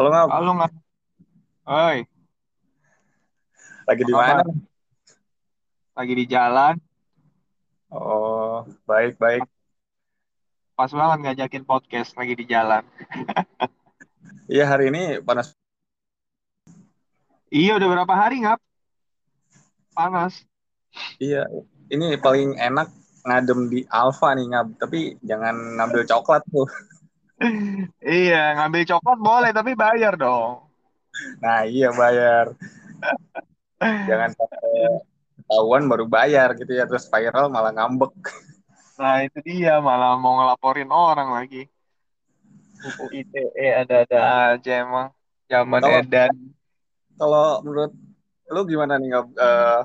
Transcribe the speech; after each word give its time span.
Halo 0.00 0.16
ngap, 0.16 0.28
Halo 0.32 0.50
nggak? 0.56 0.72
Oi, 1.68 1.98
lagi 3.84 4.02
di 4.08 4.14
mana? 4.16 4.40
Lagi 5.92 6.14
di 6.16 6.24
jalan. 6.24 6.80
Oh, 7.92 8.64
baik 8.88 9.20
baik. 9.20 9.44
Pas 10.72 10.88
banget 10.88 11.18
ngajakin 11.20 11.68
podcast 11.68 12.16
lagi 12.16 12.32
di 12.32 12.48
jalan. 12.48 12.80
Iya 14.48 14.72
hari 14.72 14.88
ini 14.88 15.20
panas. 15.20 15.52
Iya, 17.52 17.76
udah 17.76 17.88
berapa 17.92 18.14
hari 18.16 18.40
ngap? 18.40 18.56
Panas. 19.92 20.48
Iya, 21.20 21.44
ini 21.92 22.16
paling 22.16 22.56
enak 22.56 22.88
ngadem 23.28 23.68
di 23.68 23.84
Alfa 23.92 24.32
nih 24.32 24.48
ngap. 24.48 24.80
Tapi 24.80 25.20
jangan 25.20 25.76
ngambil 25.76 26.08
coklat 26.08 26.40
tuh. 26.48 26.64
Iya, 28.04 28.60
ngambil 28.60 28.82
coklat 28.84 29.18
boleh, 29.18 29.50
tapi 29.56 29.72
bayar 29.72 30.14
dong. 30.20 30.68
Nah 31.40 31.64
iya 31.64 31.88
bayar. 31.92 32.52
Jangan 33.80 34.30
sampai 34.36 34.60
ketahuan 35.40 35.84
baru 35.88 36.04
bayar 36.04 36.52
gitu 36.54 36.72
ya. 36.76 36.84
Terus 36.84 37.08
viral 37.08 37.48
malah 37.48 37.72
ngambek. 37.72 38.12
Nah, 39.00 39.24
itu 39.24 39.40
dia, 39.40 39.80
malah 39.80 40.20
mau 40.20 40.36
ngelaporin 40.36 40.92
orang 40.92 41.32
lagi. 41.32 41.64
UU 42.80 43.24
ITE 43.24 43.66
ada-ada 43.84 44.20
aja 44.56 44.72
emang. 44.84 45.08
Zaman 45.48 45.80
Kalau 45.80 45.98
edan. 46.04 46.34
kalau 47.16 47.48
menurut 47.64 47.92
lu 48.48 48.60
gimana 48.64 48.96
nih 48.96 49.12
eh, 49.16 49.80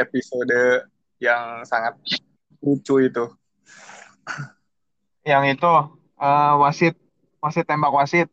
episode 0.00 0.88
yang 1.20 1.64
sangat 1.68 1.96
lucu 2.60 3.04
itu? 3.04 3.24
Yang 5.24 5.60
itu, 5.60 5.72
eh, 6.18 6.54
wasit, 6.62 6.94
wasit 7.42 7.64
tembak 7.66 7.94
wasit. 7.94 8.28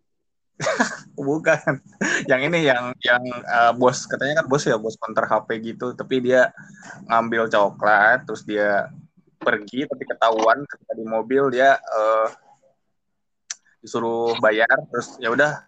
Bukan. 1.16 1.84
Yang 2.27 2.41
ini 2.52 2.59
yang 2.67 2.95
yang 3.03 3.23
eh, 3.27 3.71
bos 3.76 4.07
katanya 4.07 4.43
kan 4.43 4.46
bos 4.48 4.63
ya 4.65 4.77
bos 4.79 4.96
counter 4.98 5.26
HP 5.27 5.49
gitu. 5.62 5.93
Tapi 5.93 6.23
dia 6.23 6.51
ngambil 7.07 7.51
coklat 7.51 8.26
terus 8.26 8.43
dia 8.48 8.90
pergi 9.45 9.85
tapi 9.85 10.04
ketahuan 10.10 10.65
ketika 10.65 10.93
di 10.98 11.05
mobil 11.05 11.54
dia 11.54 11.77
eh, 11.77 12.27
disuruh 13.85 14.34
bayar 14.41 14.73
terus 14.90 15.13
ya 15.21 15.29
udah 15.29 15.62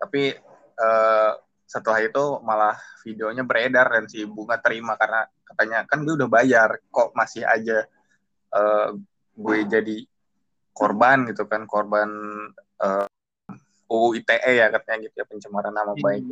tapi 0.00 0.32
eh, 0.80 1.32
setelah 1.68 2.00
itu 2.00 2.24
malah 2.40 2.76
videonya 3.04 3.44
beredar 3.44 3.92
dan 3.92 4.04
si 4.08 4.24
bunga 4.24 4.56
terima 4.56 4.96
karena 4.96 5.28
katanya 5.44 5.84
kan 5.84 6.00
gue 6.04 6.16
udah 6.16 6.30
bayar 6.32 6.80
kok 6.88 7.12
masih 7.12 7.44
aja 7.44 7.84
eh, 8.56 8.88
gue 9.36 9.58
jadi 9.68 9.96
korban 10.72 11.28
gitu 11.28 11.44
kan 11.46 11.64
korban 11.68 12.08
eh, 12.80 13.06
UU 13.92 14.18
ITE 14.20 14.52
ya 14.56 14.66
katanya 14.72 14.98
gitu 15.08 15.14
ya 15.20 15.26
pencemaran 15.28 15.74
nama 15.74 15.94
baik 15.96 16.24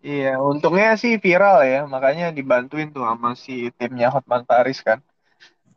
Iya, 0.00 0.40
untungnya 0.40 0.96
sih 0.96 1.20
viral 1.20 1.60
ya, 1.68 1.84
makanya 1.84 2.32
dibantuin 2.32 2.88
tuh 2.88 3.04
sama 3.04 3.36
si 3.36 3.68
timnya 3.76 4.08
Hotman 4.08 4.48
Paris 4.48 4.80
kan. 4.80 5.04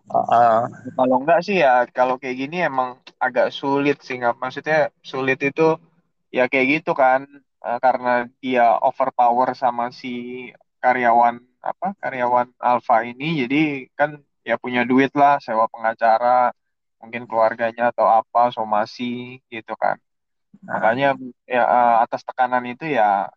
Ah. 0.08 0.64
Kalau 0.96 1.20
enggak 1.20 1.44
sih 1.44 1.60
ya, 1.60 1.84
kalau 1.92 2.16
kayak 2.16 2.48
gini 2.48 2.64
emang 2.64 3.04
agak 3.20 3.52
sulit 3.52 4.00
sih 4.00 4.16
nggak. 4.16 4.40
Maksudnya 4.40 4.96
sulit 5.04 5.44
itu 5.44 5.76
ya 6.32 6.48
kayak 6.48 6.68
gitu 6.80 6.96
kan, 6.96 7.28
Eh, 7.64 7.80
karena 7.80 8.28
dia 8.44 8.76
overpower 8.84 9.56
sama 9.56 9.88
si 9.96 10.12
karyawan 10.84 11.40
apa 11.64 11.96
karyawan 11.96 12.52
Alfa 12.60 13.08
ini, 13.08 13.48
jadi 13.48 13.88
kan 13.96 14.20
ya 14.44 14.60
punya 14.60 14.84
duit 14.84 15.16
lah, 15.16 15.40
sewa 15.40 15.72
pengacara, 15.72 16.52
mungkin 17.04 17.28
keluarganya 17.28 17.92
atau 17.92 18.08
apa, 18.08 18.56
somasi 18.56 19.44
gitu 19.52 19.76
kan. 19.76 20.00
Nah, 20.64 20.80
Makanya 20.80 21.20
ya 21.44 21.64
eh, 21.68 21.96
atas 22.08 22.24
tekanan 22.24 22.64
itu 22.64 22.88
ya 22.88 23.28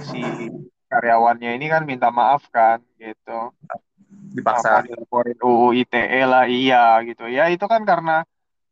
si 0.00 0.48
karyawannya 0.88 1.60
ini 1.60 1.66
kan 1.68 1.84
minta 1.84 2.08
maaf 2.08 2.48
kan 2.48 2.80
gitu. 2.96 3.52
Dipaksa. 4.32 4.80
Dilaporin 4.88 5.36
UU 5.44 5.84
ITE 5.84 6.20
lah 6.24 6.48
iya 6.48 6.96
gitu. 7.04 7.28
Ya 7.28 7.52
itu 7.52 7.68
kan 7.68 7.84
karena 7.84 8.24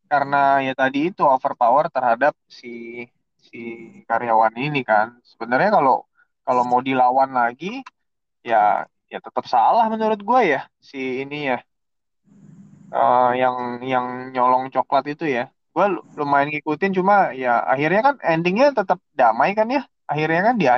karena 0.09 0.65
ya 0.65 0.73
tadi 0.73 1.13
itu 1.13 1.23
overpower 1.25 1.93
terhadap 1.93 2.33
si 2.49 3.05
si 3.45 3.61
karyawan 4.09 4.57
ini 4.57 4.81
kan. 4.81 5.21
Sebenarnya 5.21 5.77
kalau 5.77 6.09
kalau 6.45 6.65
mau 6.65 6.81
dilawan 6.81 7.33
lagi 7.37 7.85
ya 8.41 8.89
ya 9.09 9.19
tetap 9.21 9.45
salah 9.49 9.85
menurut 9.93 10.21
gue 10.21 10.41
ya 10.57 10.61
si 10.81 11.25
ini 11.25 11.53
ya 11.53 11.59
eh, 12.97 13.31
yang 13.43 13.57
yang 13.93 14.07
nyolong 14.35 14.65
coklat 14.75 15.05
itu 15.13 15.25
ya. 15.37 15.43
Gue 15.75 15.87
lumayan 16.19 16.49
ngikutin 16.53 16.93
cuma 16.99 17.15
ya 17.43 17.51
akhirnya 17.73 18.01
kan 18.07 18.15
endingnya 18.33 18.67
tetap 18.79 18.99
damai 19.19 19.51
kan 19.59 19.67
ya. 19.77 19.83
Akhirnya 20.11 20.41
kan 20.49 20.55
dia 20.61 20.73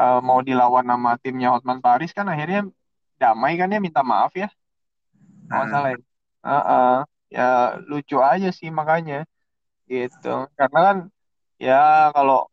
eh, 0.00 0.18
mau 0.28 0.40
dilawan 0.48 0.86
sama 0.90 1.10
timnya 1.22 1.48
Hotman 1.54 1.80
Paris 1.84 2.10
kan 2.18 2.26
akhirnya 2.32 2.60
damai 3.20 3.52
kan 3.60 3.72
ya 3.74 3.78
minta 3.86 4.02
maaf 4.10 4.32
ya. 4.42 4.48
Nggak 5.48 5.66
salah 5.72 5.90
ya. 5.94 5.98
Heeh. 6.48 6.96
ya 7.34 7.48
lucu 7.90 8.16
aja 8.32 8.48
sih 8.58 8.68
makanya. 8.78 9.26
Gitu. 9.90 10.28
Karena 10.58 10.80
kan 10.88 10.96
ya 11.66 12.12
kalau 12.16 12.48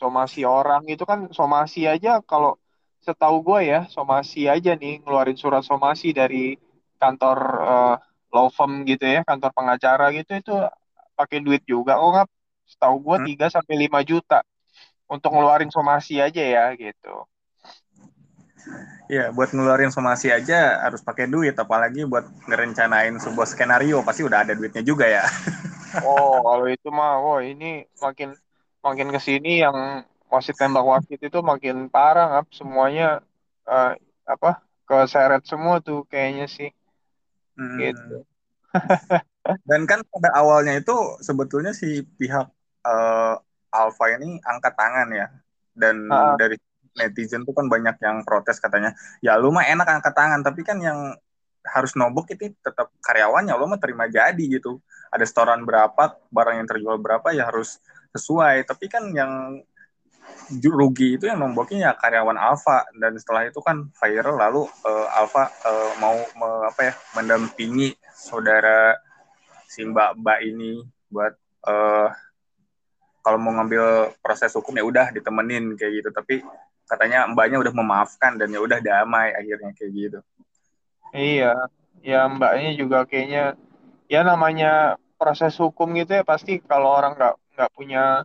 somasi 0.00 0.40
orang 0.46 0.82
itu 0.92 1.02
kan 1.10 1.20
somasi 1.38 1.80
aja 1.90 2.22
kalau 2.30 2.54
setahu 3.02 3.36
gue 3.46 3.60
ya 3.72 3.78
somasi 3.94 4.46
aja 4.54 4.70
nih 4.82 5.02
ngeluarin 5.02 5.38
surat 5.38 5.62
somasi 5.66 6.14
dari 6.14 6.54
kantor 7.02 7.38
eh, 7.72 7.94
law 8.34 8.48
firm 8.52 8.84
gitu 8.84 9.04
ya 9.04 9.20
kantor 9.24 9.50
pengacara 9.56 10.12
gitu 10.16 10.32
itu 10.40 10.54
pakai 11.18 11.38
duit 11.42 11.62
juga. 11.66 11.98
Kok 11.98 12.08
nggak 12.14 12.28
setahu 12.68 12.96
gue 13.00 13.16
hmm, 13.16 13.28
3 13.34 13.46
sampai 13.48 13.74
5 13.88 14.00
juta 14.04 14.38
untuk 15.08 15.32
ngeluarin 15.34 15.72
somasi 15.72 16.20
aja 16.20 16.42
ya 16.44 16.64
gitu. 16.76 17.24
Ya 19.08 19.32
buat 19.32 19.50
ngeluarin 19.56 19.88
somasi 19.88 20.28
aja 20.28 20.84
harus 20.84 21.00
pakai 21.00 21.24
duit 21.24 21.56
apalagi 21.56 22.04
buat 22.04 22.28
ngerencanain 22.44 23.16
sebuah 23.16 23.48
skenario 23.48 24.04
pasti 24.04 24.20
udah 24.20 24.44
ada 24.44 24.52
duitnya 24.52 24.84
juga 24.84 25.08
ya. 25.08 25.24
Oh 26.04 26.44
kalau 26.46 26.66
itu 26.74 26.88
mah 26.98 27.10
oh 27.26 27.38
ini 27.50 27.64
makin 28.04 28.28
makin 28.86 29.08
ke 29.14 29.20
sini 29.26 29.48
yang 29.64 29.76
wasit 30.32 30.54
tembak 30.60 30.84
wasit 30.90 31.20
itu 31.26 31.38
makin 31.50 31.76
parah 31.94 32.24
ngap. 32.30 32.46
Semuanya 32.58 33.04
eh, 33.66 33.92
apa 34.32 34.48
keseret 34.88 35.42
semua 35.50 35.74
tuh 35.86 35.98
kayaknya 36.10 36.44
sih 36.56 36.68
Hmm. 37.58 37.78
gitu. 37.82 38.16
Dan 39.68 39.84
kan 39.90 40.00
pada 40.08 40.30
awalnya 40.38 40.78
itu 40.80 40.94
sebetulnya 41.24 41.72
si 41.76 42.04
pihak 42.04 42.46
eh, 42.86 43.34
Alfa 43.74 44.04
ini 44.16 44.40
angkat 44.44 44.74
tangan 44.78 45.08
ya. 45.12 45.26
Dan 45.74 45.96
Ah, 46.10 46.36
dari 46.40 46.56
netizen 46.98 47.46
tuh 47.46 47.54
kan 47.54 47.66
banyak 47.70 47.96
yang 48.02 48.26
protes 48.26 48.58
katanya, 48.58 48.90
ya 49.22 49.38
lu 49.38 49.54
mah 49.54 49.64
enak 49.68 49.86
angkat 50.02 50.14
tangan, 50.18 50.40
tapi 50.42 50.66
kan 50.66 50.78
yang 50.82 51.14
harus 51.62 51.92
nobok 51.94 52.32
itu 52.34 52.50
tetap 52.64 52.90
karyawannya, 53.04 53.52
lu 53.54 53.66
mah 53.70 53.80
terima 53.82 54.08
jadi 54.10 54.40
gitu. 54.40 54.80
Ada 55.14 55.24
setoran 55.28 55.62
berapa, 55.68 56.18
barang 56.32 56.54
yang 56.64 56.68
terjual 56.68 56.96
berapa 57.00 57.28
ya 57.36 57.48
harus 57.50 57.78
sesuai. 58.16 58.66
Tapi 58.66 58.86
kan 58.90 59.04
yang 59.14 59.62
rugi 60.64 61.20
itu 61.20 61.28
yang 61.28 61.44
nomboknya 61.44 61.90
ya 61.90 61.92
karyawan 61.92 62.40
Alfa 62.40 62.88
dan 62.96 63.12
setelah 63.20 63.44
itu 63.44 63.60
kan 63.60 63.92
viral 64.00 64.40
lalu 64.40 64.64
eh, 64.86 65.06
Alfa 65.12 65.48
eh, 65.48 65.90
mau 66.00 66.16
me- 66.16 66.64
apa 66.68 66.80
ya 66.88 66.92
mendampingi 67.16 67.92
saudara 68.16 68.96
si 69.68 69.84
mbak-mbak 69.84 70.38
ini 70.48 70.80
buat 71.12 71.36
eh, 71.68 72.08
kalau 73.28 73.36
mau 73.36 73.52
ngambil 73.60 74.16
proses 74.24 74.48
hukum 74.56 74.72
ya 74.72 74.84
udah 74.88 75.06
ditemenin 75.12 75.76
kayak 75.76 76.00
gitu. 76.00 76.08
Tapi 76.16 76.40
katanya 76.88 77.28
mbaknya 77.28 77.60
udah 77.60 77.74
memaafkan 77.76 78.40
dan 78.40 78.48
ya 78.48 78.60
udah 78.64 78.80
damai 78.80 79.36
akhirnya 79.36 79.76
kayak 79.76 79.92
gitu. 79.92 80.18
Iya, 81.12 81.68
ya 82.00 82.24
mbaknya 82.24 82.72
juga 82.72 83.04
kayaknya 83.04 83.52
ya 84.08 84.24
namanya 84.24 84.96
proses 85.20 85.52
hukum 85.60 85.92
gitu 86.00 86.16
ya 86.16 86.24
pasti 86.24 86.56
kalau 86.64 86.88
orang 86.88 87.12
nggak 87.20 87.34
nggak 87.52 87.70
punya 87.76 88.24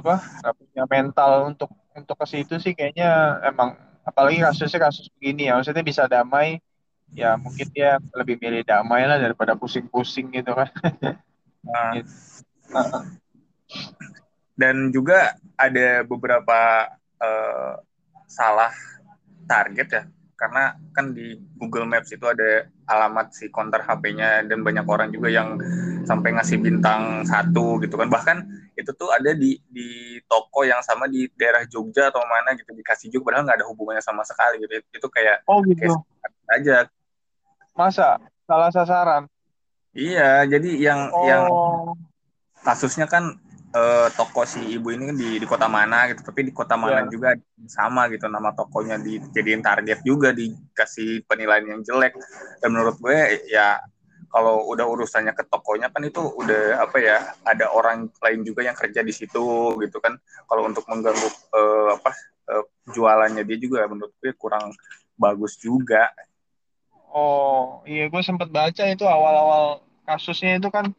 apa 0.00 0.14
nggak 0.42 0.54
punya 0.58 0.84
mental 0.90 1.32
untuk 1.54 1.70
untuk 1.94 2.16
ke 2.18 2.26
situ 2.26 2.54
sih 2.58 2.74
kayaknya 2.74 3.38
emang 3.46 3.78
apalagi 4.02 4.42
kasusnya 4.42 4.90
kasus 4.90 5.06
begini 5.14 5.48
ya 5.48 5.56
maksudnya 5.56 5.84
bisa 5.86 6.04
damai 6.10 6.58
ya 7.14 7.38
mungkin 7.38 7.70
dia 7.70 8.02
lebih 8.12 8.36
milih 8.42 8.66
damai 8.66 9.06
lah 9.06 9.16
daripada 9.22 9.54
pusing-pusing 9.54 10.34
gitu 10.34 10.52
kan. 10.54 10.70
Nah, 11.64 11.96
gitu. 11.96 12.12
Dan 14.52 14.92
juga 14.92 15.32
ada 15.56 16.04
beberapa 16.04 16.92
eh, 17.16 17.72
salah 18.28 18.68
target 19.48 19.88
ya 19.88 20.04
karena 20.34 20.74
kan 20.90 21.14
di 21.14 21.38
Google 21.56 21.86
Maps 21.86 22.10
itu 22.10 22.26
ada 22.26 22.66
alamat 22.90 23.32
si 23.32 23.48
konter 23.48 23.80
HP-nya 23.82 24.44
dan 24.44 24.60
banyak 24.66 24.84
orang 24.84 25.08
juga 25.14 25.30
yang 25.30 25.56
sampai 26.04 26.34
ngasih 26.36 26.58
bintang 26.60 27.22
satu 27.24 27.78
gitu 27.80 27.94
kan. 27.96 28.10
Bahkan 28.10 28.36
itu 28.74 28.90
tuh 28.98 29.14
ada 29.14 29.30
di 29.32 29.56
di 29.70 30.18
toko 30.26 30.66
yang 30.66 30.82
sama 30.82 31.06
di 31.06 31.30
daerah 31.38 31.62
Jogja 31.64 32.10
atau 32.10 32.20
mana 32.26 32.52
gitu 32.58 32.74
dikasih 32.74 33.08
juga 33.14 33.30
padahal 33.30 33.44
nggak 33.46 33.58
ada 33.62 33.66
hubungannya 33.70 34.02
sama 34.02 34.26
sekali 34.26 34.58
gitu. 34.60 34.82
Itu 34.90 35.08
kayak 35.08 35.46
Oh 35.46 35.62
kayak 35.62 35.78
gitu. 35.78 35.94
aja. 36.50 36.76
Masa? 37.74 38.18
Salah 38.44 38.70
sasaran? 38.74 39.24
iya 39.94 40.42
jadi 40.44 40.70
yang 40.74 41.00
yang 41.22 41.42
Oh, 41.46 41.94
kasusnya 42.66 43.06
kan 43.06 43.38
uh, 43.74 44.08
toko 44.14 44.46
si 44.46 44.62
ibu 44.78 44.94
ini 44.94 45.10
di 45.12 45.28
di 45.42 45.46
kota 45.46 45.66
mana 45.66 46.08
gitu. 46.08 46.22
Tapi 46.22 46.48
di 46.48 46.52
kota 46.54 46.78
mana 46.78 47.04
yeah. 47.04 47.10
juga 47.10 47.28
sama 47.66 48.06
gitu. 48.08 48.30
Nama 48.30 48.54
tokonya 48.54 48.96
dijadiin 49.02 49.60
target 49.60 50.00
juga 50.06 50.30
dikasih 50.30 51.26
penilaian 51.26 51.66
yang 51.66 51.82
jelek. 51.82 52.14
Dan 52.62 52.72
menurut 52.72 52.96
gue 53.02 53.44
ya 53.50 53.82
kalau 54.30 54.66
udah 54.66 54.86
urusannya 54.86 55.30
ke 55.30 55.46
tokonya 55.46 55.94
kan 55.94 56.02
itu 56.02 56.18
udah 56.18 56.82
apa 56.82 56.96
ya 56.98 57.22
ada 57.46 57.70
orang 57.70 58.10
lain 58.18 58.42
juga 58.42 58.66
yang 58.66 58.74
kerja 58.74 59.02
di 59.02 59.12
situ 59.14 59.74
gitu 59.82 59.98
kan. 59.98 60.14
Kalau 60.46 60.62
untuk 60.66 60.86
mengganggu 60.86 61.28
uh, 61.52 61.98
apa 61.98 62.10
uh, 62.50 62.64
jualannya 62.94 63.42
dia 63.42 63.58
juga 63.58 63.86
menurut 63.90 64.14
gue 64.22 64.32
kurang 64.38 64.70
bagus 65.18 65.58
juga. 65.58 66.10
Oh 67.14 67.86
iya 67.86 68.10
gue 68.10 68.22
sempat 68.26 68.50
baca 68.50 68.82
itu 68.90 69.06
awal-awal 69.06 69.86
kasusnya 70.04 70.60
itu 70.60 70.68
kan 70.68 70.92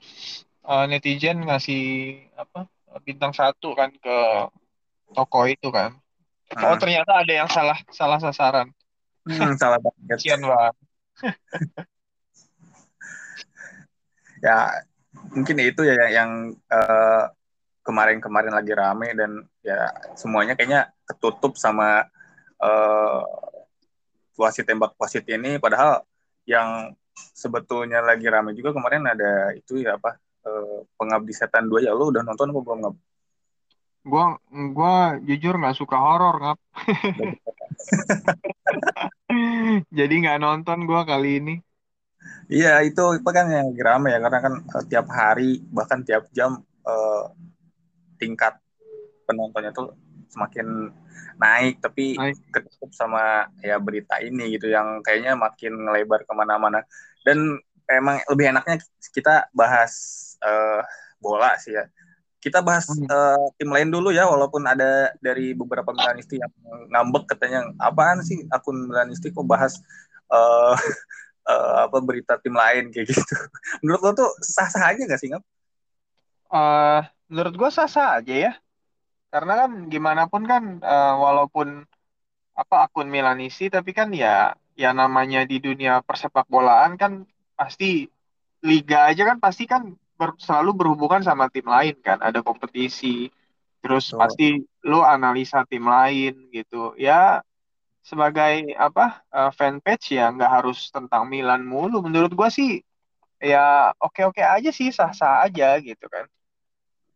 uh, 0.66 0.86
netizen 0.90 1.46
ngasih 1.46 2.20
apa 2.36 2.68
bintang 3.04 3.32
satu 3.32 3.76
kan 3.78 3.94
ke 3.94 4.18
toko 5.14 5.46
itu 5.46 5.70
kan. 5.70 5.96
Oh 6.62 6.78
ternyata 6.78 7.26
ada 7.26 7.34
yang 7.34 7.50
salah 7.50 7.78
salah 7.90 8.20
sasaran. 8.22 8.70
Hmm, 9.26 9.58
salah 9.58 9.82
banget. 9.82 10.22
Kasian 10.22 10.42
banget 10.46 10.76
ya 14.46 14.84
mungkin 15.32 15.58
itu 15.64 15.82
ya 15.88 16.12
yang 16.12 16.54
uh, 16.70 17.24
kemarin-kemarin 17.86 18.54
lagi 18.54 18.74
rame 18.74 19.14
dan 19.16 19.46
ya 19.62 19.90
semuanya 20.18 20.58
kayaknya 20.58 20.92
ketutup 21.06 21.56
sama 21.58 22.06
uh, 22.60 23.22
wasit 24.36 24.66
tembak 24.68 24.94
wasit 25.00 25.26
ini. 25.30 25.58
Padahal 25.62 26.04
yang 26.46 26.94
sebetulnya 27.16 28.04
lagi 28.04 28.28
rame 28.28 28.52
juga 28.58 28.76
kemarin 28.76 29.08
ada 29.08 29.56
itu 29.56 29.80
ya 29.80 29.96
apa 29.96 30.20
uh, 30.46 30.80
pengabdi 30.96 31.34
setan 31.34 31.68
dua 31.68 31.84
ya 31.84 31.92
lo 31.92 32.14
udah 32.14 32.22
nonton 32.22 32.54
apa 32.54 32.62
belum 32.62 32.80
ngab? 32.86 32.96
Gua 34.06 34.38
gua 34.72 35.18
jujur 35.26 35.58
nggak 35.58 35.78
suka 35.78 35.98
horor 35.98 36.36
ngap. 36.38 36.60
Jadi 39.98 40.14
nggak 40.22 40.40
nonton 40.40 40.86
gua 40.86 41.04
kali 41.04 41.42
ini. 41.42 41.56
Iya 42.50 42.82
itu 42.86 43.02
itu 43.18 43.30
kan 43.30 43.50
yang 43.50 43.74
rame 43.74 44.14
ya 44.14 44.20
karena 44.22 44.40
kan 44.42 44.54
uh, 44.62 44.84
tiap 44.86 45.08
hari 45.10 45.62
bahkan 45.74 46.06
tiap 46.06 46.30
jam 46.30 46.62
uh, 46.86 47.26
tingkat 48.22 48.62
penontonnya 49.26 49.74
tuh 49.74 49.98
semakin 50.30 50.94
naik 51.36 51.82
tapi 51.82 52.16
naik. 52.16 52.38
ketutup 52.54 52.94
sama 52.94 53.50
ya 53.60 53.82
berita 53.82 54.22
ini 54.22 54.56
gitu 54.56 54.72
yang 54.72 55.02
kayaknya 55.02 55.34
makin 55.36 55.74
ngelebar 55.74 56.24
ke 56.24 56.34
mana-mana 56.34 56.86
dan 57.26 57.60
emang 57.90 58.22
lebih 58.30 58.54
enaknya 58.54 58.82
kita 59.14 59.50
bahas 59.52 60.25
uh, 60.44 60.82
bola 61.22 61.56
sih 61.60 61.76
ya 61.76 61.86
kita 62.46 62.62
bahas 62.62 62.86
hmm. 62.86 63.10
uh, 63.10 63.50
tim 63.58 63.74
lain 63.74 63.90
dulu 63.90 64.14
ya 64.14 64.30
walaupun 64.30 64.62
ada 64.70 65.10
dari 65.18 65.58
beberapa 65.58 65.90
Milanisti 65.90 66.38
yang 66.38 66.54
ngambek 66.94 67.34
katanya 67.34 67.74
apaan 67.82 68.22
sih 68.22 68.46
akun 68.54 68.86
Milanisti 68.86 69.34
kok 69.34 69.50
bahas 69.50 69.82
uh, 70.30 70.78
uh, 71.50 71.76
apa 71.90 71.98
berita 72.06 72.38
tim 72.38 72.54
lain 72.54 72.94
kayak 72.94 73.10
gitu. 73.10 73.22
Menurut 73.82 74.02
lo 74.06 74.12
tuh 74.14 74.30
sah-sah 74.46 74.94
aja 74.94 75.02
gak 75.10 75.18
sih 75.18 75.34
ngap? 75.34 75.42
Uh, 76.54 77.02
menurut 77.26 77.58
gue 77.58 77.70
sah-sah 77.74 78.22
aja 78.22 78.36
ya. 78.38 78.54
Karena 79.34 79.66
kan 79.66 79.90
gimana 79.90 80.30
pun 80.30 80.46
kan 80.46 80.78
uh, 80.86 81.18
walaupun 81.18 81.82
apa 82.54 82.88
akun 82.88 83.10
Milanisi 83.10 83.74
tapi 83.74 83.92
kan 83.92 84.14
ya 84.14 84.54
ya 84.78 84.94
namanya 84.94 85.44
di 85.44 85.60
dunia 85.60 86.00
persepak 86.06 86.48
bolaan 86.48 86.96
kan 86.96 87.28
pasti 87.58 88.08
liga 88.64 89.12
aja 89.12 89.28
kan 89.28 89.44
pasti 89.44 89.68
kan 89.68 89.92
ber, 90.16 90.36
selalu 90.40 90.72
berhubungan 90.76 91.22
sama 91.24 91.52
tim 91.52 91.68
lain 91.68 91.96
kan 92.00 92.20
ada 92.24 92.40
kompetisi 92.42 93.30
terus 93.84 94.10
Betul. 94.10 94.20
pasti 94.20 94.48
lo 94.88 95.06
analisa 95.06 95.62
tim 95.70 95.86
lain 95.86 96.50
gitu 96.50 96.98
ya 96.98 97.46
sebagai 98.06 98.70
apa 98.78 99.26
uh, 99.34 99.50
fanpage 99.50 100.14
ya 100.14 100.30
nggak 100.30 100.62
harus 100.62 100.94
tentang 100.94 101.26
Milan 101.26 101.66
mulu. 101.66 102.06
Menurut 102.06 102.38
gue 102.38 102.50
sih 102.54 102.72
ya 103.42 103.90
oke-oke 103.98 104.46
aja 104.46 104.70
sih 104.70 104.94
sah-sah 104.94 105.42
aja 105.50 105.82
gitu 105.82 106.06
kan. 106.06 106.30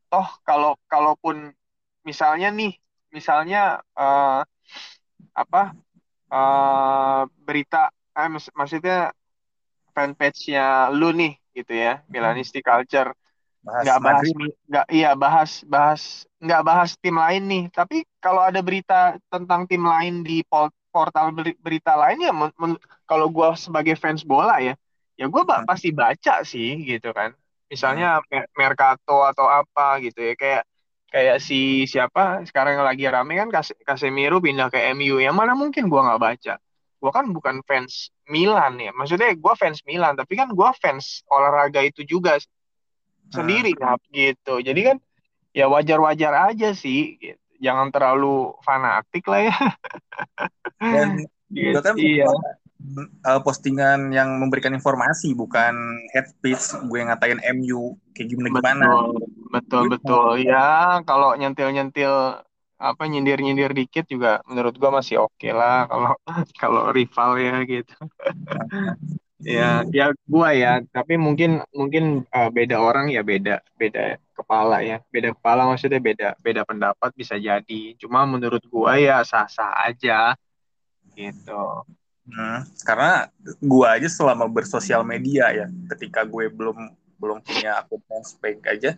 Toh 0.09 0.29
kalau 0.41 0.73
kalaupun 0.89 1.53
misalnya 2.01 2.49
nih 2.49 2.73
misalnya 3.13 3.85
uh, 3.93 4.41
apa 5.37 5.77
uh, 6.33 7.29
berita 7.45 7.93
eh, 8.17 8.29
mak 8.29 8.49
maksudnya 8.57 9.13
fanpage-nya 9.93 10.89
lu 10.89 11.13
nih 11.13 11.37
gitu 11.59 11.73
ya 11.75 12.01
Milanisti 12.07 12.63
Culture. 12.63 13.11
Nggak 13.59 13.99
bahas 13.99 14.27
nggak 14.65 14.87
iya 14.87 15.11
bahas 15.13 15.51
bahas 15.67 16.01
nggak 16.39 16.63
bahas 16.63 16.89
tim 16.99 17.15
lain 17.15 17.43
nih. 17.45 17.63
Tapi 17.71 18.07
kalau 18.23 18.39
ada 18.39 18.63
berita 18.63 19.19
tentang 19.27 19.67
tim 19.67 19.83
lain 19.83 20.23
di 20.23 20.41
portal 20.89 21.35
berita 21.59 21.93
lainnya 21.99 22.31
kalau 23.03 23.27
gue 23.27 23.49
sebagai 23.59 23.99
fans 23.99 24.23
bola 24.23 24.57
ya 24.63 24.73
ya 25.19 25.27
gue 25.27 25.43
hmm. 25.43 25.67
pasti 25.67 25.91
baca 25.91 26.41
sih 26.47 26.79
gitu 26.87 27.11
kan. 27.11 27.35
Misalnya 27.67 28.23
hmm. 28.23 28.55
Mercato 28.55 29.27
atau 29.27 29.45
apa 29.51 29.99
gitu 29.99 30.23
ya 30.23 30.33
kayak 30.39 30.63
kayak 31.09 31.37
si 31.41 31.89
siapa 31.89 32.45
sekarang 32.45 32.79
yang 32.79 32.85
lagi 32.85 33.03
rame 33.09 33.33
kan 33.35 33.49
Casemiro 33.83 34.37
pindah 34.39 34.69
ke 34.69 34.93
MU 34.93 35.17
yang 35.17 35.33
mana 35.33 35.57
mungkin 35.57 35.89
gue 35.89 36.01
nggak 36.01 36.21
baca 36.21 36.55
gue 36.99 37.11
kan 37.15 37.31
bukan 37.31 37.63
fans 37.63 38.11
Milan 38.27 38.75
ya 38.77 38.91
maksudnya 38.91 39.31
gue 39.31 39.53
fans 39.55 39.79
Milan 39.87 40.19
tapi 40.19 40.35
kan 40.35 40.51
gue 40.51 40.69
fans 40.83 41.23
olahraga 41.31 41.79
itu 41.79 42.03
juga 42.03 42.35
sendiri 43.31 43.71
hmm. 43.71 44.11
gitu 44.11 44.59
jadi 44.59 44.93
kan 44.93 44.97
ya 45.55 45.65
wajar-wajar 45.71 46.53
aja 46.53 46.75
sih 46.75 47.17
gitu. 47.17 47.39
jangan 47.59 47.89
terlalu 47.89 48.53
fanatik 48.63 49.25
lah 49.27 49.47
ya 49.47 49.55
Dan 50.79 51.27
gitu, 51.51 51.79
kan 51.79 51.95
iya. 51.99 52.29
Postingan 53.43 54.15
yang 54.15 54.39
memberikan 54.39 54.71
informasi 54.71 55.35
bukan 55.35 55.99
head 56.15 56.31
speech 56.31 56.79
gue 56.87 56.99
ngatain 57.03 57.43
MU 57.59 57.99
kayak 58.15 58.31
gimana 58.31 58.47
gimana. 58.55 58.87
Betul 59.51 59.91
betul, 59.91 60.39
betul. 60.39 60.47
ya 60.47 61.03
kalau 61.03 61.35
nyentil 61.35 61.75
nyentil 61.75 62.39
apa 62.79 63.03
nyindir 63.11 63.43
nyindir 63.43 63.75
dikit 63.75 64.07
juga 64.07 64.39
menurut 64.47 64.73
gue 64.79 64.89
masih 64.89 65.19
oke 65.19 65.35
okay 65.35 65.51
lah 65.51 65.85
kalau 65.91 66.13
kalau 66.61 66.83
rival 66.95 67.35
ya 67.35 67.55
gitu. 67.67 67.95
ya 69.39 69.87
ya 69.95 70.11
gue 70.11 70.49
ya 70.59 70.83
tapi 70.91 71.15
mungkin 71.15 71.63
mungkin 71.71 72.27
uh, 72.27 72.51
beda 72.51 72.75
orang 72.75 73.07
ya 73.07 73.23
beda 73.23 73.63
beda 73.79 74.19
kepala 74.35 74.83
ya 74.83 74.99
beda 75.07 75.31
kepala 75.31 75.63
maksudnya 75.63 76.03
beda 76.03 76.35
beda 76.43 76.67
pendapat 76.67 77.15
bisa 77.15 77.39
jadi 77.39 77.81
cuma 77.95 78.27
menurut 78.27 78.59
gue 78.59 78.93
ya 78.99 79.23
sah 79.23 79.47
sah 79.47 79.71
aja 79.87 80.35
gitu. 81.19 81.63
Hmm, 82.29 82.61
karena 82.85 83.25
gue 83.57 83.87
aja 83.89 84.05
selama 84.05 84.45
bersosial 84.45 85.01
media 85.01 85.49
ya, 85.49 85.67
ketika 85.95 86.21
gue 86.21 86.45
belum 86.53 86.93
belum 87.17 87.41
punya 87.41 87.81
akun 87.81 87.99
Facebook 88.05 88.63
aja, 88.69 88.95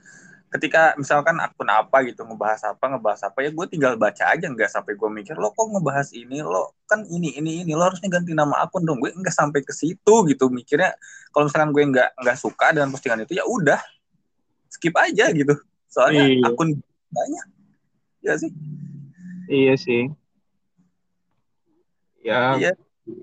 ketika 0.52 0.92
misalkan 1.00 1.40
akun 1.40 1.72
apa 1.72 2.04
gitu 2.04 2.28
ngebahas 2.28 2.76
apa 2.76 2.84
ngebahas 2.92 3.32
apa 3.32 3.40
ya 3.40 3.56
gue 3.56 3.66
tinggal 3.72 3.96
baca 3.96 4.36
aja 4.36 4.52
nggak 4.52 4.68
sampai 4.68 5.00
gue 5.00 5.08
mikir 5.08 5.40
lo 5.40 5.56
kok 5.56 5.72
ngebahas 5.72 6.12
ini? 6.12 6.44
Lo 6.44 6.76
kan 6.84 7.08
ini 7.08 7.40
ini 7.40 7.64
ini 7.64 7.72
lo 7.72 7.88
harusnya 7.88 8.12
ganti 8.12 8.36
nama 8.36 8.60
akun 8.60 8.84
dong. 8.84 9.00
Gue 9.00 9.16
nggak 9.16 9.32
sampai 9.32 9.64
ke 9.64 9.72
situ 9.72 10.16
gitu 10.28 10.52
mikirnya. 10.52 10.92
Kalau 11.32 11.48
misalkan 11.48 11.72
gue 11.72 11.84
nggak 11.96 12.10
nggak 12.20 12.38
suka 12.38 12.76
dengan 12.76 12.92
postingan 12.92 13.24
itu 13.24 13.40
ya 13.40 13.48
udah 13.48 13.80
skip 14.68 14.92
aja 15.00 15.32
gitu. 15.32 15.56
Soalnya 15.88 16.28
iya. 16.28 16.44
akun 16.52 16.70
banyak. 17.08 17.46
Ya 18.20 18.34
sih. 18.36 18.52
Iya 19.48 19.74
sih. 19.80 20.04
Ya. 22.22 22.60
Iya. 22.60 22.72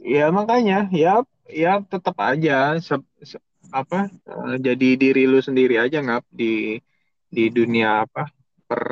ya 0.03 0.27
makanya 0.33 0.89
ya 0.91 1.23
ya 1.49 1.81
tetap 1.81 2.17
aja 2.21 2.77
se, 2.83 2.99
se, 3.25 3.39
apa 3.73 4.09
uh, 4.29 4.57
jadi 4.61 4.97
diri 4.97 5.25
lu 5.25 5.41
sendiri 5.41 5.81
aja 5.81 6.01
nggak 6.01 6.25
di 6.29 6.77
di 7.29 7.53
dunia 7.53 8.05
apa 8.09 8.29
per 8.69 8.85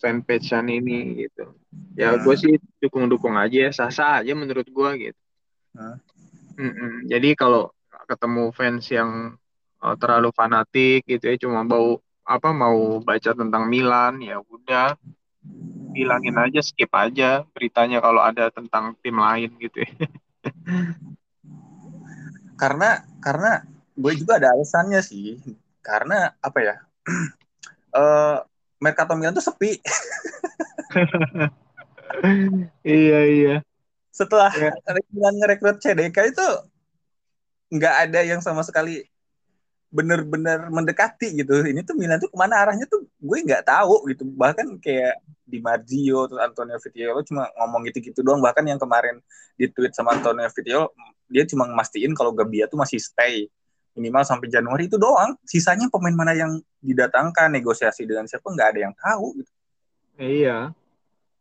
fanpagean 0.00 0.68
ini 0.68 1.24
gitu 1.24 1.48
ya 1.96 2.12
hmm. 2.12 2.20
gue 2.24 2.34
sih 2.36 2.54
dukung-dukung 2.80 3.36
aja 3.40 3.68
ya 3.68 3.70
sah-sah 3.72 4.20
aja 4.20 4.32
menurut 4.36 4.68
gue 4.68 4.90
gitu. 5.10 5.20
Mm 6.54 6.70
-mm. 6.70 6.92
jadi 7.10 7.34
kalau 7.34 7.74
ketemu 8.06 8.54
fans 8.54 8.86
yang 8.94 9.34
uh, 9.82 9.96
terlalu 9.98 10.30
fanatik 10.30 11.02
gitu 11.08 11.24
ya 11.24 11.36
cuma 11.40 11.66
bau 11.66 11.98
apa 12.24 12.54
mau 12.54 13.02
baca 13.02 13.34
tentang 13.36 13.66
Milan 13.68 14.22
ya 14.22 14.38
udah 14.40 14.96
hilangin 15.92 16.40
aja 16.40 16.60
skip 16.64 16.88
aja 16.94 17.44
beritanya 17.52 18.00
kalau 18.00 18.24
ada 18.24 18.48
tentang 18.48 18.96
tim 19.04 19.18
lain 19.20 19.52
gitu 19.60 19.84
ya 19.84 19.92
karena 22.60 23.04
karena 23.20 23.66
gue 23.94 24.12
juga 24.16 24.40
ada 24.40 24.56
alasannya 24.56 25.00
sih 25.04 25.38
karena 25.84 26.32
apa 26.40 26.58
ya 26.64 26.76
uh, 27.94 28.42
Mercato 28.82 29.14
Milan 29.16 29.32
tuh 29.32 29.46
sepi 29.46 29.78
iya 32.82 33.20
iya 33.26 33.56
setelah 34.14 34.50
ya. 34.54 34.70
Milan 35.10 35.34
ngerekrut 35.42 35.82
CDK 35.82 36.30
itu 36.30 36.46
nggak 37.74 37.94
ada 38.06 38.20
yang 38.22 38.38
sama 38.38 38.62
sekali 38.62 39.02
bener-bener 39.94 40.70
mendekati 40.74 41.38
gitu. 41.38 41.62
Ini 41.62 41.86
tuh 41.86 41.94
Milan 41.94 42.18
tuh 42.18 42.26
ke 42.26 42.34
mana 42.38 42.62
arahnya 42.66 42.86
tuh 42.90 43.06
gue 43.06 43.38
nggak 43.46 43.66
tahu 43.66 44.10
gitu. 44.10 44.26
Bahkan 44.26 44.82
kayak 44.82 45.22
di 45.46 45.62
Marzio 45.62 46.26
atau 46.26 46.42
Antonio 46.42 46.78
Vitiolo 46.82 47.22
cuma 47.22 47.46
ngomong 47.62 47.86
gitu-gitu 47.90 48.22
doang. 48.26 48.42
Bahkan 48.42 48.66
yang 48.66 48.78
kemarin 48.78 49.22
di 49.54 49.70
tweet 49.70 49.94
sama 49.94 50.18
Antonio 50.18 50.50
Vitiolo 50.50 50.90
dia 51.30 51.46
cuma 51.46 51.70
mastiin 51.70 52.14
kalau 52.14 52.34
Gabia 52.34 52.66
tuh 52.66 52.78
masih 52.78 52.98
stay 52.98 53.46
minimal 53.94 54.22
sampai 54.26 54.50
Januari 54.50 54.90
itu 54.90 54.98
doang. 54.98 55.38
Sisanya 55.46 55.86
pemain 55.88 56.14
mana 56.14 56.34
yang 56.34 56.58
didatangkan, 56.82 57.54
negosiasi 57.54 58.04
dengan 58.04 58.26
siapa 58.26 58.46
nggak 58.50 58.68
ada 58.74 58.80
yang 58.90 58.94
tahu 58.94 59.26
gitu. 59.40 59.52
Iya. 60.18 60.58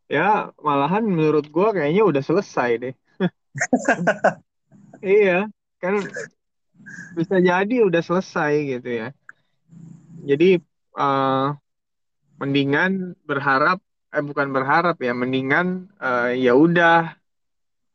Ya, 0.09 0.53
malahan 0.61 1.05
menurut 1.05 1.49
gue 1.49 1.67
kayaknya 1.73 2.03
udah 2.05 2.21
selesai 2.21 2.69
deh. 2.77 2.93
iya, 5.01 5.49
kan 5.81 5.99
bisa 7.17 7.35
jadi 7.41 7.75
udah 7.81 8.01
selesai 8.01 8.53
gitu 8.77 8.89
ya. 8.89 9.07
Jadi 10.23 10.61
uh, 10.97 11.57
mendingan 12.37 13.17
berharap 13.25 13.81
eh 14.13 14.21
bukan 14.21 14.53
berharap 14.53 15.01
ya, 15.01 15.17
mendingan 15.17 15.89
uh, 15.97 16.29
ya 16.29 16.53
udah 16.53 17.17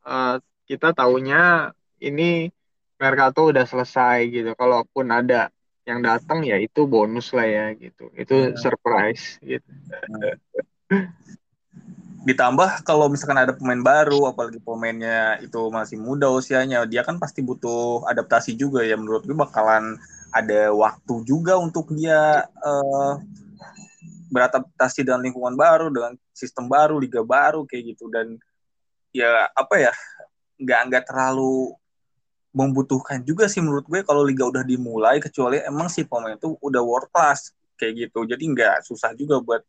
uh, 0.03 0.35
kita 0.67 0.91
taunya 0.91 1.71
ini 2.03 2.51
Mercato 2.99 3.47
udah 3.47 3.65
selesai 3.65 4.27
gitu. 4.27 4.51
Kalaupun 4.59 5.07
ada 5.09 5.47
yang 5.87 6.03
datang 6.03 6.45
ya 6.45 6.59
itu 6.59 6.85
bonus 6.85 7.31
lah 7.31 7.47
ya 7.47 7.65
gitu. 7.73 8.11
Itu 8.13 8.53
ya. 8.53 8.59
surprise 8.59 9.39
gitu. 9.41 9.65
ditambah 12.19 12.83
kalau 12.83 13.07
misalkan 13.07 13.39
ada 13.39 13.55
pemain 13.55 13.79
baru 13.79 14.27
apalagi 14.27 14.59
pemainnya 14.59 15.39
itu 15.39 15.71
masih 15.71 15.95
muda 15.95 16.27
usianya 16.27 16.83
dia 16.83 16.99
kan 16.99 17.15
pasti 17.15 17.39
butuh 17.39 18.03
adaptasi 18.11 18.59
juga 18.59 18.83
ya 18.83 18.99
menurut 18.99 19.23
gue 19.23 19.31
bakalan 19.31 19.95
ada 20.35 20.75
waktu 20.75 21.23
juga 21.23 21.55
untuk 21.55 21.95
dia 21.95 22.43
uh, 22.43 23.13
beradaptasi 24.29 25.07
dengan 25.07 25.25
lingkungan 25.25 25.55
baru 25.55 25.87
dengan 25.89 26.13
sistem 26.35 26.69
baru 26.69 26.99
liga 27.01 27.25
baru 27.25 27.63
kayak 27.63 27.95
gitu 27.95 28.11
dan 28.11 28.37
ya 29.15 29.49
apa 29.57 29.89
ya 29.89 29.93
nggak 30.61 30.81
nggak 30.91 31.03
terlalu 31.07 31.73
membutuhkan 32.49 33.21
juga 33.21 33.45
sih 33.45 33.61
menurut 33.61 33.85
gue 33.85 34.01
kalau 34.01 34.25
liga 34.25 34.49
udah 34.49 34.65
dimulai 34.65 35.21
kecuali 35.21 35.61
emang 35.61 35.85
si 35.85 36.01
pemain 36.05 36.33
itu 36.33 36.57
udah 36.57 36.81
world 36.81 37.09
class 37.13 37.53
kayak 37.77 38.09
gitu 38.09 38.25
jadi 38.25 38.41
nggak 38.41 38.75
susah 38.89 39.13
juga 39.13 39.37
buat 39.37 39.61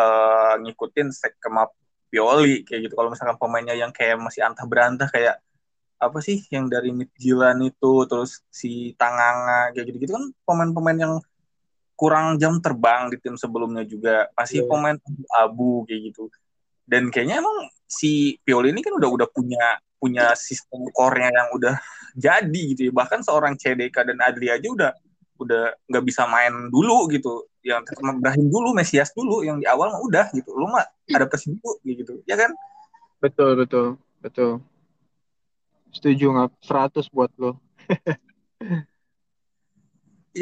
uh, 0.00 0.56
ngikutin 0.64 1.12
skema 1.12 1.68
Pioli 2.12 2.60
kayak 2.68 2.92
gitu. 2.92 2.94
Kalau 2.94 3.08
misalkan 3.08 3.40
pemainnya 3.40 3.72
yang 3.72 3.88
kayak 3.88 4.20
masih 4.20 4.44
antah 4.44 4.68
berantah 4.68 5.08
kayak 5.08 5.40
apa 5.96 6.18
sih 6.20 6.44
yang 6.52 6.68
dari 6.68 6.92
Midtjylland 6.92 7.72
itu 7.72 8.04
terus 8.04 8.44
si 8.52 8.92
Tanganga 9.00 9.72
kayak 9.72 9.86
gitu-gitu 9.88 10.12
kan 10.12 10.28
pemain-pemain 10.44 10.98
yang 10.98 11.14
kurang 11.94 12.36
jam 12.42 12.58
terbang 12.58 13.06
di 13.08 13.16
tim 13.22 13.38
sebelumnya 13.38 13.86
juga 13.86 14.26
masih 14.34 14.66
yeah. 14.66 14.68
pemain 14.68 14.98
abu 15.38 15.86
kayak 15.86 16.10
gitu 16.10 16.26
dan 16.90 17.06
kayaknya 17.06 17.38
emang 17.38 17.70
si 17.86 18.34
Pioli 18.42 18.74
ini 18.74 18.82
kan 18.82 18.98
udah 18.98 19.06
udah 19.14 19.28
punya 19.30 19.78
punya 20.02 20.34
sistem 20.34 20.82
core-nya 20.90 21.30
yang 21.30 21.48
udah 21.54 21.78
jadi 22.18 22.62
gitu 22.74 22.90
ya. 22.90 22.92
Bahkan 22.92 23.22
seorang 23.22 23.54
CDK 23.54 24.02
dan 24.02 24.18
Adli 24.18 24.50
aja 24.50 24.66
udah 24.66 24.90
udah 25.38 25.78
nggak 25.86 26.02
bisa 26.02 26.26
main 26.26 26.50
dulu 26.74 27.06
gitu. 27.14 27.46
Yang 27.62 27.94
Ibrahim 28.02 28.50
dulu 28.50 28.74
Mesias 28.74 29.14
dulu 29.14 29.46
yang 29.46 29.62
di 29.62 29.66
awal 29.70 29.94
mah 29.94 30.02
udah 30.02 30.26
gitu. 30.34 30.50
Lu 30.58 30.66
mah 30.66 30.82
adaptasi 31.06 31.54
dulu 31.54 31.78
gitu 31.86 32.18
ya 32.26 32.34
kan? 32.34 32.50
Betul 33.22 33.54
betul 33.54 33.94
betul. 34.18 34.58
Setuju 35.94 36.34
nggak 36.34 36.50
100 36.66 37.06
buat 37.14 37.30
lo 37.38 37.54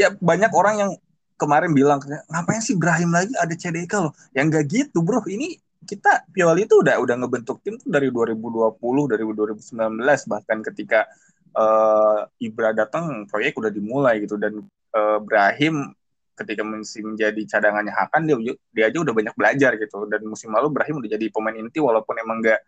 ya 0.00 0.14
banyak 0.16 0.54
orang 0.54 0.74
yang 0.78 0.92
kemarin 1.34 1.74
bilang 1.76 2.00
ngapain 2.32 2.64
sih 2.64 2.80
Ibrahim 2.80 3.12
lagi? 3.12 3.36
Ada 3.36 3.52
CDK 3.52 3.92
loh. 4.00 4.16
Yang 4.32 4.46
nggak 4.48 4.64
gitu 4.72 5.04
bro. 5.04 5.20
Ini 5.28 5.60
kita 5.90 6.22
Pioli 6.30 6.70
itu 6.70 6.78
udah 6.78 7.02
udah 7.02 7.14
ngebentuk 7.18 7.58
tim 7.66 7.74
tuh 7.74 7.90
dari 7.90 8.14
2020 8.14 8.78
dari 9.10 9.24
2019 9.26 10.30
bahkan 10.30 10.58
ketika 10.62 11.10
uh, 11.58 12.30
Ibra 12.38 12.70
datang 12.70 13.26
proyek 13.26 13.58
udah 13.58 13.74
dimulai 13.74 14.22
gitu. 14.22 14.38
Dan 14.38 14.62
uh, 14.94 15.18
Ibrahim 15.18 15.90
ketika 16.38 16.62
musim 16.62 17.18
jadi 17.18 17.42
cadangannya 17.44 17.92
Hakan 17.92 18.24
dia 18.24 18.36
dia 18.70 18.84
aja 18.86 18.98
udah 19.02 19.10
banyak 19.10 19.34
belajar 19.34 19.74
gitu. 19.74 20.06
Dan 20.06 20.22
musim 20.30 20.54
lalu 20.54 20.70
Ibrahim 20.70 21.02
udah 21.02 21.10
jadi 21.10 21.26
pemain 21.34 21.56
inti 21.58 21.82
walaupun 21.82 22.14
emang 22.22 22.38
nggak 22.38 22.60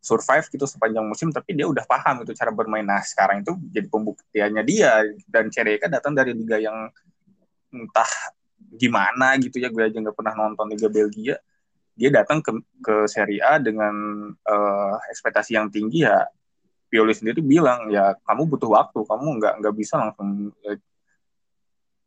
survive 0.00 0.46
gitu 0.54 0.70
sepanjang 0.70 1.02
musim 1.02 1.34
tapi 1.34 1.58
dia 1.58 1.66
udah 1.66 1.84
paham 1.84 2.24
itu 2.24 2.32
cara 2.32 2.48
bermain. 2.56 2.88
Nah 2.88 3.04
sekarang 3.04 3.44
itu 3.44 3.52
jadi 3.68 3.86
pembuktiannya 3.92 4.62
dia. 4.64 5.04
Dan 5.28 5.52
CDK 5.52 5.92
datang 5.92 6.16
dari 6.16 6.32
liga 6.32 6.56
yang 6.56 6.88
entah 7.68 8.08
gimana 8.72 9.36
gitu 9.44 9.60
ya. 9.60 9.68
Gue 9.68 9.92
aja 9.92 10.00
nggak 10.00 10.16
pernah 10.16 10.32
nonton 10.32 10.72
liga 10.72 10.88
Belgia 10.88 11.36
dia 11.96 12.12
datang 12.12 12.44
ke 12.44 12.52
ke 12.84 12.94
Serie 13.08 13.40
A 13.40 13.56
dengan 13.56 13.94
uh, 14.30 14.94
ekspektasi 15.08 15.56
yang 15.56 15.72
tinggi 15.72 16.04
ya 16.04 16.28
Pioli 16.86 17.16
sendiri 17.16 17.42
bilang 17.42 17.90
ya 17.90 18.14
kamu 18.22 18.46
butuh 18.46 18.70
waktu 18.70 19.00
kamu 19.02 19.42
nggak 19.42 19.54
nggak 19.64 19.74
bisa 19.74 19.98
langsung 19.98 20.54
eh, 20.62 20.78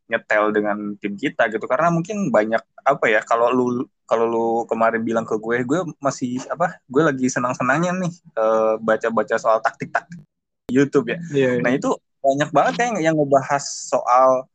nyetel 0.08 0.50
dengan 0.50 0.96
tim 0.96 1.14
kita 1.14 1.46
gitu 1.52 1.66
karena 1.68 1.92
mungkin 1.92 2.32
banyak 2.32 2.62
apa 2.82 3.06
ya 3.06 3.20
kalau 3.22 3.52
lu 3.52 3.84
kalau 4.08 4.26
lu 4.26 4.46
kemarin 4.66 5.02
bilang 5.06 5.22
ke 5.22 5.38
gue 5.38 5.62
gue 5.62 5.80
masih 6.02 6.42
apa 6.50 6.82
gue 6.90 7.02
lagi 7.04 7.26
senang 7.30 7.54
senangnya 7.54 7.94
nih 7.94 8.12
uh, 8.34 8.74
baca 8.82 9.06
baca 9.12 9.36
soal 9.38 9.62
taktik 9.62 9.94
taktik 9.94 10.18
YouTube 10.66 11.14
ya 11.14 11.18
yeah, 11.30 11.52
yeah. 11.54 11.62
nah 11.62 11.70
itu 11.70 11.94
banyak 12.20 12.50
banget 12.50 12.72
kayak 12.80 13.00
yang 13.04 13.14
ngebahas 13.14 13.62
soal 13.62 14.50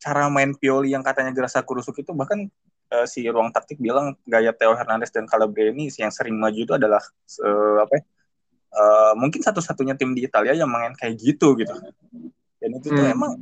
cara 0.00 0.32
main 0.32 0.56
Pioli 0.56 0.96
yang 0.96 1.04
katanya 1.04 1.32
gerasa 1.32 1.60
kurusuk 1.60 2.00
itu 2.00 2.16
bahkan 2.16 2.48
uh, 2.92 3.06
si 3.06 3.26
ruang 3.26 3.50
taktik 3.50 3.78
bilang 3.80 4.14
gaya 4.26 4.54
Theo 4.54 4.74
Hernandez 4.76 5.10
dan 5.10 5.26
Calabria 5.26 5.72
ini 5.72 5.90
yang 5.94 6.12
sering 6.12 6.36
maju 6.38 6.58
itu 6.58 6.74
adalah 6.74 7.02
uh, 7.42 7.82
apa 7.82 7.92
ya, 7.98 8.02
uh, 8.74 9.12
mungkin 9.18 9.40
satu-satunya 9.42 9.94
tim 9.98 10.14
di 10.14 10.26
Italia 10.26 10.54
yang 10.54 10.70
main 10.70 10.94
kayak 10.94 11.18
gitu 11.18 11.56
gitu. 11.58 11.74
Dan 12.60 12.70
itu 12.78 12.88
hmm. 12.90 12.96
tuh 12.96 13.06
emang 13.06 13.32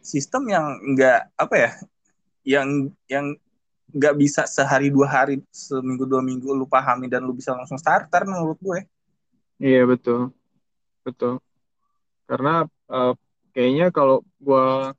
sistem 0.00 0.48
yang 0.48 0.66
enggak 0.80 1.28
apa 1.36 1.54
ya 1.56 1.70
yang 2.42 2.68
yang 3.06 3.26
nggak 3.90 4.14
bisa 4.16 4.46
sehari 4.46 4.88
dua 4.88 5.10
hari 5.10 5.42
seminggu 5.50 6.06
dua 6.06 6.22
minggu 6.22 6.54
lu 6.54 6.64
pahami 6.64 7.10
dan 7.10 7.26
lu 7.26 7.34
bisa 7.34 7.52
langsung 7.54 7.76
starter 7.76 8.22
menurut 8.22 8.58
gue. 8.62 8.86
Iya 9.60 9.82
betul. 9.84 10.30
Betul. 11.02 11.42
Karena 12.30 12.64
uh, 12.86 13.12
kayaknya 13.50 13.90
kalau 13.90 14.22
gue 14.38 14.94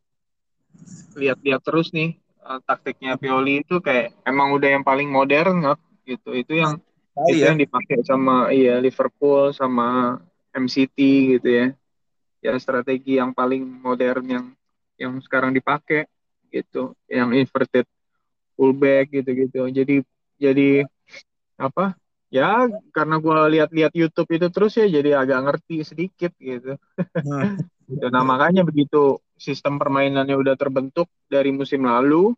lihat-lihat 1.15 1.61
terus 1.63 1.95
nih 1.95 2.19
uh, 2.45 2.59
taktiknya 2.65 3.17
Pioli 3.17 3.61
itu 3.61 3.79
kayak 3.79 4.13
emang 4.25 4.53
udah 4.57 4.69
yang 4.79 4.83
paling 4.85 5.07
modern 5.09 5.65
nggak 5.65 5.79
gitu. 6.05 6.29
Itu 6.33 6.53
yang 6.57 6.81
oh, 7.15 7.27
itu 7.29 7.41
iya. 7.41 7.53
yang 7.53 7.57
dipakai 7.61 8.01
sama 8.03 8.49
iya 8.49 8.81
Liverpool 8.81 9.53
sama 9.53 10.19
MCT 10.53 10.97
gitu 11.37 11.49
ya. 11.49 11.67
Ya 12.41 12.53
strategi 12.57 13.21
yang 13.21 13.31
paling 13.37 13.61
modern 13.61 14.25
yang 14.25 14.45
yang 14.97 15.13
sekarang 15.21 15.53
dipakai 15.53 16.09
gitu. 16.49 16.97
Yang 17.05 17.47
inverted 17.47 17.85
fullback 18.57 19.09
gitu-gitu. 19.13 19.69
Jadi 19.69 19.95
jadi 20.41 20.85
apa? 21.57 21.93
Ya 22.31 22.63
karena 22.95 23.19
gue 23.19 23.37
lihat-lihat 23.59 23.91
YouTube 23.91 24.29
itu 24.31 24.47
terus 24.47 24.73
ya 24.79 24.87
jadi 24.87 25.19
agak 25.19 25.39
ngerti 25.45 25.85
sedikit 25.85 26.33
gitu. 26.41 26.75
Hmm. 27.91 28.07
nah 28.07 28.23
makanya 28.23 28.63
begitu 28.63 29.19
sistem 29.41 29.81
permainannya 29.81 30.37
udah 30.37 30.53
terbentuk 30.53 31.09
dari 31.25 31.49
musim 31.49 31.81
lalu 31.89 32.37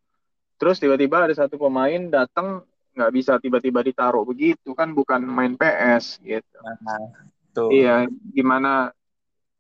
terus 0.56 0.80
tiba-tiba 0.80 1.28
ada 1.28 1.36
satu 1.36 1.60
pemain 1.60 2.08
datang 2.08 2.64
nggak 2.96 3.12
bisa 3.12 3.36
tiba-tiba 3.44 3.84
ditaruh 3.84 4.24
begitu 4.24 4.72
kan 4.72 4.96
bukan 4.96 5.20
main 5.28 5.60
PS 5.60 6.24
gitu 6.24 6.58
nah, 6.64 7.12
tuh. 7.52 7.68
iya 7.74 8.08
gimana 8.32 8.96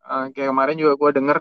uh, 0.07 0.31
kayak 0.31 0.55
kemarin 0.55 0.79
juga 0.79 0.95
gue 0.95 1.11
denger 1.19 1.37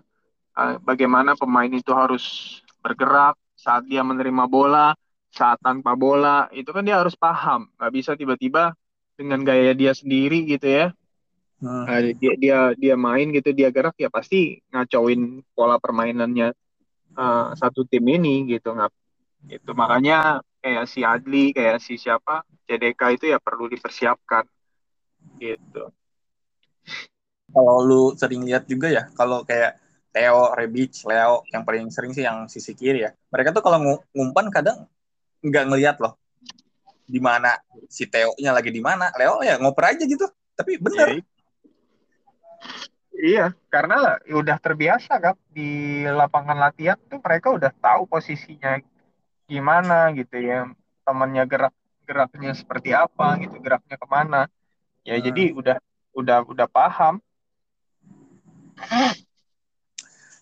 Eh, 0.53 0.77
bagaimana 0.85 1.33
pemain 1.33 1.73
itu 1.73 1.97
harus 1.97 2.61
bergerak 2.85 3.41
saat 3.57 3.89
dia 3.89 4.05
menerima 4.05 4.45
bola, 4.45 4.93
saat 5.33 5.57
tanpa 5.65 5.97
bola, 5.97 6.53
itu 6.53 6.69
kan 6.77 6.85
dia 6.85 7.01
harus 7.01 7.17
paham. 7.17 7.73
Gak 7.81 7.93
bisa 7.97 8.13
tiba-tiba 8.13 8.77
dengan 9.17 9.41
gaya 9.49 9.73
dia 9.73 9.97
sendiri 9.97 10.45
gitu 10.45 10.69
ya. 10.69 10.87
Hmm. 11.63 11.87
Uh, 11.87 12.11
dia 12.19 12.35
dia 12.35 12.59
dia 12.75 12.95
main 12.99 13.31
gitu 13.31 13.55
dia 13.55 13.71
gerak 13.71 13.95
ya 13.95 14.11
pasti 14.11 14.59
ngacauin 14.75 15.47
pola 15.55 15.79
permainannya 15.79 16.51
uh, 17.15 17.55
satu 17.55 17.87
tim 17.87 18.03
ini 18.03 18.51
gitu 18.51 18.75
nggak 18.75 18.91
itu 19.47 19.71
makanya 19.71 20.43
kayak 20.59 20.91
si 20.91 21.07
Adli 21.07 21.55
kayak 21.55 21.79
si 21.79 22.03
siapa 22.03 22.43
CDK 22.67 23.15
itu 23.15 23.25
ya 23.31 23.39
perlu 23.39 23.71
dipersiapkan 23.71 24.43
gitu 25.39 25.87
kalau 27.55 27.77
lu 27.79 28.03
sering 28.19 28.43
lihat 28.43 28.67
juga 28.67 28.91
ya 28.91 29.07
kalau 29.15 29.47
kayak 29.47 29.79
Theo, 30.13 30.53
Rebic, 30.53 31.09
Leo 31.09 31.41
yang 31.49 31.65
paling 31.65 31.89
sering 31.89 32.13
sih 32.13 32.21
yang 32.21 32.45
sisi 32.45 32.77
kiri 32.77 33.01
ya. 33.09 33.17
Mereka 33.33 33.57
tuh 33.57 33.65
kalau 33.65 33.81
ngumpan 34.13 34.53
kadang 34.53 34.85
nggak 35.41 35.65
ngelihat 35.73 35.97
loh 36.05 36.21
di 37.09 37.17
mana 37.17 37.57
si 37.89 38.05
Theo-nya 38.05 38.53
lagi 38.53 38.69
di 38.69 38.85
mana. 38.85 39.09
Leo 39.17 39.41
ya 39.41 39.57
ngoper 39.57 39.97
aja 39.97 40.05
gitu. 40.05 40.29
Tapi 40.53 40.77
bener. 40.77 41.25
Iya 43.13 43.55
karena 43.71 44.19
udah 44.27 44.57
terbiasa 44.59 45.19
kan 45.21 45.37
di 45.53 46.03
lapangan 46.07 46.59
latihan 46.59 46.99
tuh 47.07 47.21
mereka 47.23 47.53
udah 47.55 47.71
tahu 47.71 48.09
posisinya 48.09 48.81
gimana 49.47 50.11
gitu 50.17 50.41
ya 50.41 50.71
temannya 51.07 51.45
gerak 51.47 51.75
geraknya 52.09 52.53
seperti 52.57 52.91
apa 52.91 53.39
gitu 53.43 53.57
geraknya 53.63 53.97
ke 54.01 54.07
mana 54.11 54.41
ya 55.07 55.19
jadi 55.19 55.53
Hmm. 55.53 55.59
udah 55.61 55.77
udah 56.13 56.39
udah 56.47 56.69
paham 56.69 57.21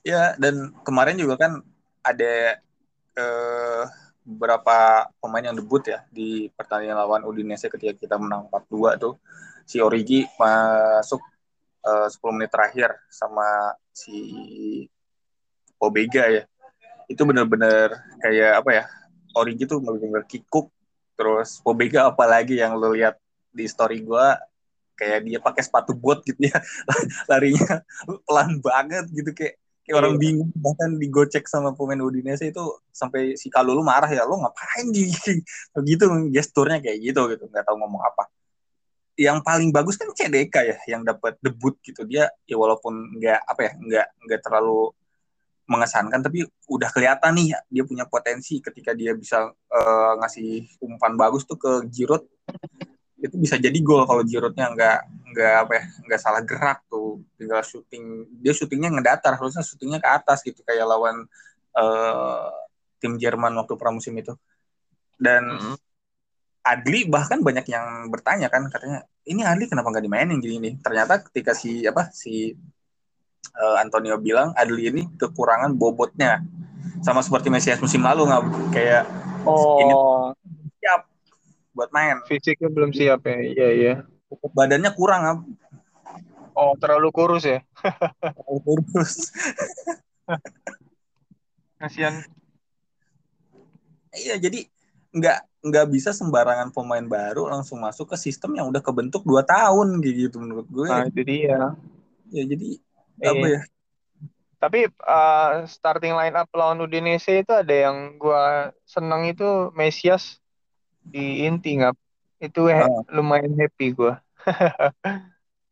Ya, 0.01 0.33
dan 0.41 0.73
kemarin 0.81 1.21
juga 1.21 1.37
kan 1.37 1.61
ada 2.01 2.57
eh, 3.13 3.85
beberapa 4.25 5.05
pemain 5.21 5.45
yang 5.45 5.57
debut 5.61 5.85
ya 5.85 6.09
di 6.09 6.49
pertandingan 6.57 6.97
lawan 6.97 7.23
Udinese 7.29 7.69
ketika 7.69 7.93
kita 7.93 8.17
menang 8.17 8.49
4-2 8.49 8.97
tuh. 8.97 9.21
Si 9.69 9.77
Origi 9.77 10.25
masuk 10.41 11.21
eh, 11.85 12.09
10 12.09 12.37
menit 12.37 12.51
terakhir 12.53 12.91
sama 13.09 13.77
si 13.93 14.17
Obega 15.81 16.29
ya. 16.29 16.45
Itu 17.09 17.25
bener-bener 17.27 17.91
kayak 18.21 18.53
apa 18.65 18.71
ya? 18.71 18.85
Origi 19.35 19.65
tuh 19.67 19.81
bener-bener 19.81 20.25
kikuk. 20.29 20.69
Terus 21.17 21.61
Obega 21.65 22.09
apalagi 22.09 22.61
yang 22.61 22.77
lo 22.77 22.93
lihat 22.93 23.17
di 23.51 23.67
story 23.67 24.01
gue 24.07 24.27
kayak 24.95 25.19
dia 25.25 25.41
pakai 25.41 25.65
sepatu 25.65 25.97
bot 25.97 26.21
gitu 26.23 26.37
ya 26.45 26.61
larinya 27.31 27.81
pelan 28.29 28.61
banget 28.61 29.09
gitu 29.09 29.33
kayak 29.33 29.57
kayak 29.81 29.97
orang 29.97 30.15
Iya. 30.15 30.21
bingung 30.21 30.51
bahkan 30.55 30.91
digocek 31.01 31.49
sama 31.49 31.73
pemain 31.73 32.05
Udinese 32.05 32.53
itu 32.53 32.61
sampai 32.93 33.35
si 33.35 33.49
Kalulu 33.49 33.81
marah 33.81 34.13
ya 34.13 34.29
lo 34.29 34.37
ngapain 34.39 34.93
gitu 34.93 35.41
gitu 35.89 36.05
gesturnya 36.29 36.85
kayak 36.85 37.01
gitu 37.01 37.21
gitu 37.33 37.45
nggak 37.49 37.65
tahu 37.65 37.81
ngomong 37.81 38.05
apa 38.05 38.29
yang 39.21 39.45
paling 39.45 39.69
bagus 39.69 40.01
kan 40.01 40.09
CDK 40.17 40.55
ya 40.65 40.77
yang 40.97 41.05
dapat 41.05 41.37
debut 41.45 41.77
gitu. 41.85 42.09
Dia 42.09 42.33
ya 42.49 42.57
walaupun 42.57 43.21
nggak 43.21 43.41
apa 43.45 43.61
ya 43.69 43.73
nggak 43.77 44.07
nggak 44.25 44.41
terlalu 44.41 44.97
mengesankan 45.71 46.19
tapi 46.19 46.43
udah 46.67 46.91
kelihatan 46.91 47.31
nih 47.37 47.55
dia 47.71 47.85
punya 47.87 48.03
potensi 48.09 48.59
ketika 48.59 48.91
dia 48.97 49.13
bisa 49.15 49.53
eh, 49.53 50.13
ngasih 50.19 50.81
umpan 50.83 51.15
bagus 51.15 51.45
tuh 51.47 51.61
ke 51.61 51.85
Giroud 51.93 52.27
itu 53.21 53.37
bisa 53.37 53.61
jadi 53.61 53.77
gol 53.85 54.09
kalau 54.09 54.25
Giroudnya 54.25 54.73
nggak 54.73 54.99
nggak 55.31 55.55
apa 55.69 55.73
ya 55.77 55.85
nggak 56.09 56.21
salah 56.21 56.41
gerak 56.41 56.81
tuh. 56.89 57.21
Tinggal 57.37 57.61
syuting 57.61 58.05
dia 58.41 58.57
syutingnya 58.57 58.89
ngedatar 58.89 59.37
harusnya 59.37 59.61
syutingnya 59.61 60.01
ke 60.01 60.09
atas 60.09 60.41
gitu 60.41 60.65
kayak 60.65 60.89
lawan 60.89 61.29
eh, 61.77 62.49
tim 62.99 63.21
Jerman 63.21 63.53
waktu 63.61 63.77
pramusim 63.77 64.17
itu. 64.17 64.33
Dan 65.21 65.45
Mm-mm. 65.53 65.77
Adli 66.61 67.09
bahkan 67.09 67.41
banyak 67.41 67.65
yang 67.73 68.13
bertanya 68.13 68.53
kan 68.53 68.69
katanya 68.69 69.09
ini 69.25 69.41
Adli 69.41 69.65
kenapa 69.65 69.89
nggak 69.89 70.05
dimainin 70.05 70.39
gini 70.45 70.57
nih? 70.61 70.75
Ternyata 70.85 71.25
ketika 71.25 71.57
si 71.57 71.89
apa 71.89 72.13
si 72.13 72.53
eh, 73.57 73.77
Antonio 73.81 74.21
bilang 74.21 74.53
Adli 74.53 74.93
ini 74.93 75.03
kekurangan 75.17 75.73
bobotnya. 75.77 76.45
Sama 77.01 77.25
seperti 77.25 77.49
Mesias 77.49 77.81
musim 77.81 78.05
lalu 78.05 78.29
nggak 78.29 78.45
kayak 78.77 79.05
ini 79.81 79.95
oh. 79.97 80.37
siap 80.85 81.09
buat 81.73 81.89
main. 81.97 82.21
Fisiknya 82.29 82.69
belum 82.69 82.93
siap 82.93 83.25
ya 83.25 83.39
iya 83.41 83.69
iya. 83.73 83.95
Badannya 84.53 84.93
kurang 84.93 85.23
Ab. 85.25 85.39
oh 86.55 86.77
terlalu 86.77 87.09
kurus 87.09 87.49
ya? 87.49 87.65
Terlalu 88.21 88.61
kurus. 88.69 89.33
Kasihan 91.81 92.21
iya 94.13 94.37
jadi 94.37 94.67
nggak 95.11 95.39
nggak 95.61 95.87
bisa 95.91 96.11
sembarangan 96.15 96.71
pemain 96.73 97.05
baru 97.05 97.51
langsung 97.51 97.83
masuk 97.83 98.15
ke 98.15 98.17
sistem 98.17 98.57
yang 98.57 98.71
udah 98.71 98.81
kebentuk 98.81 99.27
dua 99.27 99.43
tahun 99.45 99.99
gitu 100.01 100.39
menurut 100.41 100.67
gue 100.71 100.87
nah 100.89 101.05
itu 101.05 101.21
dia 101.27 101.59
ya 102.31 102.43
jadi 102.47 102.79
Iya. 103.21 103.31
apa 103.37 103.47
ya 103.53 103.61
Tapi 104.61 104.81
uh, 104.93 105.65
starting 105.65 106.13
line 106.13 106.37
up 106.37 106.49
lawan 106.53 106.85
Udinese 106.85 107.41
itu 107.41 107.49
ada 107.49 107.73
yang 107.73 108.21
gua 108.21 108.69
seneng 108.85 109.25
itu 109.29 109.73
Mesias 109.73 110.37
di 111.01 111.49
inti 111.49 111.81
nggak? 111.81 111.97
Itu 112.45 112.69
he- 112.69 112.85
Ah. 112.85 113.01
lumayan 113.09 113.57
happy 113.57 113.97
gua. 113.97 114.21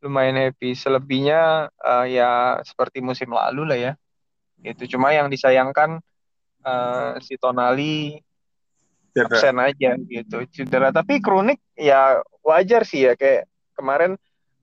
lumayan 0.05 0.40
happy. 0.40 0.72
Selebihnya 0.72 1.68
uh, 1.68 2.05
ya 2.09 2.61
seperti 2.64 3.05
musim 3.05 3.29
lalu 3.29 3.62
lah 3.68 3.77
ya. 3.77 3.92
Itu 4.64 4.88
cuma 4.88 5.12
yang 5.12 5.29
disayangkan 5.29 6.01
uh, 6.64 7.20
si 7.20 7.37
Tonali 7.37 8.24
cedera. 9.18 9.35
absen 9.35 9.57
aja 9.59 9.90
gitu 9.98 10.37
cedera. 10.54 10.88
Tapi 10.94 11.18
Kronik 11.18 11.59
ya 11.74 12.22
wajar 12.46 12.87
sih 12.87 13.11
ya 13.11 13.18
kayak 13.18 13.50
kemarin 13.74 14.14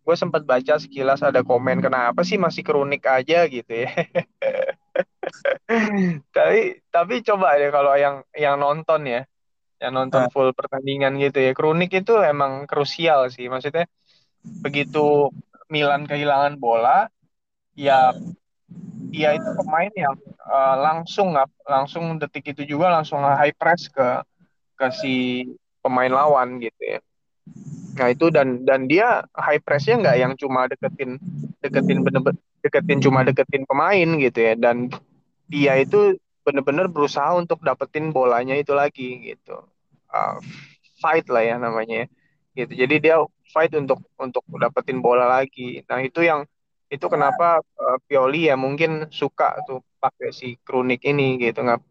gue 0.06 0.16
sempat 0.16 0.46
baca 0.46 0.78
sekilas 0.78 1.26
ada 1.26 1.42
komen 1.42 1.82
kenapa 1.82 2.22
sih 2.22 2.38
masih 2.38 2.62
kronik 2.62 3.02
aja 3.10 3.50
gitu 3.50 3.74
ya. 3.74 3.90
tapi 6.36 6.78
tapi 6.94 7.14
coba 7.26 7.58
deh 7.58 7.74
kalau 7.74 7.98
yang 7.98 8.22
yang 8.38 8.62
nonton 8.62 9.02
ya, 9.10 9.26
yang 9.82 9.98
nonton 9.98 10.30
Ah. 10.30 10.32
full 10.32 10.54
pertandingan 10.54 11.18
gitu 11.18 11.42
ya, 11.42 11.52
kronik 11.58 11.90
itu 11.90 12.14
emang 12.22 12.70
krusial 12.70 13.34
sih. 13.34 13.50
Maksudnya 13.50 13.90
begitu 14.62 15.34
Milan 15.74 16.06
kehilangan 16.06 16.62
bola, 16.62 17.10
ya 17.74 18.14
dia 19.10 19.34
itu 19.34 19.50
pemain 19.58 19.90
yang 19.98 20.14
uh, 20.46 20.76
langsung 20.78 21.34
langsung 21.66 22.22
detik 22.22 22.54
itu 22.54 22.78
juga 22.78 22.94
langsung 22.94 23.26
high 23.26 23.58
press 23.58 23.90
ke 23.90 24.22
ke 24.76 24.88
si 24.92 25.16
pemain 25.80 26.12
lawan 26.12 26.60
gitu 26.60 26.82
ya. 26.84 27.00
Nah 27.96 28.08
itu 28.12 28.28
dan 28.28 28.68
dan 28.68 28.92
dia 28.92 29.24
high 29.32 29.62
pressnya 29.64 30.02
nggak 30.02 30.18
yang 30.20 30.34
cuma 30.36 30.68
deketin 30.68 31.16
deketin 31.64 32.04
bener 32.04 32.22
deketin 32.60 33.00
cuma 33.00 33.24
deketin 33.24 33.64
pemain 33.64 34.10
gitu 34.20 34.40
ya. 34.40 34.54
Dan 34.60 34.92
dia 35.48 35.80
itu 35.80 36.20
bener-bener 36.46 36.86
berusaha 36.92 37.34
untuk 37.34 37.62
dapetin 37.64 38.12
bolanya 38.14 38.54
itu 38.58 38.76
lagi 38.76 39.34
gitu. 39.34 39.64
Uh, 40.12 40.38
fight 41.00 41.26
lah 41.32 41.44
ya 41.44 41.56
namanya 41.58 42.10
gitu. 42.56 42.72
Jadi 42.76 42.96
dia 43.00 43.22
fight 43.54 43.72
untuk 43.78 44.04
untuk 44.20 44.44
dapetin 44.60 45.00
bola 45.00 45.30
lagi. 45.30 45.86
Nah 45.88 46.04
itu 46.04 46.26
yang 46.26 46.44
itu 46.92 47.06
kenapa 47.10 47.62
uh, 47.62 47.98
Pioli 48.06 48.52
ya 48.52 48.56
mungkin 48.60 49.10
suka 49.10 49.58
tuh 49.66 49.82
pakai 49.98 50.30
si 50.36 50.58
Kronik 50.62 51.02
ini 51.08 51.40
gitu. 51.40 51.64
Nggak 51.64 51.82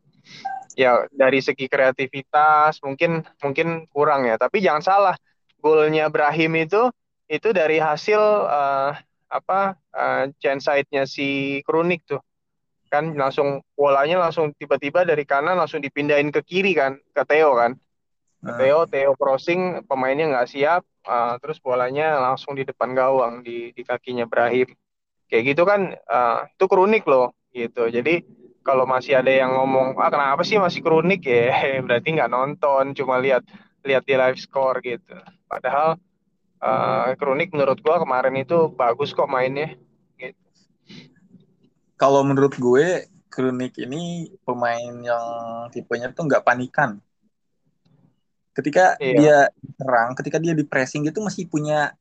ya 0.75 1.07
dari 1.11 1.41
segi 1.41 1.71
kreativitas 1.71 2.83
mungkin 2.83 3.23
mungkin 3.41 3.89
kurang 3.91 4.27
ya. 4.29 4.37
Tapi 4.39 4.61
jangan 4.61 4.83
salah 4.83 5.17
golnya 5.63 6.11
Brahim 6.13 6.55
itu 6.61 6.91
itu 7.31 7.49
dari 7.57 7.81
hasil 7.81 8.21
uh, 8.45 8.93
apa 9.33 9.75
uh, 9.97 10.31
chance 10.39 10.69
side-nya 10.69 11.09
si 11.09 11.61
Kronik 11.65 12.05
tuh. 12.05 12.21
Kan 12.93 13.17
langsung 13.17 13.65
bolanya 13.75 14.23
langsung 14.23 14.55
tiba-tiba 14.55 15.03
dari 15.03 15.25
kanan 15.27 15.59
langsung 15.59 15.83
dipindahin 15.83 16.31
ke 16.31 16.45
kiri 16.45 16.77
kan 16.77 17.01
ke 17.11 17.23
Theo 17.25 17.57
kan. 17.57 17.73
Ke 18.45 18.51
Ah. 18.53 18.57
Theo 18.61 18.85
Theo 18.85 19.13
crossing 19.17 19.89
pemainnya 19.89 20.29
nggak 20.29 20.49
siap 20.53 20.85
uh, 21.09 21.41
terus 21.41 21.57
bolanya 21.65 22.21
langsung 22.21 22.53
di 22.53 22.63
depan 22.69 22.93
gawang 22.93 23.41
di 23.41 23.73
di 23.73 23.83
kakinya 23.83 24.29
Brahim. 24.29 24.69
Kayak 25.33 25.57
gitu 25.57 25.63
kan 25.65 25.97
uh, 25.97 26.45
itu 26.45 26.65
kronik 26.69 27.09
loh 27.09 27.33
gitu. 27.57 27.89
Jadi 27.89 28.21
kalau 28.65 28.89
masih 28.89 29.21
ada 29.21 29.29
yang 29.29 29.53
ngomong 29.53 29.95
ah 30.01 30.09
kenapa 30.09 30.41
sih 30.43 30.57
masih 30.57 30.81
kronik 30.81 31.23
ya 31.29 31.53
berarti 31.87 32.09
nggak 32.17 32.33
nonton 32.33 32.97
cuma 32.97 33.21
lihat 33.21 33.45
lihat 33.85 34.03
di 34.09 34.17
live 34.17 34.41
score 34.41 34.81
gitu 34.81 35.15
padahal 35.45 36.01
uh, 36.65 37.13
kronik 37.21 37.53
menurut 37.53 37.79
gua 37.85 38.01
kemarin 38.01 38.41
itu 38.41 38.73
bagus 38.73 39.13
kok 39.13 39.29
mainnya 39.29 39.77
gitu. 40.17 40.41
kalau 42.01 42.25
menurut 42.25 42.57
gue 42.57 43.15
Kronik 43.35 43.75
ini 43.83 44.31
pemain 44.47 44.95
yang 45.03 45.27
tipenya 45.75 46.15
tuh 46.15 46.31
nggak 46.31 46.47
panikan 46.47 47.03
ketika 48.55 48.95
Iya. 49.03 49.19
dia 49.19 49.39
serang 49.75 50.15
ketika 50.15 50.39
dia 50.39 50.55
di 50.55 50.63
pressing 50.63 51.03
gitu 51.03 51.19
masih 51.19 51.51
punya 51.51 51.99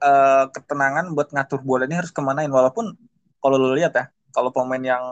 eh, 0.00 0.44
ketenangan 0.48 1.12
buat 1.12 1.28
ngatur 1.36 1.60
bola 1.60 1.84
ini 1.84 2.00
harus 2.00 2.08
kemanain 2.08 2.48
walaupun 2.48 2.96
kalau 3.44 3.60
lo 3.60 3.76
lihat 3.76 3.92
ya 3.92 4.08
kalau 4.32 4.48
pemain 4.48 4.80
yang 4.80 5.04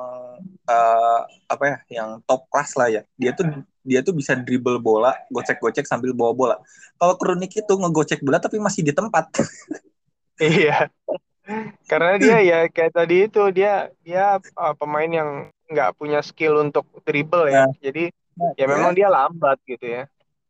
eh, 0.66 1.20
apa 1.46 1.64
ya 1.64 1.76
yang 2.02 2.09
top 2.26 2.50
kelas 2.50 2.70
lah 2.74 2.88
ya 2.90 3.02
dia 3.14 3.33
tuh 3.33 3.46
dia 3.87 4.02
tuh 4.02 4.14
bisa 4.14 4.35
dribble 4.35 4.83
bola 4.83 5.14
gocek-gocek 5.31 5.87
sambil 5.87 6.11
bawa 6.11 6.33
bola 6.35 6.57
kalau 6.98 7.14
Kronik 7.14 7.55
itu 7.55 7.72
ngegocek 7.74 8.20
bola 8.20 8.42
tapi 8.42 8.59
masih 8.59 8.83
di 8.83 8.90
tempat 8.90 9.31
Iya. 10.37 10.92
Karena 11.88 12.20
dia 12.20 12.38
ya 12.44 12.59
kayak 12.68 12.92
tadi 12.92 13.24
itu 13.24 13.48
dia 13.48 13.88
dia 14.05 14.37
uh, 14.37 14.74
pemain 14.76 15.09
yang 15.09 15.48
nggak 15.72 15.96
punya 15.96 16.20
skill 16.20 16.61
untuk 16.61 16.85
dribble 17.09 17.48
ya. 17.48 17.64
Nah. 17.64 17.72
Jadi 17.81 18.12
Nah, 18.37 18.52
ya 18.52 18.68
memang 18.68 18.92
dia 18.92 19.09
lambat 19.09 19.57
gitu 19.64 19.88
ya. 19.88 20.05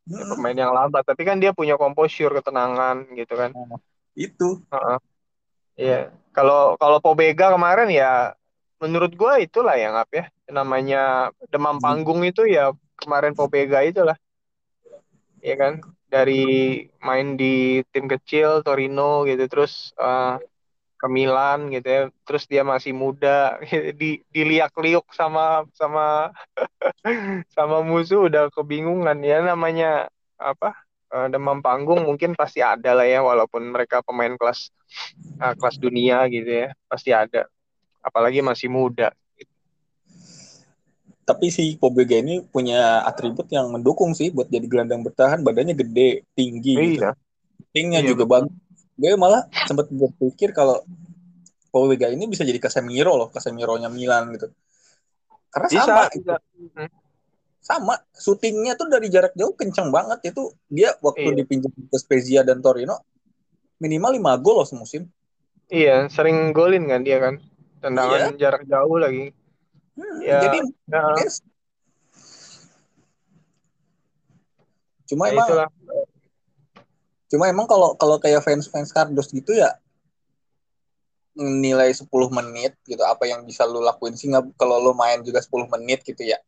Ya, 0.07 0.23
mm, 0.23 0.35
pemain 0.35 0.55
yang 0.55 0.75
lambat, 0.75 1.03
tapi 1.07 1.23
kan 1.23 1.39
dia 1.39 1.55
punya 1.55 1.79
composure, 1.79 2.31
ketenangan 2.35 3.07
gitu 3.15 3.33
kan. 3.35 3.55
itu 4.17 4.59
Heeh. 4.67 4.99
Iya. 5.77 5.99
Kalau 6.35 6.75
kalau 6.75 6.99
Pobega 6.99 7.53
kemarin 7.53 7.87
ya 7.87 8.35
menurut 8.83 9.11
gua 9.17 9.41
itulah 9.41 9.75
yang 9.77 9.95
apa 9.97 10.13
ya. 10.13 10.25
Namanya 10.51 11.31
demam 11.51 11.77
panggung 11.81 12.23
itu 12.23 12.45
ya 12.47 12.71
kemarin 12.99 13.33
Pobega 13.37 13.83
itulah. 13.83 14.17
Iya 15.41 15.55
kan? 15.61 15.73
Dari 16.07 16.43
main 17.03 17.35
di 17.35 17.83
tim 17.91 18.07
kecil 18.07 18.63
Torino 18.63 19.27
gitu 19.27 19.43
terus 19.51 19.91
uh, 19.99 20.39
ke 20.97 21.07
Milan 21.11 21.69
gitu 21.73 21.87
ya. 21.87 22.01
Terus 22.25 22.43
dia 22.51 22.63
masih 22.65 22.93
muda 22.95 23.59
di 23.99 24.21
diliak-liuk 24.33 25.05
sama 25.13 25.67
sama 25.75 26.31
sama 27.55 27.77
musuh 27.85 28.27
udah 28.29 28.49
kebingungan. 28.55 29.19
Ya 29.21 29.43
namanya 29.43 30.09
apa 30.37 30.77
eh, 31.13 31.27
demam 31.33 31.59
panggung 31.65 32.05
mungkin 32.05 32.37
pasti 32.37 32.61
ada 32.61 32.93
lah 32.97 33.07
ya 33.09 33.19
walaupun 33.25 33.73
mereka 33.73 34.05
pemain 34.05 34.33
kelas 34.37 34.69
uh, 35.41 35.53
kelas 35.57 35.77
dunia 35.81 36.25
gitu 36.29 36.49
ya 36.65 36.67
pasti 36.89 37.09
ada 37.13 37.49
apalagi 38.01 38.39
masih 38.45 38.71
muda. 38.71 39.13
Tapi 41.27 41.51
si 41.51 41.75
Pobega 41.75 42.23
ini 42.23 42.39
punya 42.39 43.03
atribut 43.03 43.51
yang 43.51 43.67
mendukung 43.67 44.15
sih 44.15 44.31
buat 44.31 44.47
jadi 44.47 44.63
gelandang 44.63 45.03
bertahan. 45.03 45.43
Badannya 45.43 45.75
gede 45.75 46.23
tinggi 46.31 46.73
gitu. 46.95 47.03
Iya. 47.03 47.11
tingnya 47.75 47.99
iya, 47.99 48.09
juga 48.15 48.23
bagus. 48.23 48.53
Gue 48.95 49.13
malah 49.19 49.43
sempat 49.67 49.91
berpikir 49.91 50.55
kalau 50.55 50.81
Pobega 51.67 52.07
ini 52.07 52.31
bisa 52.31 52.47
jadi 52.47 52.57
Casemiro 52.63 53.19
loh 53.19 53.27
Casemiro-nya 53.27 53.91
Milan 53.91 54.31
gitu. 54.39 54.47
Karena 55.51 55.67
bisa, 55.67 55.83
sama 55.83 56.03
gitu. 56.15 56.31
sama. 57.59 57.93
Syutingnya 58.15 58.79
tuh 58.79 58.87
dari 58.87 59.11
jarak 59.11 59.35
jauh 59.35 59.51
kenceng 59.51 59.91
banget. 59.91 60.31
Itu 60.31 60.55
dia 60.71 60.95
waktu 61.03 61.35
iya. 61.35 61.37
dipinjam 61.43 61.75
ke 61.75 61.97
Spezia 61.99 62.41
dan 62.47 62.63
Torino 62.63 63.03
minimal 63.83 64.15
5 64.15 64.43
gol 64.47 64.55
loh 64.63 64.67
semusim. 64.67 65.03
Iya 65.67 66.07
sering 66.07 66.55
golin 66.55 66.87
kan 66.87 67.03
dia 67.03 67.19
kan 67.19 67.43
tendangan 67.81 68.33
iya. 68.33 68.37
jarak 68.37 68.63
jauh 68.65 68.97
lagi 68.97 69.33
Hmm, 69.97 70.21
ya, 70.21 70.39
jadi 70.45 70.59
ya. 70.93 71.03
Yes. 71.25 71.41
Cuma 75.09 75.25
ya 75.25 75.33
emang 75.33 75.47
itulah. 75.49 75.69
Cuma 77.27 77.43
emang 77.49 77.65
kalau 77.65 77.97
kalau 77.97 78.21
kayak 78.21 78.45
fans 78.45 78.69
fans 78.69 78.93
kardus 78.93 79.33
gitu 79.33 79.57
ya 79.57 79.73
nilai 81.37 81.93
10 81.93 82.09
menit 82.33 82.73
gitu 82.89 83.01
apa 83.05 83.29
yang 83.29 83.45
bisa 83.45 83.61
lu 83.61 83.77
lakuin 83.77 84.17
sih 84.17 84.25
nggak 84.25 84.57
kalau 84.57 84.81
lu 84.81 84.97
main 84.97 85.21
juga 85.21 85.37
10 85.37 85.69
menit 85.69 86.01
gitu 86.01 86.25
ya 86.25 86.41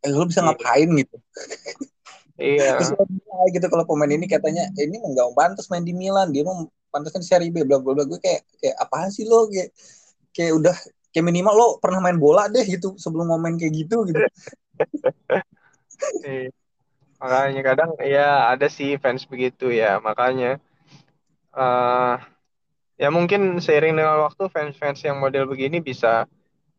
eh 0.00 0.08
lu 0.08 0.24
bisa 0.24 0.40
iya. 0.40 0.48
ngapain 0.48 0.88
gitu 0.96 1.16
iya 2.40 2.72
terus 2.80 2.96
gitu 3.52 3.66
kalau 3.68 3.84
pemain 3.84 4.08
ini 4.08 4.24
katanya 4.24 4.64
eh, 4.80 4.88
ini 4.88 4.96
nggak 4.96 5.36
pantas 5.36 5.68
main 5.68 5.84
di 5.84 5.92
Milan 5.92 6.32
dia 6.32 6.40
mau 6.40 6.72
pantasnya 6.88 7.20
di 7.20 7.28
Serie 7.28 7.52
B 7.52 7.68
bla 7.68 7.84
bla 7.84 7.92
bla 7.92 8.08
gue 8.08 8.16
kayak 8.16 8.48
kayak 8.64 8.80
apaan 8.80 9.12
sih 9.12 9.28
lo 9.28 9.44
kayak 9.52 9.68
kayak 10.32 10.52
udah 10.58 10.76
kayak 11.12 11.26
minimal 11.28 11.54
lo 11.54 11.68
pernah 11.78 12.00
main 12.00 12.16
bola 12.16 12.48
deh 12.48 12.64
gitu 12.64 12.96
sebelum 12.96 13.28
momen 13.28 13.60
kayak 13.60 13.84
gitu 13.84 14.08
gitu 14.08 14.24
iya. 16.24 16.48
makanya 17.20 17.60
kadang 17.62 17.90
ya 18.00 18.48
ada 18.48 18.66
sih 18.72 18.96
fans 18.96 19.28
begitu 19.28 19.68
ya 19.68 20.00
makanya 20.00 20.56
uh, 21.52 22.16
ya 22.96 23.08
mungkin 23.12 23.60
seiring 23.60 23.98
dengan 23.98 24.24
waktu 24.24 24.48
fans-fans 24.48 25.04
yang 25.04 25.20
model 25.20 25.44
begini 25.44 25.84
bisa 25.84 26.24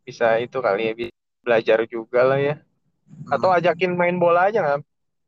bisa 0.04 0.42
itu 0.42 0.58
kali 0.60 0.92
ya 0.92 0.94
belajar 1.44 1.86
juga 1.86 2.26
lah 2.26 2.40
ya 2.42 2.56
atau 3.30 3.54
hmm. 3.54 3.58
ajakin 3.62 3.92
main 3.94 4.18
bola 4.18 4.50
aja 4.50 4.60
nggak 4.64 4.82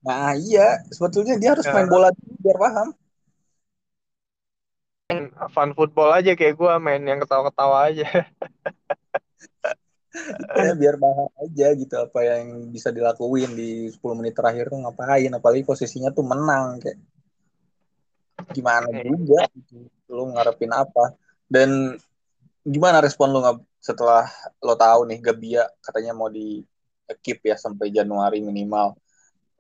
nah 0.06 0.34
iya 0.34 0.82
sebetulnya 0.90 1.38
dia 1.38 1.54
harus 1.54 1.66
ya. 1.66 1.74
main 1.74 1.90
bola 1.90 2.10
biar 2.42 2.58
paham 2.58 2.90
fun 5.54 5.72
football 5.78 6.10
aja 6.18 6.34
kayak 6.34 6.58
gue 6.58 6.72
main 6.82 7.02
yang 7.02 7.22
ketawa-ketawa 7.22 7.92
aja. 7.94 8.08
Ya 10.56 10.72
biar 10.80 10.96
paham 10.96 11.28
aja 11.44 11.76
gitu 11.76 11.92
apa 12.00 12.24
yang 12.24 12.72
bisa 12.72 12.88
dilakuin 12.88 13.52
di 13.52 13.92
10 13.92 14.00
menit 14.16 14.32
terakhir 14.32 14.72
tuh 14.72 14.80
ngapain 14.80 15.28
apalagi 15.28 15.68
posisinya 15.68 16.08
tuh 16.16 16.24
menang 16.24 16.80
kayak 16.80 16.96
gimana 18.56 18.88
juga 19.04 19.44
gitu. 19.52 19.92
lu 20.08 20.32
ngarepin 20.32 20.72
apa. 20.72 21.20
Dan 21.52 22.00
gimana 22.64 23.04
respon 23.04 23.36
lu 23.36 23.44
setelah 23.84 24.24
lo 24.64 24.80
tahu 24.80 25.04
nih 25.04 25.20
Gabia 25.20 25.68
katanya 25.84 26.16
mau 26.16 26.32
di 26.32 26.64
keep 27.20 27.44
ya 27.44 27.60
sampai 27.60 27.92
Januari 27.92 28.40
minimal 28.40 28.96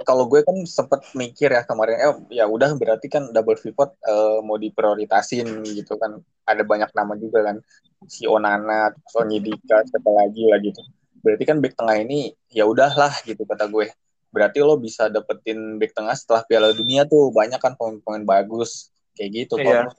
kalau 0.03 0.27
gue 0.27 0.43
kan 0.43 0.57
sempet 0.67 0.99
mikir 1.15 1.55
ya 1.55 1.63
kemarin 1.63 1.95
eh 1.95 2.43
ya 2.43 2.45
udah 2.51 2.75
berarti 2.75 3.07
kan 3.07 3.31
double 3.31 3.55
pivot 3.55 3.95
uh, 4.03 4.43
mau 4.43 4.59
diprioritasin 4.59 5.63
gitu 5.63 5.95
kan 5.95 6.19
ada 6.43 6.67
banyak 6.67 6.91
nama 6.91 7.15
juga 7.15 7.47
kan 7.47 7.63
si 8.05 8.27
Onana, 8.29 8.93
Sonny 9.09 9.41
Dika, 9.41 9.81
siapa 9.87 10.11
lagi 10.11 10.45
lah 10.45 10.59
gitu. 10.61 10.81
Berarti 11.25 11.43
kan 11.47 11.57
back 11.57 11.73
tengah 11.73 11.97
ini 11.97 12.35
ya 12.53 12.69
udahlah 12.69 13.13
gitu 13.25 13.47
kata 13.47 13.65
gue. 13.71 13.89
Berarti 14.29 14.59
lo 14.61 14.77
bisa 14.77 15.09
dapetin 15.09 15.79
back 15.81 15.95
tengah 15.95 16.13
setelah 16.13 16.43
Piala 16.45 16.75
Dunia 16.75 17.07
tuh 17.07 17.33
banyak 17.33 17.57
kan 17.57 17.73
pemain-pemain 17.79 18.25
bagus 18.25 18.93
kayak 19.17 19.47
gitu. 19.47 19.57
Iya. 19.57 19.89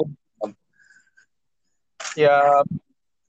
Ya 2.16 2.36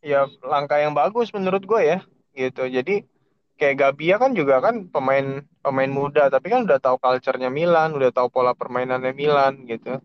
ya 0.03 0.21
langkah 0.45 0.77
yang 0.77 0.93
bagus 0.93 1.33
menurut 1.33 1.63
gue 1.65 1.81
ya 1.81 1.99
gitu. 2.37 2.69
Jadi 2.69 3.07
kayak 3.57 3.75
Gabia 3.81 4.15
kan 4.21 4.31
juga 4.37 4.61
kan 4.61 4.85
pemain 4.87 5.41
pemain 5.65 5.91
muda 5.91 6.29
tapi 6.29 6.53
kan 6.53 6.63
udah 6.63 6.77
tahu 6.77 7.01
culture-nya 7.01 7.49
Milan, 7.49 7.97
udah 7.97 8.13
tahu 8.13 8.29
pola 8.29 8.53
permainannya 8.53 9.11
Milan 9.17 9.65
gitu. 9.65 9.97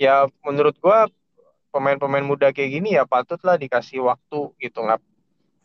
Ya 0.00 0.26
menurut 0.42 0.74
gua 0.80 1.06
pemain-pemain 1.70 2.24
muda 2.24 2.50
kayak 2.50 2.70
gini 2.80 2.96
ya 2.96 3.04
patutlah 3.04 3.60
dikasih 3.60 4.02
waktu 4.02 4.40
gitu 4.58 4.78
nggak. 4.82 4.98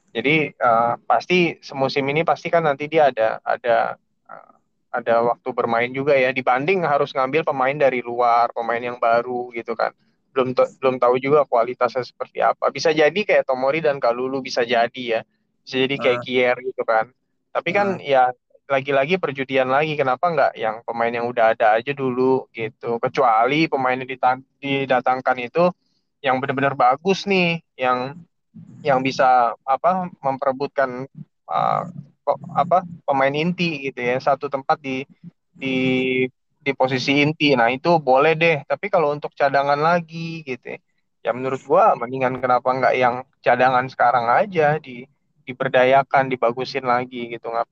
Jadi 0.10 0.52
uh, 0.58 1.00
pasti 1.08 1.58
semusim 1.64 2.04
ini 2.12 2.28
pasti 2.28 2.52
kan 2.52 2.68
nanti 2.68 2.92
dia 2.92 3.10
ada 3.14 3.40
ada 3.46 3.96
uh, 4.28 4.54
ada 4.92 5.16
waktu 5.34 5.50
bermain 5.56 5.90
juga 5.94 6.18
ya 6.18 6.36
dibanding 6.36 6.84
harus 6.84 7.16
ngambil 7.16 7.48
pemain 7.48 7.78
dari 7.78 8.04
luar, 8.04 8.52
pemain 8.52 8.82
yang 8.82 9.00
baru 9.00 9.54
gitu 9.56 9.78
kan. 9.80 9.96
Belum 10.36 10.52
belum 10.54 10.96
tahu 11.00 11.16
juga 11.22 11.46
kualitasnya 11.48 12.04
seperti 12.04 12.44
apa. 12.44 12.68
Bisa 12.74 12.92
jadi 12.92 13.18
kayak 13.18 13.48
Tomori 13.48 13.80
dan 13.80 14.02
Kalulu 14.02 14.44
bisa 14.44 14.66
jadi 14.68 15.22
ya. 15.22 15.22
Bisa 15.64 15.86
jadi 15.88 15.96
kayak 15.96 16.20
uh. 16.20 16.24
Kier 16.26 16.58
gitu 16.68 16.84
kan 16.84 17.14
tapi 17.50 17.70
kan 17.74 17.98
hmm. 17.98 18.06
ya 18.06 18.32
lagi-lagi 18.70 19.18
perjudian 19.18 19.66
lagi 19.66 19.98
kenapa 19.98 20.30
nggak 20.30 20.54
yang 20.54 20.86
pemain 20.86 21.10
yang 21.10 21.26
udah 21.26 21.58
ada 21.58 21.82
aja 21.82 21.90
dulu 21.90 22.46
gitu. 22.54 23.02
Kecuali 23.02 23.66
pemain 23.66 23.98
yang 23.98 24.40
didatangkan 24.62 25.38
itu 25.42 25.74
yang 26.22 26.38
benar-benar 26.38 26.78
bagus 26.78 27.26
nih, 27.26 27.66
yang 27.74 28.14
yang 28.86 29.02
bisa 29.02 29.58
apa 29.66 30.14
memperebutkan 30.22 31.10
uh, 31.50 31.84
apa 32.54 32.86
pemain 33.10 33.34
inti 33.34 33.90
gitu 33.90 34.00
ya 34.06 34.22
satu 34.22 34.46
tempat 34.54 34.78
di 34.78 35.02
di 35.58 35.78
di 36.62 36.72
posisi 36.78 37.26
inti. 37.26 37.58
Nah 37.58 37.74
itu 37.74 37.98
boleh 37.98 38.38
deh. 38.38 38.62
Tapi 38.70 38.86
kalau 38.94 39.10
untuk 39.10 39.34
cadangan 39.34 39.82
lagi 39.82 40.46
gitu 40.46 40.78
ya, 40.78 40.80
ya 41.26 41.32
menurut 41.34 41.58
gua 41.66 41.98
mendingan 41.98 42.38
kenapa 42.38 42.70
nggak 42.70 42.96
yang 43.02 43.26
cadangan 43.42 43.90
sekarang 43.90 44.30
aja 44.30 44.78
di 44.78 45.10
diberdayakan 45.50 46.30
dibagusin 46.30 46.86
lagi 46.86 47.34
gitu 47.34 47.50
nggak 47.50 47.68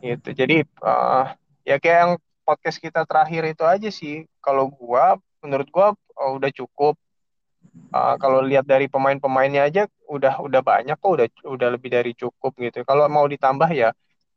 gitu. 0.00 0.28
Jadi 0.32 0.56
uh, 0.80 1.28
ya 1.64 1.76
kayak 1.76 1.98
yang 2.04 2.12
podcast 2.44 2.80
kita 2.80 3.04
terakhir 3.04 3.42
itu 3.48 3.64
aja 3.64 3.88
sih. 3.92 4.24
Kalau 4.40 4.72
gua 4.72 5.20
menurut 5.44 5.68
gua 5.68 5.92
oh, 6.16 6.40
udah 6.40 6.48
cukup. 6.52 6.96
Uh, 7.90 8.14
kalau 8.22 8.38
lihat 8.44 8.68
dari 8.68 8.86
pemain-pemainnya 8.86 9.66
aja 9.66 9.82
udah 10.06 10.38
udah 10.38 10.62
banyak 10.62 10.94
kok 10.94 11.10
udah 11.10 11.26
udah 11.48 11.68
lebih 11.74 11.90
dari 11.92 12.12
cukup 12.16 12.52
gitu. 12.60 12.84
Kalau 12.88 13.08
mau 13.12 13.24
ditambah 13.28 13.70
ya 13.72 13.92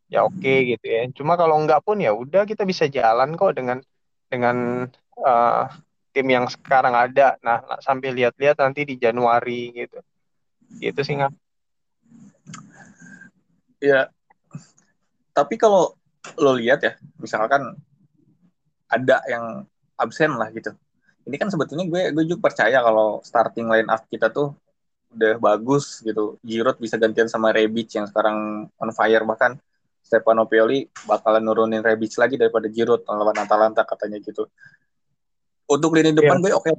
ya 0.08 0.24
oke 0.24 0.40
okay, 0.40 0.76
gitu 0.76 0.86
ya. 0.88 1.02
Cuma 1.16 1.36
kalau 1.40 1.60
enggak 1.60 1.84
pun 1.84 2.00
ya 2.00 2.12
udah 2.16 2.44
kita 2.48 2.64
bisa 2.64 2.88
jalan 2.88 3.36
kok 3.36 3.54
dengan 3.56 3.80
dengan 4.28 4.88
uh, 5.22 5.64
tim 6.16 6.28
yang 6.28 6.48
sekarang 6.50 6.96
ada. 6.96 7.38
Nah 7.44 7.62
sambil 7.84 8.16
lihat-lihat 8.16 8.58
nanti 8.60 8.88
di 8.88 8.96
Januari 8.98 9.76
gitu. 9.76 10.00
Gitu 10.82 11.00
sih 11.04 11.16
nggak 11.20 11.47
ya 13.78 14.10
tapi 15.38 15.56
kalau 15.58 15.94
lo 16.42 16.58
lihat 16.58 16.82
ya 16.82 16.94
misalkan 17.22 17.78
ada 18.90 19.22
yang 19.28 19.68
absen 20.00 20.34
lah 20.34 20.50
gitu. 20.54 20.72
Ini 21.28 21.36
kan 21.36 21.52
sebetulnya 21.52 21.86
gue 21.86 22.16
gue 22.16 22.24
juga 22.24 22.48
percaya 22.48 22.80
kalau 22.80 23.20
starting 23.20 23.68
line 23.68 23.90
up 23.92 24.08
kita 24.08 24.32
tuh 24.32 24.56
udah 25.12 25.36
bagus 25.38 26.00
gitu. 26.02 26.40
Giroud 26.42 26.80
bisa 26.80 26.96
gantian 26.96 27.28
sama 27.28 27.52
Rebic 27.52 27.92
yang 28.00 28.08
sekarang 28.08 28.70
on 28.80 28.90
fire. 28.96 29.24
Bahkan 29.28 29.60
Stefano 30.00 30.48
Pioli 30.48 30.88
bakalan 31.04 31.44
nurunin 31.44 31.84
Rebic 31.84 32.16
lagi 32.16 32.40
daripada 32.40 32.72
Giroud 32.72 33.04
lawan 33.06 33.36
Atalanta 33.36 33.84
katanya 33.84 34.24
gitu. 34.24 34.48
Untuk 35.68 35.92
lini 36.00 36.16
depan 36.16 36.40
yeah. 36.40 36.44
gue 36.48 36.54
oke. 36.56 36.72
Okay. 36.72 36.76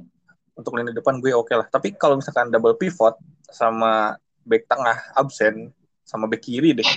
untuk 0.59 0.75
lini 0.75 0.91
depan 0.91 1.23
gue 1.23 1.31
oke 1.31 1.47
okay 1.47 1.55
lah. 1.55 1.67
Tapi 1.69 1.95
kalau 1.95 2.19
misalkan 2.19 2.51
double 2.51 2.75
pivot 2.75 3.15
sama 3.47 4.19
back 4.43 4.67
tengah 4.67 4.97
absen 5.15 5.71
sama 6.09 6.25
back 6.25 6.41
kiri 6.41 6.73
deh. 6.73 6.89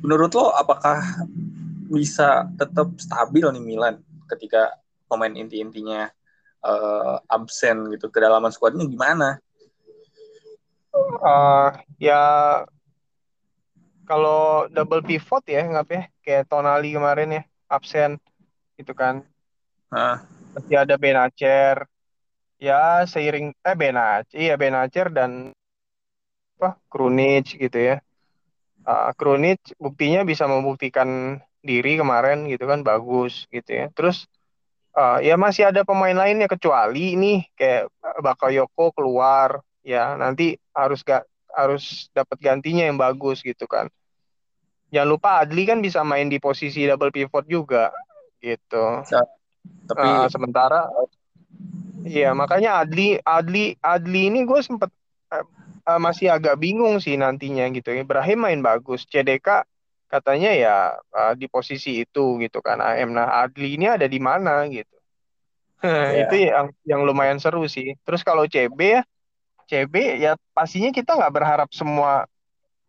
Menurut 0.00 0.32
lo 0.32 0.56
apakah 0.56 1.28
bisa 1.92 2.48
tetap 2.56 2.96
stabil 2.96 3.44
nih 3.44 3.60
Milan 3.60 4.00
ketika 4.32 4.72
pemain 5.04 5.36
inti-intinya 5.36 6.08
uh, 6.64 7.20
absen 7.28 7.92
gitu 7.92 8.08
kedalaman 8.08 8.48
skuadnya 8.48 8.88
gimana? 8.88 9.36
Uh, 11.20 11.76
ya 12.00 12.20
kalau 14.08 14.64
double 14.72 15.04
pivot 15.04 15.44
ya 15.44 15.68
nggak 15.68 15.88
ya 15.92 16.02
kayak 16.24 16.48
Tonali 16.48 16.96
kemarin 16.96 17.36
ya 17.36 17.42
absen 17.68 18.16
gitu 18.80 18.96
kan. 18.96 19.20
Uh. 19.92 20.16
Masih 20.56 20.80
ada 20.80 20.96
Benacer. 20.96 21.84
ya 22.62 23.02
seiring 23.10 23.50
eh 23.66 23.74
Benacer 23.74 24.38
iya 24.38 24.54
Benacer 24.54 25.10
dan 25.10 25.50
apa 26.62 26.78
Krunic 26.86 27.58
gitu 27.58 27.74
ya. 27.74 27.98
Uh, 28.86 29.10
Krunic 29.18 29.74
buktinya 29.82 30.22
bisa 30.22 30.46
membuktikan 30.46 31.42
diri 31.58 31.98
kemarin 31.98 32.46
gitu 32.46 32.70
kan 32.70 32.86
bagus 32.86 33.50
gitu 33.50 33.66
ya. 33.66 33.90
Terus 33.90 34.30
uh, 34.94 35.18
ya 35.18 35.34
masih 35.34 35.74
ada 35.74 35.82
pemain 35.82 36.14
lainnya 36.14 36.46
kecuali 36.46 37.18
nih 37.18 37.50
kayak 37.58 37.90
Bakayoko 38.22 38.94
keluar 38.94 39.58
ya 39.82 40.14
nanti 40.14 40.54
harus 40.70 41.02
gak 41.02 41.26
harus 41.50 42.06
dapat 42.14 42.38
gantinya 42.38 42.86
yang 42.86 42.94
bagus 42.94 43.42
gitu 43.42 43.66
kan. 43.66 43.90
Jangan 44.94 45.08
lupa 45.10 45.42
Adli 45.42 45.66
kan 45.66 45.82
bisa 45.82 46.06
main 46.06 46.30
di 46.30 46.38
posisi 46.38 46.86
double 46.86 47.10
pivot 47.10 47.42
juga 47.50 47.90
gitu. 48.38 49.02
Tapi 49.90 50.06
uh, 50.06 50.30
sementara 50.30 50.86
Iya, 52.02 52.34
makanya 52.34 52.82
Adli 52.82 53.14
Adli 53.22 53.78
Adli 53.78 54.26
ini 54.26 54.42
gue 54.42 54.58
sempet 54.58 54.90
uh, 55.86 56.00
masih 56.00 56.30
agak 56.30 56.58
bingung 56.58 56.98
sih 57.02 57.18
nantinya 57.18 57.66
gitu. 57.74 57.92
Ibrahim 57.94 58.38
main 58.46 58.60
bagus, 58.62 59.06
CDK 59.06 59.66
katanya 60.06 60.50
ya 60.52 60.76
uh, 61.16 61.32
di 61.32 61.48
posisi 61.48 62.04
itu 62.04 62.36
gitu 62.38 62.58
kan 62.60 62.78
AM. 62.78 63.16
Nah, 63.16 63.44
Adli 63.44 63.80
ini 63.80 63.88
ada 63.88 64.06
di 64.06 64.20
mana 64.20 64.68
gitu. 64.68 64.96
yeah. 65.82 66.28
itu 66.28 66.34
yang 66.46 66.66
yang 66.86 67.00
lumayan 67.02 67.42
seru 67.42 67.66
sih. 67.66 67.98
Terus 68.06 68.22
kalau 68.22 68.46
CB 68.46 68.78
ya, 68.78 69.02
CB 69.66 69.94
ya 70.20 70.32
pastinya 70.54 70.94
kita 70.94 71.16
nggak 71.18 71.32
berharap 71.32 71.68
semua 71.74 72.28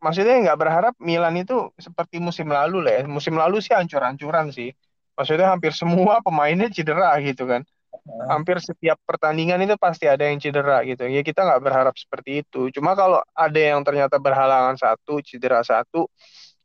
maksudnya 0.03 0.35
nggak 0.43 0.59
berharap 0.59 0.93
Milan 0.99 1.39
itu 1.39 1.71
seperti 1.79 2.19
musim 2.19 2.51
lalu 2.51 2.83
lah 2.85 3.01
ya. 3.01 3.03
Musim 3.09 3.33
lalu 3.39 3.63
sih 3.63 3.73
hancur-hancuran 3.73 4.51
sih. 4.53 4.75
Maksudnya 5.13 5.53
hampir 5.53 5.71
semua 5.77 6.19
pemainnya 6.25 6.73
cedera 6.73 7.17
gitu 7.21 7.45
kan 7.45 7.61
hampir 8.03 8.59
setiap 8.59 8.99
pertandingan 9.07 9.63
itu 9.63 9.79
pasti 9.79 10.11
ada 10.11 10.27
yang 10.27 10.37
cedera 10.39 10.83
gitu. 10.83 11.07
Ya 11.07 11.23
kita 11.23 11.47
nggak 11.47 11.61
berharap 11.63 11.95
seperti 11.95 12.43
itu. 12.43 12.67
Cuma 12.75 12.93
kalau 12.99 13.23
ada 13.31 13.59
yang 13.59 13.79
ternyata 13.81 14.19
berhalangan 14.19 14.75
satu, 14.75 15.23
cedera 15.23 15.63
satu, 15.63 16.11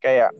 kayak 0.03 0.35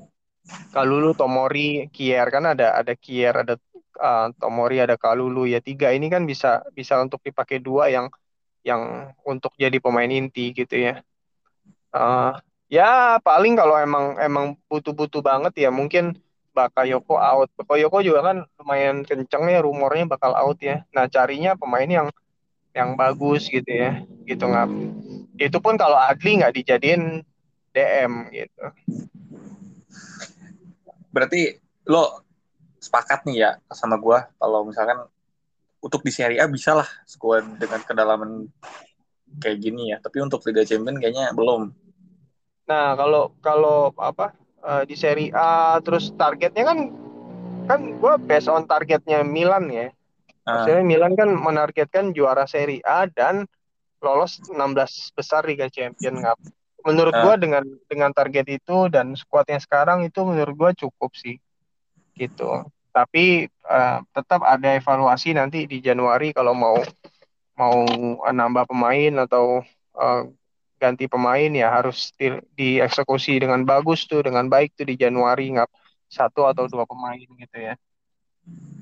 Kalulu, 0.73 1.13
Tomori, 1.13 1.87
Kier 1.93 2.27
kan 2.33 2.57
ada 2.57 2.75
ada 2.81 2.97
Kier, 2.97 3.35
ada 3.45 3.55
uh, 4.01 4.33
Tomori, 4.41 4.81
ada 4.81 4.97
Kalulu 4.97 5.45
ya 5.45 5.61
tiga 5.61 5.93
ini 5.93 6.09
kan 6.09 6.25
bisa 6.25 6.65
bisa 6.73 6.99
untuk 6.99 7.21
dipakai 7.23 7.61
dua 7.61 7.93
yang 7.93 8.09
yang 8.67 9.13
untuk 9.23 9.55
jadi 9.55 9.79
pemain 9.79 10.09
inti 10.09 10.51
gitu 10.57 10.75
ya. 10.75 11.05
Uh, 11.93 12.35
ya 12.69 13.17
paling 13.23 13.55
kalau 13.57 13.77
emang 13.79 14.17
emang 14.21 14.57
butuh-butuh 14.69 15.25
banget 15.25 15.69
ya 15.69 15.71
mungkin 15.73 16.17
Bakayoko 16.59 17.15
out. 17.15 17.49
Bakayoko 17.55 18.03
juga 18.03 18.21
kan 18.27 18.37
lumayan 18.59 19.07
kenceng 19.07 19.47
ya 19.47 19.63
rumornya 19.63 20.11
bakal 20.11 20.35
out 20.35 20.59
ya. 20.59 20.83
Nah 20.91 21.07
carinya 21.07 21.55
pemain 21.55 21.87
yang 21.87 22.09
yang 22.75 22.99
bagus 22.99 23.47
gitu 23.47 23.71
ya, 23.71 24.03
gitu 24.27 24.43
nggak. 24.43 24.69
Itu 25.39 25.59
pun 25.63 25.79
kalau 25.79 25.99
Adli 25.99 26.43
nggak 26.43 26.55
dijadiin 26.59 27.23
DM 27.71 28.13
gitu. 28.35 28.65
Berarti 31.15 31.63
lo 31.87 32.27
sepakat 32.79 33.27
nih 33.27 33.37
ya 33.43 33.51
sama 33.75 33.99
gue 33.99 34.19
kalau 34.39 34.63
misalkan 34.67 35.03
untuk 35.79 36.03
di 36.03 36.11
Serie 36.15 36.39
A 36.43 36.47
bisa 36.47 36.75
lah 36.75 36.87
skuad 37.07 37.59
dengan 37.59 37.83
kedalaman 37.83 38.51
kayak 39.39 39.59
gini 39.63 39.95
ya. 39.95 40.03
Tapi 40.03 40.23
untuk 40.23 40.43
Liga 40.47 40.67
Champions 40.67 40.99
kayaknya 40.99 41.31
belum. 41.35 41.71
Nah 42.69 42.95
kalau 42.99 43.35
kalau 43.41 43.95
apa 43.97 44.35
uh, 44.63 44.83
di 44.87 44.95
Serie 44.95 45.35
A 45.35 45.79
terus 45.83 46.11
targetnya 46.15 46.65
kan 46.75 46.79
kan 47.69 47.81
gue 48.01 48.15
based 48.25 48.49
on 48.49 48.65
targetnya 48.65 49.21
Milan 49.23 49.69
ya 49.69 49.93
ah. 50.49 50.63
maksudnya 50.63 50.85
Milan 50.85 51.13
kan 51.15 51.29
menargetkan 51.31 52.17
juara 52.17 52.49
Serie 52.49 52.83
A 52.83 53.07
dan 53.07 53.45
lolos 54.01 54.39
16 54.47 54.57
besar 55.15 55.43
Liga 55.45 55.67
Champion 55.69 56.23
nggak 56.23 56.39
menurut 56.87 57.15
uh. 57.15 57.23
gue 57.27 57.35
dengan 57.49 57.65
dengan 57.91 58.11
target 58.15 58.47
itu 58.49 58.89
dan 58.89 59.13
skuadnya 59.19 59.59
sekarang 59.59 60.07
itu 60.07 60.23
menurut 60.23 60.55
gue 60.55 60.71
cukup 60.87 61.13
sih 61.19 61.37
gitu 62.17 62.65
tapi 62.95 63.47
uh, 63.69 64.03
tetap 64.11 64.43
ada 64.43 64.75
evaluasi 64.75 65.37
nanti 65.37 65.69
di 65.69 65.79
Januari 65.79 66.35
kalau 66.35 66.57
mau 66.57 66.81
mau 67.59 67.83
nambah 68.23 68.71
pemain 68.71 69.27
atau 69.27 69.63
uh, 69.99 70.23
ganti 70.79 71.11
pemain 71.11 71.51
ya 71.51 71.69
harus 71.69 72.15
di, 72.15 72.33
dieksekusi 72.55 73.43
dengan 73.43 73.67
bagus 73.67 74.07
tuh 74.07 74.23
dengan 74.25 74.47
baik 74.47 74.79
tuh 74.79 74.87
di 74.87 74.95
Januari 74.95 75.53
nggak 75.53 75.71
satu 76.09 76.49
atau 76.49 76.65
dua 76.71 76.89
pemain 76.89 77.19
gitu 77.19 77.59
ya. 77.59 77.75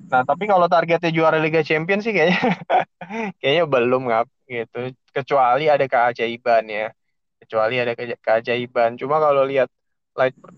Nah 0.06 0.22
tapi 0.22 0.46
kalau 0.46 0.70
targetnya 0.70 1.10
juara 1.10 1.42
Liga 1.42 1.66
Champions 1.66 2.06
sih 2.06 2.14
kayaknya 2.14 2.38
kayaknya 3.42 3.64
belum 3.66 4.06
nggak 4.06 4.24
gitu. 4.46 4.78
Kecuali 5.10 5.66
ada 5.66 5.84
keajaiban 5.88 6.64
ya. 6.70 6.86
Kecuali 7.42 7.74
ada 7.82 7.92
ke 7.98 8.14
keajaiban. 8.22 8.94
Cuma 8.94 9.18
kalau 9.18 9.42
lihat 9.42 9.66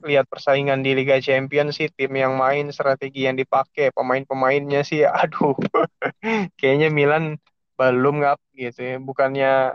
lihat 0.07 0.27
persaingan 0.31 0.87
di 0.87 0.95
Liga 0.95 1.19
Champions 1.19 1.83
sih 1.83 1.91
tim 1.91 2.15
yang 2.15 2.39
main 2.39 2.71
strategi 2.71 3.27
yang 3.27 3.35
dipakai 3.35 3.91
pemain-pemainnya 3.91 4.87
sih 4.87 5.03
aduh 5.21 5.59
kayaknya 6.55 6.95
Milan 6.95 7.43
belum 7.75 8.23
nggak 8.23 8.39
gitu 8.55 8.81
ya 8.83 8.97
bukannya 9.03 9.75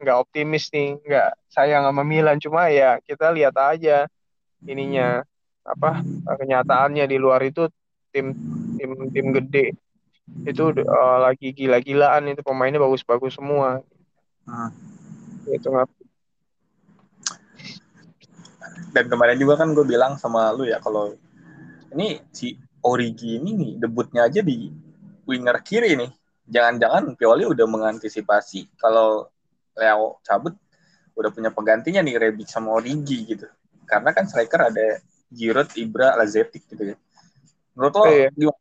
nggak 0.00 0.16
uh, 0.16 0.22
optimis 0.22 0.68
nih, 0.70 1.00
nggak 1.00 1.30
sayang 1.48 1.88
sama 1.88 2.02
Milan. 2.04 2.36
Cuma 2.36 2.68
ya 2.68 3.00
kita 3.00 3.32
lihat 3.32 3.56
aja 3.56 4.04
ininya 4.64 5.24
apa 5.64 6.04
kenyataannya 6.36 7.04
di 7.08 7.16
luar 7.16 7.40
itu 7.44 7.68
tim 8.12 8.32
tim 8.76 8.90
tim 9.12 9.26
gede 9.32 9.76
itu 10.46 10.62
uh, 10.72 11.18
lagi 11.24 11.50
gila-gilaan 11.52 12.30
itu 12.30 12.42
pemainnya 12.44 12.78
bagus-bagus 12.78 13.34
semua. 13.34 13.82
Hmm. 14.46 14.70
Itu 15.48 15.72
nggak. 15.72 15.88
Dan 18.90 19.06
kemarin 19.06 19.38
juga 19.38 19.62
kan 19.62 19.70
gue 19.70 19.86
bilang 19.86 20.18
sama 20.18 20.50
lu 20.50 20.66
ya 20.66 20.82
kalau 20.82 21.14
ini 21.94 22.22
si 22.34 22.58
Origi 22.82 23.38
ini 23.38 23.54
nih 23.54 23.72
debutnya 23.78 24.26
aja 24.26 24.42
di 24.42 24.70
winger 25.28 25.58
kiri 25.62 25.94
nih 25.94 26.10
jangan-jangan 26.50 27.14
Pioli 27.14 27.46
udah 27.46 27.66
mengantisipasi 27.70 28.74
kalau 28.74 29.30
Leo 29.78 30.18
cabut 30.26 30.58
udah 31.14 31.30
punya 31.30 31.50
penggantinya 31.54 32.02
nih 32.02 32.18
Rebic 32.18 32.50
sama 32.50 32.74
Origi 32.74 33.22
gitu. 33.24 33.46
Karena 33.86 34.10
kan 34.10 34.26
striker 34.26 34.70
ada 34.70 34.98
Giroud, 35.30 35.70
Ibra, 35.78 36.18
Lazetic 36.18 36.66
gitu 36.66 36.94
ya. 36.94 36.96
Menurut 37.78 37.94
lo 37.94 38.04
iya. 38.10 38.28
gimana? 38.34 38.60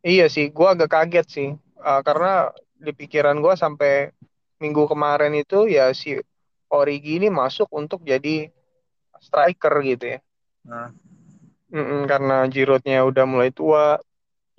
Iya 0.00 0.26
sih, 0.32 0.48
gue 0.48 0.68
agak 0.70 0.90
kaget 0.94 1.26
sih. 1.28 1.48
Uh, 1.80 2.00
karena 2.06 2.54
di 2.78 2.92
pikiran 2.94 3.36
gue 3.42 3.54
sampai 3.58 4.14
minggu 4.62 4.88
kemarin 4.88 5.36
itu 5.36 5.68
ya 5.68 5.92
si 5.92 6.16
Origi 6.70 7.18
ini 7.18 7.28
masuk 7.28 7.66
untuk 7.74 8.06
jadi 8.06 8.48
striker 9.18 9.74
gitu 9.82 10.16
ya. 10.16 10.18
Nah. 10.64 10.94
Mm 11.70 11.86
-mm, 11.86 12.02
karena 12.10 12.50
Giroudnya 12.50 13.06
udah 13.06 13.24
mulai 13.30 13.54
tua, 13.54 13.94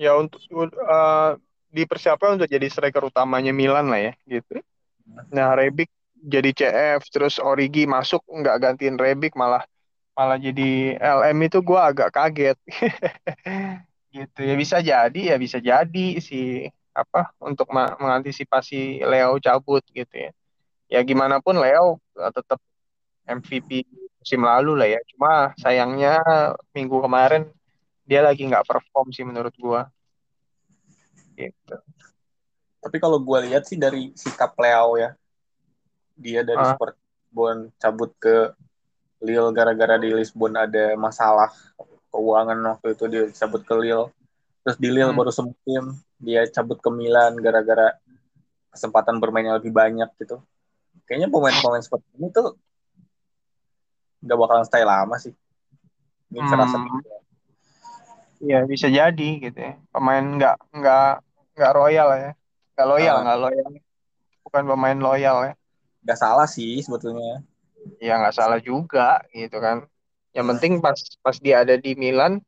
ya 0.01 0.17
untuk 0.17 0.41
uh, 0.81 1.37
dipersiapkan 1.69 2.41
untuk 2.41 2.49
jadi 2.49 2.65
striker 2.65 3.05
utamanya 3.05 3.53
Milan 3.53 3.93
lah 3.93 4.01
ya 4.01 4.13
gitu. 4.25 4.57
Nah 5.29 5.53
Rebic 5.53 5.93
jadi 6.17 6.49
CF 6.49 7.05
terus 7.13 7.37
Origi 7.37 7.85
masuk 7.85 8.25
nggak 8.25 8.57
gantiin 8.57 8.97
Rebic 8.97 9.37
malah 9.37 9.61
malah 10.17 10.41
jadi 10.41 10.97
LM 10.97 11.37
itu 11.45 11.61
gue 11.61 11.79
agak 11.79 12.09
kaget. 12.13 12.57
Gitu 14.11 14.43
ya 14.43 14.59
bisa 14.59 14.83
jadi 14.83 15.21
ya 15.23 15.35
bisa 15.39 15.63
jadi 15.63 16.19
si 16.19 16.67
apa 16.91 17.31
untuk 17.39 17.71
mengantisipasi 17.71 18.99
Leo 19.07 19.39
cabut 19.39 19.79
gitu 19.95 20.11
ya. 20.11 20.31
Ya 20.91 20.99
gimana 21.07 21.39
pun 21.39 21.55
Leo 21.55 21.95
eh, 22.19 22.31
tetap 22.35 22.59
MVP 23.23 23.87
musim 24.19 24.43
lalu 24.43 24.75
lah 24.75 24.91
ya. 24.91 24.99
Cuma 25.15 25.55
sayangnya 25.55 26.19
minggu 26.75 26.99
kemarin 26.99 27.47
dia 28.11 28.19
lagi 28.19 28.43
nggak 28.43 28.67
perform 28.67 29.07
sih 29.15 29.23
menurut 29.23 29.55
gua 29.55 29.87
gitu 31.39 31.79
tapi 32.83 32.99
kalau 32.99 33.23
gua 33.23 33.39
lihat 33.39 33.63
sih 33.63 33.79
dari 33.79 34.11
sikap 34.19 34.51
Leo 34.59 34.99
ya 34.99 35.15
dia 36.19 36.43
dari 36.43 36.59
uh. 36.59 36.75
Sport 36.75 36.99
Lisbon 36.99 37.71
cabut 37.79 38.11
ke 38.19 38.51
Lille 39.23 39.55
gara-gara 39.55 39.95
di 39.95 40.11
Lisbon 40.11 40.51
ada 40.59 40.99
masalah 40.99 41.47
keuangan 42.11 42.75
waktu 42.75 42.99
itu 42.99 43.03
dia 43.07 43.23
cabut 43.31 43.63
ke 43.63 43.71
Lille 43.79 44.11
terus 44.67 44.75
di 44.75 44.91
Lille 44.91 45.07
hmm. 45.07 45.15
baru 45.15 45.31
semusim 45.31 45.95
dia 46.19 46.43
cabut 46.51 46.83
ke 46.83 46.91
Milan 46.91 47.39
gara-gara 47.39 47.95
kesempatan 48.75 49.23
bermain 49.23 49.47
yang 49.47 49.55
lebih 49.63 49.71
banyak 49.71 50.11
gitu 50.19 50.43
kayaknya 51.07 51.31
pemain-pemain 51.31 51.79
seperti 51.79 52.03
ini 52.19 52.27
tuh 52.35 52.59
nggak 54.19 54.35
bakalan 54.35 54.67
stay 54.67 54.83
lama 54.83 55.15
sih 55.15 55.31
ini 56.27 56.43
hmm. 56.43 56.51
kerasa 56.51 56.75
gitu 56.75 57.20
Iya 58.41 58.65
bisa 58.65 58.87
jadi 58.89 59.29
gitu 59.37 59.59
ya. 59.61 59.77
Pemain 59.93 60.25
nggak 60.25 60.57
nggak 60.73 61.11
nggak 61.55 61.71
royal 61.77 62.09
ya. 62.17 62.31
Nggak 62.73 62.87
loyal 62.89 63.15
ah. 63.15 63.23
nggak 63.23 63.39
loyal. 63.39 63.69
Bukan 64.41 64.63
pemain 64.65 64.99
loyal 64.99 65.37
ya. 65.47 65.53
Nggak 66.01 66.19
salah 66.19 66.47
sih 66.49 66.81
sebetulnya. 66.81 67.45
Ya 68.01 68.17
nggak 68.17 68.35
salah 68.35 68.57
juga 68.57 69.21
gitu 69.31 69.61
kan. 69.61 69.85
Yang 70.33 70.45
penting 70.57 70.73
pas 70.81 70.97
pas 71.21 71.37
dia 71.37 71.61
ada 71.61 71.77
di 71.77 71.93
Milan 71.93 72.41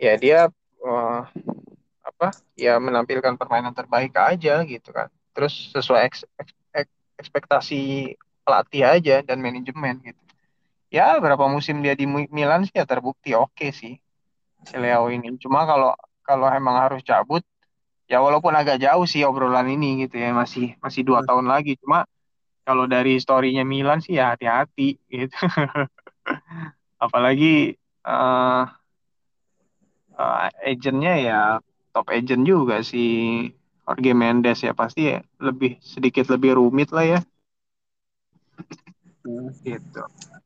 ya 0.00 0.16
dia 0.16 0.48
uh, 0.80 1.20
apa 2.00 2.20
apa 2.20 2.36
ya 2.56 2.76
menampilkan 2.76 3.36
permainan 3.40 3.72
terbaik 3.72 4.12
aja 4.12 4.60
gitu 4.64 4.92
kan 4.92 5.08
terus 5.32 5.72
sesuai 5.72 6.04
eks, 6.08 6.28
eks, 6.36 6.52
eks, 6.76 6.92
ekspektasi 7.16 8.12
pelatih 8.44 8.84
aja 8.84 9.24
dan 9.24 9.40
manajemen 9.40 10.00
gitu 10.04 10.22
ya 10.92 11.16
berapa 11.16 11.48
musim 11.48 11.80
dia 11.80 11.96
di 11.96 12.04
Milan 12.08 12.68
sih 12.68 12.76
ya 12.76 12.84
terbukti 12.84 13.32
oke 13.32 13.56
okay 13.56 13.70
sih 13.72 13.94
si 14.66 14.76
Leo 14.76 15.08
ini. 15.08 15.36
Cuma 15.40 15.64
kalau 15.64 15.94
kalau 16.24 16.46
emang 16.52 16.76
harus 16.78 17.02
cabut 17.02 17.42
ya 18.10 18.18
walaupun 18.18 18.54
agak 18.54 18.82
jauh 18.82 19.06
sih 19.06 19.22
obrolan 19.22 19.70
ini 19.70 20.06
gitu 20.06 20.18
ya 20.18 20.34
masih 20.34 20.74
masih 20.82 21.02
dua 21.06 21.22
Hmm. 21.22 21.28
tahun 21.28 21.46
lagi. 21.50 21.78
Cuma 21.78 22.04
kalau 22.66 22.84
dari 22.86 23.18
historinya 23.18 23.64
Milan 23.66 24.02
sih 24.02 24.18
ya 24.18 24.34
hati-hati 24.34 24.98
gitu. 25.10 25.34
Apalagi 27.04 27.74
uh, 28.04 28.64
uh, 30.14 30.36
agentnya 30.62 31.14
ya 31.18 31.40
top 31.90 32.12
agent 32.12 32.44
juga 32.46 32.84
si 32.84 33.02
Jorge 33.86 34.12
Mendes 34.14 34.62
ya. 34.62 34.76
Pasti 34.76 35.10
ya 35.10 35.18
lebih 35.42 35.80
sedikit 35.82 36.28
lebih 36.30 36.58
rumit 36.60 36.90
lah 36.94 37.18
ya. 37.18 37.20
Hmm. 39.24 39.52
gitu 39.64 40.00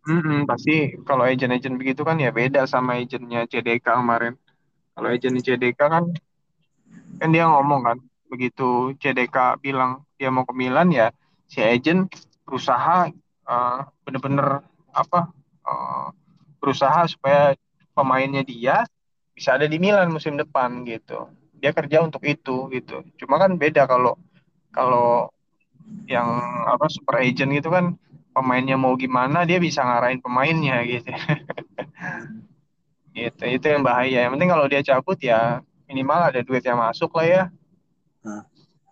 Mm-mm, 0.09 0.39
pasti 0.51 0.73
kalau 1.09 1.25
agent-agent 1.31 1.77
begitu 1.81 2.01
kan 2.09 2.17
ya 2.25 2.31
beda 2.39 2.61
sama 2.73 2.91
agentnya 3.01 3.41
CDK 3.51 3.87
kemarin. 4.01 4.35
Kalau 4.95 5.09
agent 5.15 5.37
CDK 5.47 5.81
kan 5.95 6.05
kan 7.21 7.29
dia 7.35 7.45
ngomong 7.49 7.81
kan 7.87 7.99
begitu 8.31 8.95
CDK 8.99 9.59
bilang 9.63 10.03
dia 10.19 10.29
mau 10.33 10.43
ke 10.49 10.55
Milan 10.57 10.91
ya 10.91 11.11
si 11.47 11.63
agent 11.63 12.11
berusaha 12.43 13.09
uh, 13.47 13.79
bener-bener 14.05 14.65
apa 14.91 15.31
uh, 15.65 16.09
berusaha 16.59 17.07
supaya 17.07 17.55
pemainnya 17.95 18.43
dia 18.43 18.83
bisa 19.35 19.59
ada 19.59 19.67
di 19.67 19.79
Milan 19.83 20.11
musim 20.15 20.35
depan 20.39 20.83
gitu. 20.87 21.31
Dia 21.59 21.73
kerja 21.75 22.05
untuk 22.05 22.23
itu 22.27 22.69
gitu. 22.71 23.03
Cuma 23.19 23.39
kan 23.41 23.57
beda 23.57 23.87
kalau 23.89 24.19
kalau 24.75 25.31
yang 26.09 26.29
apa 26.69 26.87
super 26.91 27.21
agent 27.21 27.51
gitu 27.57 27.69
kan 27.73 27.97
pemainnya 28.35 28.75
mau 28.75 28.99
gimana 28.99 29.47
dia 29.47 29.63
bisa 29.63 29.87
ngarahin 29.87 30.19
pemainnya 30.19 30.83
gitu 30.83 31.07
gitu 33.17 33.45
itu 33.47 33.67
yang 33.71 33.87
bahaya 33.87 34.27
yang 34.27 34.35
penting 34.35 34.51
kalau 34.51 34.67
dia 34.67 34.83
cabut 34.83 35.17
ya 35.23 35.63
minimal 35.87 36.29
ada 36.29 36.43
duit 36.43 36.67
yang 36.67 36.83
masuk 36.83 37.15
lah 37.15 37.27
ya 37.27 37.45
Hmm. 38.25 38.41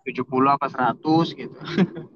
70 0.05 0.29
apa 0.45 0.69
100 0.69 1.01
gitu 1.33 1.57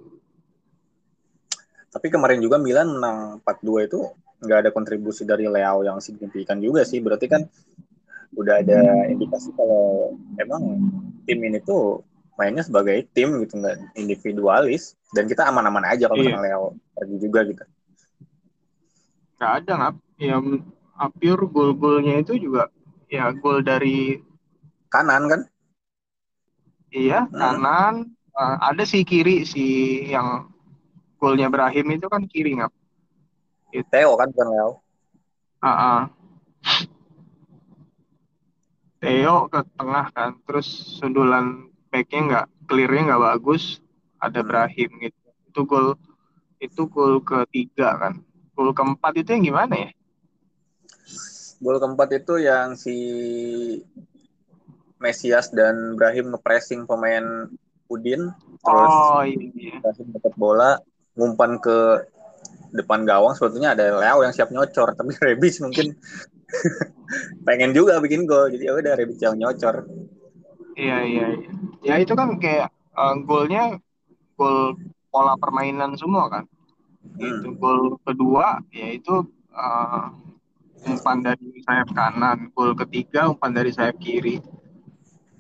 Tapi 1.98 2.13
kemarin 2.13 2.38
juga 2.38 2.62
Milan 2.62 2.94
menang 2.94 3.42
4-2 3.42 3.90
itu 3.90 4.06
nggak 4.38 4.60
ada 4.62 4.70
kontribusi 4.70 5.26
dari 5.26 5.50
Leao 5.50 5.82
yang 5.82 5.98
signifikan 5.98 6.62
juga 6.62 6.86
sih. 6.86 7.02
Berarti 7.02 7.26
kan 7.26 7.42
udah 8.38 8.62
ada 8.62 9.10
indikasi 9.10 9.50
kalau 9.58 10.13
emang 10.38 10.78
tim 11.26 11.42
ini 11.42 11.58
tuh 11.58 12.06
mainnya 12.38 12.62
sebagai 12.63 13.10
tim 13.12 13.34
gitu 13.41 13.58
nggak 13.58 13.97
individualis 13.97 14.93
dan 15.12 15.26
kita 15.26 15.50
aman-aman 15.50 15.84
aja 15.89 16.06
kalau 16.08 16.21
Iya. 16.21 16.38
misalnya 16.38 16.45
Leo 16.54 16.65
pergi 16.93 17.17
juga 17.17 17.39
gitu. 17.50 17.63
nggak 19.38 19.52
ada 19.62 19.71
nggak 19.78 19.93
ya 20.17 20.36
pure 21.17 21.45
gol-golnya 21.50 22.21
itu 22.21 22.34
juga 22.41 22.69
ya 23.10 23.30
gol 23.34 23.62
dari 23.62 24.17
Kanan 24.88 25.28
kan? 25.30 25.41
iya 26.93 27.28
Hmm. 27.28 27.38
kanan 27.38 27.95
Uh, 28.38 28.54
ada 28.62 28.86
sih 28.86 29.02
kiri 29.02 29.50
si 29.50 29.65
yang 30.13 30.45
golnya 31.17 31.50
Brahim 31.50 31.89
itu 31.97 32.06
kan 32.06 32.21
kiri 32.30 32.54
nggak 32.54 32.69
Theo 33.89 34.13
kan 34.13 34.30
bukan 34.30 34.47
Leo. 34.54 34.69
Ah, 35.58 35.69
ah. 35.73 36.02
Theo 39.02 39.50
ke 39.50 39.60
tengah 39.78 40.10
kan 40.13 40.38
terus 40.45 40.65
sundulan 40.97 41.66
backnya 41.89 42.21
nggak 42.28 42.45
clearnya 42.67 43.02
nggak 43.13 43.23
bagus 43.34 43.80
ada 44.19 44.41
Hmm. 44.41 44.50
Brahim 44.50 44.89
gitu 45.02 45.28
itu 45.47 45.62
gol 45.65 45.88
itu 46.58 46.82
gol 46.89 47.21
ketiga 47.21 47.97
kan 47.97 48.13
gol 48.54 48.73
keempat 48.73 49.13
itu 49.21 49.30
yang 49.34 49.43
gimana 49.45 49.76
ya 49.88 49.89
Gol 51.58 51.82
keempat 51.82 52.21
itu 52.21 52.38
yang 52.38 52.78
si 52.78 52.93
Mesias 55.02 55.50
dan 55.50 55.97
Brahim 55.97 56.34
ngepressing 56.34 56.86
pemain 56.86 57.50
Udin 57.89 58.30
terus 58.62 58.93
oh 58.93 59.26
iya 59.26 59.50
iya. 59.58 59.76
Brahim 59.82 60.08
dapat 60.13 60.34
bola 60.38 60.71
ngumpan 61.17 61.58
ke 61.58 62.06
depan 62.78 63.08
gawang 63.10 63.34
sebetulnya 63.34 63.73
ada 63.73 63.95
Leo 63.95 64.21
yang 64.21 64.34
siap 64.36 64.54
nyocor 64.54 64.93
tapi 64.93 65.17
Rebic 65.26 65.58
mungkin 65.65 65.97
pengen 67.47 67.73
juga 67.73 67.97
bikin 67.97 68.30
gol 68.30 68.54
jadi 68.54 68.69
ya 68.69 68.73
udah 68.78 68.93
Rebic 68.93 69.17
yang 69.17 69.38
nyocor 69.39 69.88
iya 70.78 70.98
iya 71.04 71.26
iya. 71.34 71.52
Ya 71.82 71.96
itu 72.04 72.13
kan 72.13 72.38
kayak 72.38 72.70
uh, 72.94 73.16
golnya 73.26 73.82
gol 74.38 74.78
pola 75.10 75.34
permainan 75.42 75.98
semua 75.98 76.30
kan. 76.30 76.44
Itu 77.18 77.50
Hmm. 77.50 77.58
gol 77.58 77.82
kedua 78.06 78.62
yaitu 78.70 79.26
uh, 79.52 80.06
umpan 80.86 81.26
dari 81.26 81.60
sayap 81.66 81.90
kanan. 81.98 82.54
Gol 82.54 82.78
ketiga 82.78 83.34
umpan 83.34 83.52
dari 83.58 83.74
sayap 83.74 83.98
kiri. 83.98 84.38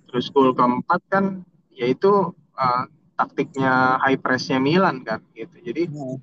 Terus 0.09 0.27
gol 0.33 0.57
keempat 0.57 1.01
kan 1.13 1.25
yaitu 1.71 2.33
uh, 2.57 2.83
taktiknya 3.17 4.01
high 4.01 4.17
pressnya 4.17 4.57
Milan 4.57 5.05
kan 5.05 5.21
gitu. 5.37 5.55
Jadi 5.61 5.83
Hmm. 5.93 6.17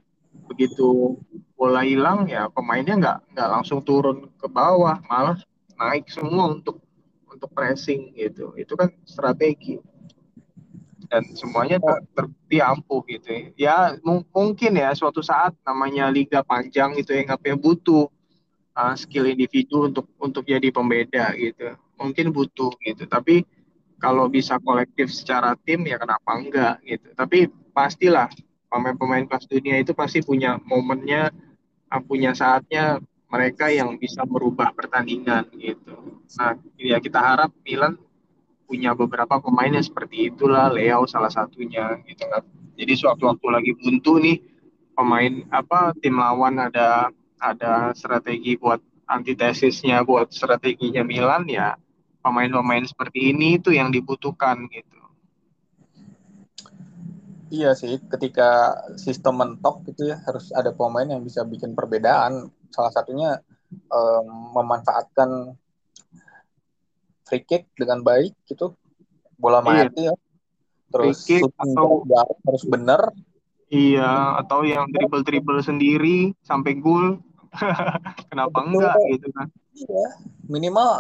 begitu 0.44 1.16
bola 1.56 1.80
hilang 1.86 2.28
ya 2.28 2.52
pemainnya 2.52 3.00
nggak 3.00 3.18
nggak 3.32 3.48
langsung 3.48 3.80
turun 3.80 4.28
ke 4.36 4.44
bawah 4.50 5.00
malah 5.08 5.38
naik 5.80 6.04
semua 6.12 6.52
untuk 6.52 6.83
untuk 7.44 7.52
pressing 7.52 8.16
gitu. 8.16 8.56
Itu 8.56 8.72
kan 8.72 8.88
strategi. 9.04 9.76
Dan 11.04 11.36
semuanya 11.36 11.76
ter, 11.76 12.00
terbukti 12.16 12.58
ampuh 12.64 13.04
gitu. 13.04 13.52
Ya, 13.60 14.00
mung- 14.00 14.24
mungkin 14.32 14.80
ya 14.80 14.96
suatu 14.96 15.20
saat 15.20 15.52
namanya 15.60 16.08
liga 16.08 16.40
panjang 16.40 16.96
itu 16.96 17.12
yang 17.12 17.28
ngapain 17.28 17.60
butuh 17.60 18.08
uh, 18.72 18.96
skill 18.96 19.28
individu 19.28 19.92
untuk 19.92 20.08
untuk 20.16 20.48
jadi 20.48 20.72
pembeda 20.72 21.36
gitu. 21.36 21.76
Mungkin 22.00 22.32
butuh 22.32 22.72
gitu. 22.80 23.04
Tapi 23.04 23.44
kalau 24.00 24.32
bisa 24.32 24.56
kolektif 24.56 25.12
secara 25.12 25.52
tim 25.68 25.84
ya 25.84 26.00
kenapa 26.00 26.40
enggak 26.40 26.80
gitu. 26.88 27.12
Tapi 27.12 27.52
pastilah 27.76 28.32
pemain-pemain 28.72 29.28
kelas 29.28 29.44
dunia 29.44 29.84
itu 29.84 29.92
pasti 29.92 30.24
punya 30.24 30.56
momennya 30.64 31.28
uh, 31.92 32.00
punya 32.00 32.32
saatnya 32.32 33.04
mereka 33.34 33.66
yang 33.66 33.98
bisa 33.98 34.22
merubah 34.22 34.70
pertandingan 34.70 35.50
gitu. 35.58 36.22
Nah 36.38 36.54
ya 36.78 37.02
kita 37.02 37.18
harap 37.18 37.50
Milan 37.66 37.98
punya 38.70 38.94
beberapa 38.94 39.42
pemain 39.42 39.74
yang 39.74 39.82
seperti 39.82 40.30
itulah 40.30 40.70
Leo 40.70 41.02
salah 41.10 41.34
satunya 41.34 41.98
gitu 42.06 42.22
kan. 42.30 42.46
Jadi 42.78 42.92
suatu 42.94 43.26
waktu 43.26 43.46
lagi 43.50 43.72
buntu 43.74 44.22
nih 44.22 44.38
pemain 44.94 45.42
apa 45.50 45.90
tim 45.98 46.14
lawan 46.14 46.62
ada 46.62 47.10
ada 47.42 47.90
strategi 47.98 48.54
buat 48.54 48.78
antitesisnya 49.10 50.06
buat 50.06 50.30
strateginya 50.30 51.02
Milan 51.02 51.50
ya 51.50 51.74
pemain-pemain 52.22 52.86
seperti 52.86 53.34
ini 53.34 53.58
itu 53.58 53.74
yang 53.74 53.90
dibutuhkan 53.90 54.64
gitu. 54.70 54.94
Iya 57.52 57.76
sih, 57.76 58.00
ketika 58.10 58.74
sistem 58.98 59.38
mentok 59.38 59.84
gitu 59.86 60.10
ya 60.10 60.18
harus 60.24 60.50
ada 60.50 60.72
pemain 60.74 61.06
yang 61.06 61.22
bisa 61.22 61.44
bikin 61.44 61.76
perbedaan. 61.76 62.50
Salah 62.74 62.90
satunya 62.90 63.38
um, 63.88 64.26
memanfaatkan 64.52 65.54
free 67.24 67.40
kick 67.40 67.70
dengan 67.72 68.02
baik 68.02 68.34
gitu, 68.44 68.74
bola 69.34 69.62
Iya. 69.62 69.86
mati 69.86 70.02
ya. 70.04 70.14
Terus 70.90 71.16
Free 71.22 71.38
kick 71.38 71.54
atau- 71.54 72.02
jarak 72.04 72.38
harus 72.42 72.64
bener. 72.66 73.00
iya 73.66 74.38
atau 74.38 74.62
yang 74.62 74.86
dribble-dribble 74.86 75.58
sendiri 75.58 76.30
sampai 76.44 76.78
gol 76.78 77.18
kenapa 78.30 78.54
Betul. 78.54 78.70
enggak 78.70 78.96
gitu 79.10 79.28
kan 79.32 79.48
Iya, 79.74 80.06
minimal 80.46 80.90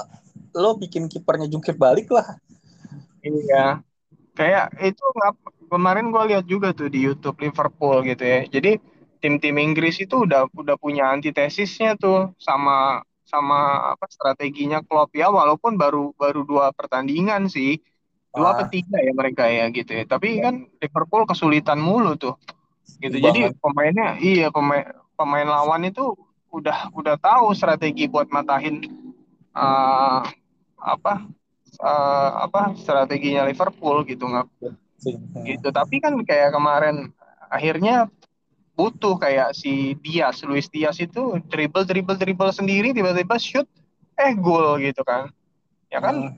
lo 0.54 0.74
bikin 0.74 1.06
kipernya 1.06 1.46
jungkir 1.46 1.78
balik 1.78 2.10
lah. 2.10 2.34
Iya, 3.22 3.78
kayak 4.34 4.74
itu 4.82 5.04
kemarin 5.68 6.10
gue 6.10 6.22
lihat 6.34 6.44
juga 6.44 6.74
tuh 6.74 6.90
di 6.90 6.98
YouTube 7.00 7.38
Liverpool 7.38 8.02
gitu 8.02 8.22
ya. 8.22 8.42
Jadi 8.50 8.82
tim-tim 9.24 9.56
Inggris 9.56 9.96
itu 10.04 10.28
udah 10.28 10.52
udah 10.52 10.76
punya 10.76 11.08
antitesisnya 11.08 11.96
tuh 11.96 12.36
sama 12.36 13.00
sama 13.24 13.88
apa 13.96 14.04
strateginya 14.12 14.84
Klopp 14.84 15.16
ya 15.16 15.32
walaupun 15.32 15.80
baru 15.80 16.12
baru 16.12 16.44
dua 16.44 16.76
pertandingan 16.76 17.48
sih 17.48 17.80
dua 18.36 18.52
Ah. 18.52 18.60
atau 18.60 18.66
tiga 18.68 19.00
ya 19.00 19.16
mereka 19.16 19.48
ya 19.48 19.72
gitu 19.72 19.96
ya. 19.96 20.04
Tapi 20.04 20.44
kan 20.44 20.68
Liverpool 20.76 21.24
kesulitan 21.24 21.80
mulu 21.80 22.20
tuh 22.20 22.36
gitu. 23.00 23.16
Jadi 23.16 23.56
pemainnya 23.64 24.20
iya 24.20 24.52
pemain 24.52 24.84
pemain 25.16 25.48
lawan 25.48 25.88
itu 25.88 26.12
udah 26.52 26.92
udah 26.92 27.16
tahu 27.16 27.56
strategi 27.56 28.04
buat 28.06 28.28
matahin 28.28 28.84
eh, 29.56 30.20
apa 30.76 31.14
eh, 31.80 32.30
apa 32.44 32.76
strateginya 32.76 33.48
Liverpool 33.48 34.04
gitu 34.04 34.28
nggak 34.28 34.46
Sih. 35.00 35.16
gitu 35.48 35.68
tapi 35.72 35.98
kan 35.98 36.12
kayak 36.22 36.52
kemarin 36.54 37.10
akhirnya 37.50 38.06
butuh 38.74 39.14
kayak 39.22 39.54
si 39.54 39.94
Diaz 40.02 40.42
Luis 40.42 40.66
Diaz 40.66 40.98
itu 40.98 41.38
dribble 41.46 41.86
dribble 41.86 42.18
dribble 42.18 42.50
sendiri 42.50 42.90
tiba-tiba 42.90 43.38
shoot 43.38 43.66
eh 44.18 44.34
gol 44.34 44.82
gitu 44.82 45.02
kan. 45.06 45.30
Ya 45.90 46.02
kan 46.02 46.34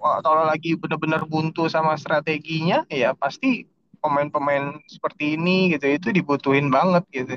Hmm. 0.00 0.20
kalau 0.24 0.44
lagi 0.48 0.76
benar-benar 0.76 1.24
buntu 1.24 1.68
sama 1.68 1.96
strateginya 1.96 2.84
ya 2.92 3.12
pasti 3.16 3.64
pemain-pemain 4.04 4.80
seperti 4.84 5.36
ini 5.40 5.72
gitu 5.72 5.88
itu 5.88 6.08
dibutuhin 6.12 6.68
banget 6.68 7.04
gitu. 7.12 7.36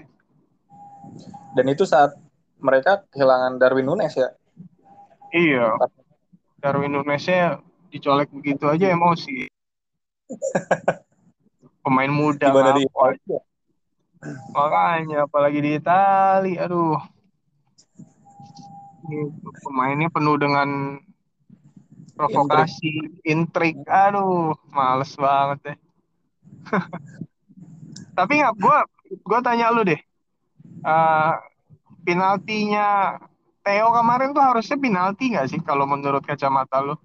Dan 1.56 1.66
itu 1.72 1.88
saat 1.88 2.12
mereka 2.60 3.08
kehilangan 3.12 3.56
Darwin 3.56 3.88
Nunes 3.88 4.12
ya? 4.16 4.36
Iya. 5.32 5.80
Darwin 6.60 6.92
Nunesnya 6.92 7.64
dicolek 7.94 8.28
begitu 8.34 8.68
aja 8.68 8.92
emosi. 8.92 9.48
Pemain 11.88 12.12
muda 12.12 12.52
gimana 12.52 12.76
di 12.76 12.84
makanya 14.52 15.26
apalagi 15.30 15.60
di 15.62 15.72
Itali 15.78 16.58
aduh. 16.58 17.00
Gitu. 19.08 19.48
pemainnya 19.64 20.12
penuh 20.12 20.36
dengan 20.36 21.00
provokasi 22.20 23.24
intrik. 23.24 23.80
Aduh 23.88 24.52
males 24.74 25.16
banget 25.16 25.60
deh. 25.64 25.78
Tapi 28.18 28.34
nggak 28.44 28.56
gue 28.60 28.78
gue 29.24 29.40
tanya 29.40 29.72
lu 29.72 29.88
deh. 29.88 30.02
Uh, 30.84 31.40
penaltinya 32.04 33.16
Theo 33.64 33.92
kemarin 33.92 34.32
tuh 34.32 34.44
harusnya 34.44 34.80
penalti 34.80 35.36
nggak 35.36 35.48
sih 35.52 35.60
kalau 35.60 35.84
menurut 35.84 36.24
kacamata 36.24 36.80
lu? 36.80 36.96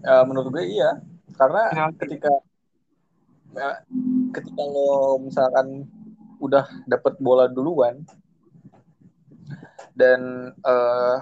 Ya, 0.00 0.24
menurut 0.24 0.48
gue 0.52 0.64
iya. 0.64 0.96
Karena 1.36 1.72
penalti. 1.72 2.04
ketika 2.04 2.32
ketika 4.30 4.62
lo 4.62 5.18
misalkan 5.18 5.86
udah 6.40 6.64
dapet 6.86 7.18
bola 7.20 7.50
duluan 7.50 8.00
dan 9.92 10.52
uh, 10.64 11.18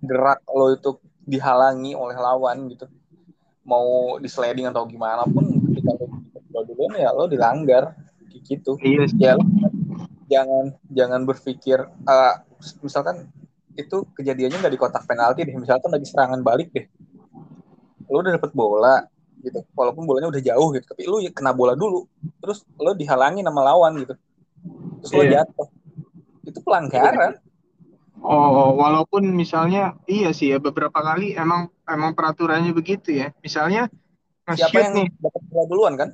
gerak 0.00 0.40
lo 0.50 0.72
itu 0.74 0.90
dihalangi 1.28 1.94
oleh 1.94 2.16
lawan 2.16 2.66
gitu 2.72 2.88
mau 3.62 4.18
di 4.18 4.26
sliding 4.26 4.66
atau 4.72 4.88
gimana 4.88 5.22
pun 5.28 5.46
ketika 5.70 5.94
lo 5.94 6.06
bola 6.50 6.62
duluan 6.66 6.92
ya 6.96 7.10
lo 7.12 7.28
dilanggar 7.30 7.94
gitu. 8.50 8.74
Iya 8.82 9.06
ya 9.20 9.32
lo, 9.38 9.46
jangan 10.26 10.74
jangan 10.90 11.20
berpikir 11.22 11.78
uh, 12.08 12.34
misalkan 12.82 13.30
itu 13.78 14.02
kejadiannya 14.18 14.58
nggak 14.58 14.74
di 14.74 14.80
kotak 14.80 15.06
penalti 15.06 15.46
deh 15.46 15.54
misalkan 15.54 15.92
lagi 15.92 16.06
serangan 16.08 16.42
balik 16.42 16.74
deh. 16.74 16.90
Lo 18.10 18.26
udah 18.26 18.34
dapet 18.34 18.50
bola 18.50 19.06
gitu. 19.40 19.60
Walaupun 19.74 20.04
bolanya 20.04 20.28
udah 20.30 20.42
jauh 20.42 20.68
gitu 20.76 20.84
tapi 20.86 21.02
lu 21.08 21.20
kena 21.32 21.52
bola 21.56 21.74
dulu 21.74 22.06
terus 22.40 22.64
lo 22.76 22.92
dihalangi 22.94 23.40
nama 23.40 23.74
lawan 23.74 24.00
gitu. 24.04 24.14
Terus 25.04 25.10
yeah. 25.10 25.18
lo 25.18 25.24
jatuh. 25.32 25.68
Itu 26.46 26.58
pelanggaran. 26.64 27.40
Oh 28.20 28.76
walaupun 28.76 29.24
misalnya 29.32 29.96
iya 30.04 30.36
sih 30.36 30.52
ya 30.52 30.60
beberapa 30.60 31.00
kali 31.00 31.32
emang 31.32 31.72
emang 31.88 32.12
peraturannya 32.12 32.76
begitu 32.76 33.16
ya. 33.16 33.32
Misalnya 33.40 33.88
siapa 34.44 34.90
yang 34.90 34.94
nih. 35.04 35.08
dapat 35.16 35.42
bola 35.48 35.64
duluan 35.68 35.94
kan? 35.96 36.08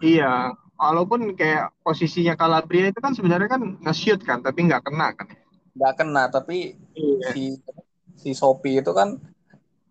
Iya 0.00 0.56
walaupun 0.74 1.38
kayak 1.38 1.70
posisinya 1.80 2.34
Calabria 2.34 2.90
itu 2.90 3.00
kan 3.00 3.14
sebenarnya 3.14 3.48
kan 3.48 3.62
nge-shoot 3.80 4.20
kan 4.26 4.42
tapi 4.42 4.66
nggak 4.66 4.82
kena 4.84 5.14
kan 5.14 5.28
nggak 5.74 5.94
kena 5.98 6.22
tapi 6.30 6.78
iya. 6.94 7.28
si 7.34 7.42
si 8.18 8.30
Sopi 8.34 8.78
itu 8.82 8.90
kan 8.94 9.18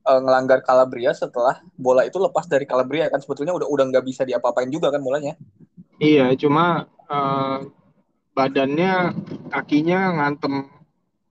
uh, 0.04 0.20
ngelanggar 0.20 0.62
Calabria 0.64 1.12
setelah 1.16 1.64
bola 1.76 2.04
itu 2.04 2.20
lepas 2.20 2.45
dari 2.45 2.68
Calabria 2.68 3.08
kan 3.08 3.24
sebetulnya 3.24 3.56
udah 3.56 3.68
udah 3.68 3.86
nggak 3.89 4.06
bisa 4.06 4.28
diapa-apain 4.28 4.70
juga 4.70 4.91
kan 4.91 5.01
bolanya. 5.01 5.36
Iya, 5.97 6.36
cuma 6.36 6.88
uh, 7.08 7.68
badannya 8.36 9.14
kakinya 9.54 9.99
ngantem 10.20 10.68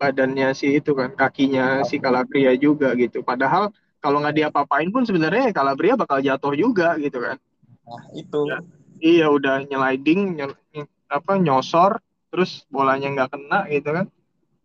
badannya 0.01 0.51
si 0.57 0.83
itu 0.83 0.99
kan 0.99 1.15
kakinya 1.15 1.87
si 1.87 2.03
Calabria 2.03 2.57
juga 2.59 2.97
gitu. 2.99 3.23
Padahal 3.23 3.71
kalau 4.03 4.19
nggak 4.19 4.35
diapa-apain 4.35 4.91
pun 4.91 5.07
sebenarnya 5.07 5.55
Calabria 5.55 5.95
bakal 5.95 6.19
jatuh 6.19 6.55
juga 6.59 6.99
gitu 6.99 7.23
kan. 7.23 7.39
Nah, 7.87 8.03
itu. 8.17 8.41
Ya, 8.51 8.59
iya, 8.99 9.27
udah 9.31 9.63
nyeliding 9.69 10.43
ny 10.43 10.83
apa 11.13 11.37
nyosor 11.37 12.01
terus 12.33 12.65
bolanya 12.73 13.13
nggak 13.13 13.31
kena 13.31 13.61
gitu 13.71 13.91
kan. 13.95 14.07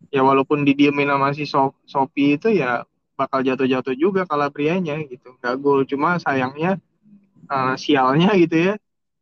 Ya 0.08 0.24
walaupun 0.24 0.64
didiemin 0.64 1.12
sama 1.12 1.36
si 1.36 1.44
Sopi 1.84 2.40
itu 2.40 2.48
ya 2.48 2.87
bakal 3.18 3.42
jatuh-jatuh 3.42 3.98
juga 3.98 4.22
Calabrianya 4.22 5.02
gitu. 5.10 5.34
Nggak 5.42 5.54
gol 5.58 5.82
cuma 5.82 6.22
sayangnya 6.22 6.78
uh, 7.50 7.74
sialnya 7.74 8.30
gitu 8.38 8.72
ya 8.72 8.74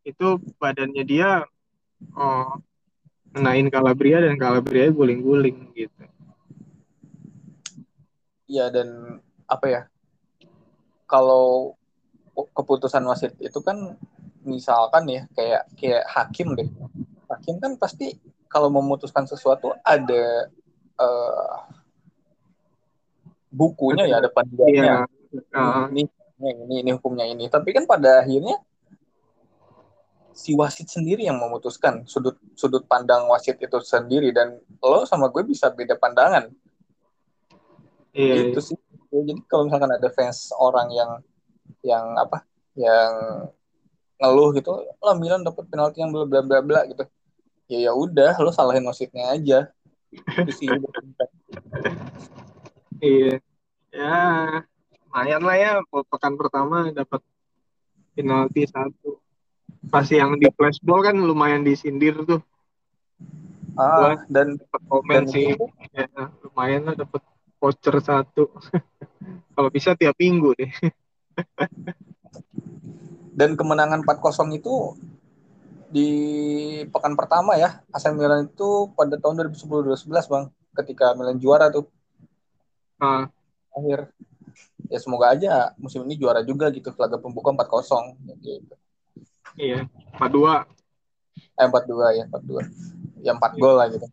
itu 0.06 0.38
badannya 0.62 1.02
dia 1.02 1.42
oh, 2.14 2.62
menain 3.34 3.66
Calabria 3.66 4.22
dan 4.22 4.38
Calabria 4.38 4.92
guling-guling 4.94 5.74
gitu. 5.74 6.04
Iya 8.46 8.70
dan 8.70 9.18
apa 9.50 9.66
ya 9.66 9.82
kalau 11.10 11.74
keputusan 12.36 13.02
wasit 13.10 13.34
itu 13.42 13.58
kan 13.64 13.98
misalkan 14.46 15.10
ya 15.10 15.22
kayak 15.34 15.66
kayak 15.74 16.04
hakim 16.06 16.54
deh. 16.54 16.70
Hakim 17.26 17.58
kan 17.58 17.74
pasti 17.74 18.14
kalau 18.46 18.70
memutuskan 18.70 19.26
sesuatu 19.26 19.74
ada 19.82 20.46
uh, 21.02 21.66
bukunya 23.56 24.04
ya 24.04 24.20
ada 24.20 24.28
panduannya. 24.28 25.08
Uh. 25.56 25.88
Ini, 25.88 26.02
ini 26.44 26.74
ini 26.84 26.90
hukumnya 26.92 27.24
ini. 27.24 27.48
Tapi 27.48 27.72
kan 27.72 27.88
pada 27.88 28.20
akhirnya 28.20 28.60
si 30.36 30.52
wasit 30.52 30.92
sendiri 30.92 31.24
yang 31.24 31.40
memutuskan 31.40 32.04
sudut 32.04 32.36
sudut 32.52 32.84
pandang 32.84 33.24
wasit 33.32 33.56
itu 33.56 33.80
sendiri 33.80 34.36
dan 34.36 34.60
lo 34.84 35.08
sama 35.08 35.32
gue 35.32 35.40
bisa 35.48 35.72
beda 35.72 35.96
pandangan. 35.96 36.52
Iya. 38.12 38.52
Itu 38.52 38.60
sih. 38.60 38.76
Jadi 39.08 39.32
kalau 39.48 39.72
misalkan 39.72 39.96
ada 39.96 40.12
fans 40.12 40.52
orang 40.60 40.92
yang 40.92 41.10
yang 41.80 42.04
apa? 42.20 42.44
Yang 42.76 43.12
ngeluh 44.20 44.52
gitu, 44.56 44.72
lo 44.84 45.12
Milan 45.16 45.44
dapat 45.44 45.64
penalti 45.72 46.04
yang 46.04 46.12
bla 46.12 46.28
bla 46.28 46.44
bla 46.44 46.60
bla 46.60 46.80
gitu. 46.84 47.08
Ya 47.72 47.88
ya 47.88 47.92
udah, 47.96 48.36
lo 48.36 48.52
salahin 48.52 48.84
wasitnya 48.84 49.32
aja. 49.32 49.72
Itu 50.12 50.52
sih. 50.52 50.68
Iya. 53.00 53.40
Ya, 53.94 54.16
lumayan 55.08 55.42
lah 55.42 55.56
ya 55.56 55.72
pekan 55.88 56.36
pertama 56.36 56.92
dapat 56.92 57.20
penalti 58.12 58.68
satu. 58.68 59.20
Pas 59.88 60.04
yang 60.10 60.36
di 60.36 60.50
flashball 60.52 61.00
kan 61.06 61.16
lumayan 61.16 61.62
disindir 61.62 62.18
tuh. 62.26 62.42
Ah, 63.76 64.20
dan 64.28 64.56
dapat 64.56 64.80
komen 64.88 65.14
dan 65.14 65.24
sih. 65.28 65.52
Ya, 65.92 66.08
lumayan 66.44 66.90
lah 66.90 66.94
dapat 66.96 67.22
voucher 67.60 67.96
satu. 68.02 68.52
Kalau 69.56 69.70
bisa 69.72 69.96
tiap 69.96 70.16
minggu 70.20 70.52
deh. 70.56 70.72
dan 73.36 73.52
kemenangan 73.52 74.00
4-0 74.00 74.56
itu 74.56 74.96
di 75.92 76.08
pekan 76.88 77.14
pertama 77.14 77.54
ya 77.60 77.84
AC 77.92 78.10
Milan 78.16 78.48
itu 78.48 78.90
pada 78.96 79.20
tahun 79.20 79.52
2010-2011 79.52 80.32
bang 80.32 80.44
ketika 80.82 81.12
Milan 81.14 81.36
juara 81.38 81.68
tuh 81.70 81.86
uh. 83.02 83.24
akhir 83.76 84.08
ya 84.88 84.98
semoga 85.02 85.34
aja 85.34 85.74
musim 85.76 86.00
ini 86.06 86.16
juara 86.16 86.40
juga 86.40 86.70
gitu 86.72 86.94
laga 86.96 87.20
pembuka 87.20 87.52
4-0 87.52 88.16
gitu. 88.40 88.74
Iya, 89.56 89.88
4-2. 90.20 90.64
Eh 91.56 91.68
4-2 91.68 92.16
ya, 92.16 92.24
4-2. 92.28 93.24
Ya 93.24 93.32
4 93.36 93.40
iya. 93.40 93.60
gol 93.60 93.74
lah 93.76 93.86
gitu. 93.88 94.06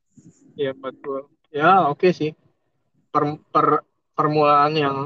Iya, 0.55 0.71
4 0.75 1.03
gol. 1.03 1.21
Ya, 1.53 1.71
oke 1.87 1.99
okay 1.99 2.11
sih. 2.15 2.31
Per, 3.13 3.23
per 3.53 3.85
permulaan 4.17 4.73
yang 4.73 4.97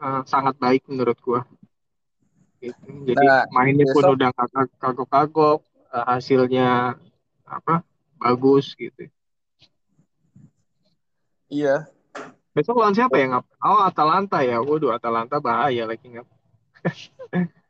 uh, 0.00 0.22
sangat 0.24 0.56
baik 0.56 0.86
menurut 0.88 1.18
gua. 1.20 1.42
Gitu. 2.60 2.76
Jadi 3.08 3.24
nah, 3.24 3.44
mainnya 3.52 3.88
besok, 3.88 3.96
pun 3.96 4.04
udah 4.16 4.30
kagok-kagok, 4.80 5.60
uh, 5.92 6.04
hasilnya 6.08 6.96
apa? 7.44 7.84
bagus 8.20 8.76
gitu. 8.76 9.08
Iya, 11.48 11.88
Besok 12.50 12.82
lawan 12.82 12.98
siapa 12.98 13.14
ya 13.14 13.26
ngap? 13.30 13.44
Oh 13.62 13.80
Atalanta 13.86 14.42
ya. 14.42 14.58
Waduh 14.58 14.90
Atalanta 14.90 15.38
bahaya 15.38 15.86
lagi 15.86 16.06
ngap. 16.10 16.26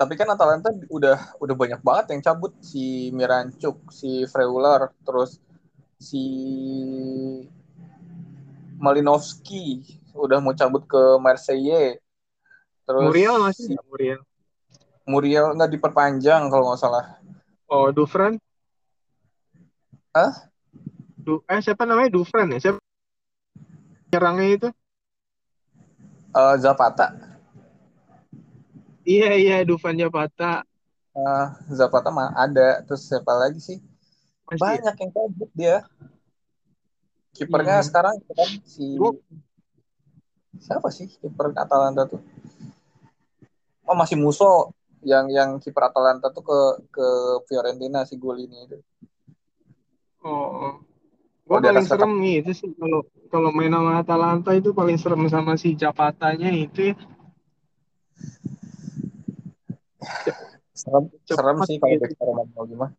Tapi 0.00 0.12
kan 0.16 0.32
Atalanta 0.32 0.72
udah 0.88 1.36
udah 1.38 1.54
banyak 1.54 1.80
banget 1.84 2.16
yang 2.16 2.22
cabut 2.24 2.56
si 2.64 3.12
Mirancuk, 3.12 3.92
si 3.92 4.24
Freuler, 4.26 4.90
terus 5.04 5.38
si 6.00 6.24
Malinowski 8.80 9.84
udah 10.16 10.40
mau 10.40 10.56
cabut 10.56 10.88
ke 10.88 11.02
Marseille. 11.20 12.00
Terus 12.88 13.04
Muriel 13.06 13.36
masih 13.38 13.76
si, 13.76 13.84
Muriel. 13.86 14.20
Muriel 15.04 15.46
nggak 15.54 15.70
diperpanjang 15.76 16.48
kalau 16.48 16.72
nggak 16.72 16.80
salah. 16.80 17.20
Oh 17.68 17.92
Dufran? 17.94 18.40
Hah? 20.16 20.50
Du 21.14 21.44
eh 21.46 21.60
siapa 21.62 21.86
namanya 21.86 22.10
Dufran 22.10 22.50
ya? 22.56 22.58
Siapa? 22.58 22.80
Nyerangnya 24.10 24.48
itu? 24.50 24.68
Uh, 26.34 26.54
Zapata. 26.58 27.14
Iya 29.06 29.30
iya 29.38 29.56
Dufan 29.64 29.96
Zapata. 29.96 30.66
Uh, 31.14 31.46
Zapata 31.70 32.10
mah 32.12 32.34
ada. 32.34 32.82
Terus 32.86 33.06
siapa 33.06 33.32
lagi 33.34 33.58
sih? 33.62 33.78
Masih 34.46 34.58
ya? 34.58 34.62
Banyak 34.62 34.94
ya? 34.94 35.00
yang 35.02 35.12
kabut 35.14 35.50
dia. 35.56 35.76
Kipernya 37.34 37.80
hmm. 37.80 37.86
sekarang 37.86 38.14
kan 38.26 38.50
si 38.66 38.98
siapa 40.60 40.92
sih 40.92 41.08
kiper 41.08 41.56
Atalanta 41.56 42.04
tuh 42.04 42.20
oh 43.88 43.96
masih 43.96 44.20
Muso 44.20 44.74
yang 45.00 45.32
yang 45.32 45.56
kiper 45.56 45.88
Atalanta 45.88 46.28
tuh 46.28 46.44
ke 46.44 46.58
ke 46.92 47.06
Fiorentina 47.48 48.04
si 48.04 48.20
Golini 48.20 48.68
itu 48.68 48.78
Oh, 50.20 50.76
gue 51.50 51.58
paling 51.58 51.82
serem 51.82 52.12
nih 52.22 52.46
itu 52.46 52.50
sih 52.54 52.70
kalau 52.78 53.02
kalau 53.26 53.50
main 53.50 53.74
sama 53.74 53.98
Atalanta 53.98 54.54
itu 54.54 54.70
paling 54.70 54.94
serem 54.94 55.26
sama 55.26 55.58
si 55.58 55.74
Zapatanya 55.74 56.46
itu 56.54 56.94
ya. 56.94 56.96
Serem 60.78 61.10
serem 61.26 61.56
cepat 61.58 61.66
sih 61.66 61.76
kalau 61.82 61.98
gitu. 61.98 62.22
Romano 62.22 62.60
gimana? 62.70 62.94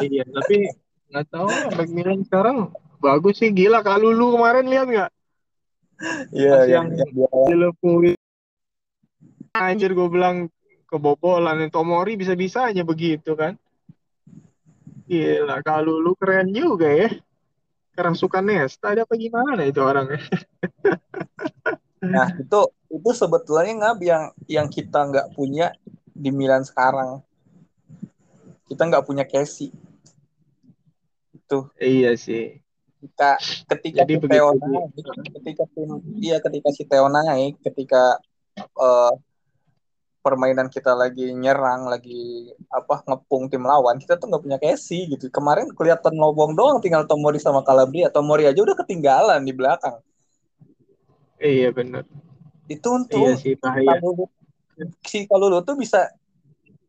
Iya, 0.00 0.24
tapi 0.24 0.72
nggak 1.12 1.26
tahu 1.28 1.48
back 1.76 1.90
Milan 1.92 2.24
sekarang 2.24 2.72
bagus 2.96 3.44
sih 3.44 3.52
gila. 3.52 3.84
Kalulu 3.84 4.40
kemarin 4.40 4.64
lihat 4.64 4.86
nggak? 4.88 5.10
Iya 6.32 6.52
pas 6.56 6.64
yang 6.64 6.86
yang 6.96 7.12
dia. 7.12 7.28
di 7.28 7.54
Liverpool. 7.60 8.16
Anjir 9.52 9.92
gue 9.92 10.08
bilang 10.08 10.48
kebobolan. 10.88 11.68
Tomori 11.68 12.16
bisa-bisanya 12.16 12.88
begitu 12.88 13.36
kan? 13.36 13.60
Gila 15.04 15.60
Kalulu 15.60 16.16
keren 16.16 16.56
juga 16.56 16.88
ya 16.88 17.12
kerasukan 18.00 18.40
Nesta 18.40 18.96
ada 18.96 19.04
apa 19.04 19.14
gimana 19.20 19.60
itu 19.68 19.84
orangnya? 19.84 20.16
Nah 22.00 22.32
itu 22.32 22.60
itu 22.88 23.10
sebetulnya 23.12 23.76
ngab 23.76 23.98
yang 24.00 24.24
yang 24.48 24.66
kita 24.72 25.04
nggak 25.04 25.36
punya 25.36 25.76
di 26.16 26.32
Milan 26.32 26.64
sekarang. 26.64 27.20
Kita 28.64 28.88
nggak 28.88 29.04
punya 29.04 29.28
Casey 29.28 29.68
itu. 31.36 31.58
Iya 31.76 32.16
sih. 32.16 32.64
Ketika 33.00 33.30
ketika 33.68 34.00
jadi 34.04 34.14
si 34.16 34.26
Theo 34.28 34.48
naik 34.56 34.84
ketika 35.40 35.64
tim 35.72 35.90
iya 36.20 36.36
ketika 36.40 36.68
si 36.72 36.82
Theo 36.88 37.06
naik 37.08 37.60
ketika 37.64 38.16
eh, 38.56 39.12
permainan 40.20 40.68
kita 40.68 40.92
lagi 40.92 41.32
nyerang 41.32 41.88
lagi 41.88 42.52
apa 42.68 43.00
ngepung 43.08 43.48
tim 43.48 43.64
lawan 43.64 43.96
kita 43.96 44.20
tuh 44.20 44.28
nggak 44.28 44.42
punya 44.44 44.58
Casey 44.60 45.08
gitu. 45.08 45.32
Kemarin 45.32 45.72
kelihatan 45.72 46.16
lobong 46.16 46.52
doang 46.52 46.78
tinggal 46.84 47.08
Tomori 47.08 47.40
sama 47.40 47.64
Calabria. 47.64 48.12
Tomori 48.12 48.44
aja 48.44 48.60
udah 48.60 48.76
ketinggalan 48.76 49.40
di 49.42 49.52
belakang. 49.56 49.96
Iya 51.40 51.72
benar 51.72 52.04
itu 52.70 52.86
iya 52.86 52.96
untuk 53.02 53.42
sih 53.42 53.54
bahaya. 53.58 53.98
Kalau 53.98 54.30
si 55.02 55.18
Kalulu 55.26 55.58
tuh 55.66 55.74
bisa 55.74 56.14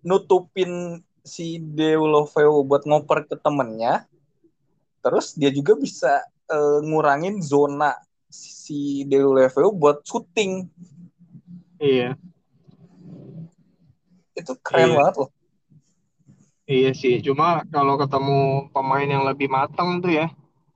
nutupin 0.06 1.02
si 1.26 1.58
Deulofeu 1.58 2.62
buat 2.62 2.86
ngoper 2.86 3.26
ke 3.26 3.36
temennya. 3.42 4.06
Terus 5.02 5.34
dia 5.34 5.50
juga 5.50 5.74
bisa 5.74 6.22
eh, 6.54 6.80
ngurangin 6.86 7.42
zona 7.42 7.98
si 8.30 9.04
Deulofeu 9.10 9.74
buat 9.74 10.06
syuting 10.06 10.70
iya 11.82 12.14
itu 14.42 14.54
keren 14.60 14.92
iya. 14.92 14.98
banget 14.98 15.16
loh. 15.22 15.30
Iya 16.72 16.92
sih 16.96 17.20
cuma 17.20 17.68
kalau 17.68 18.00
ketemu 18.00 18.72
pemain 18.72 19.04
yang 19.04 19.28
lebih 19.28 19.52
matang 19.52 20.00
tuh 20.00 20.14
ya 20.14 20.28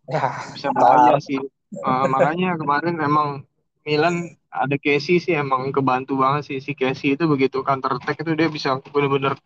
ya 0.05 0.21
bisa 0.53 0.69
bahaya 0.75 1.17
sih. 1.21 1.39
Eh, 1.75 2.05
makanya 2.11 2.55
kemarin 2.59 2.95
emang 3.01 3.47
Milan 3.85 4.33
ada 4.49 4.75
Casey 4.81 5.21
sih 5.21 5.33
emang 5.35 5.69
kebantu 5.69 6.17
banget 6.17 6.51
sih. 6.51 6.57
Si 6.61 6.71
Casey 6.77 7.15
itu 7.17 7.25
begitu 7.29 7.61
counter 7.61 7.97
attack 7.97 8.21
itu 8.21 8.31
dia 8.33 8.49
bisa 8.49 8.77
bener-bener 8.91 9.37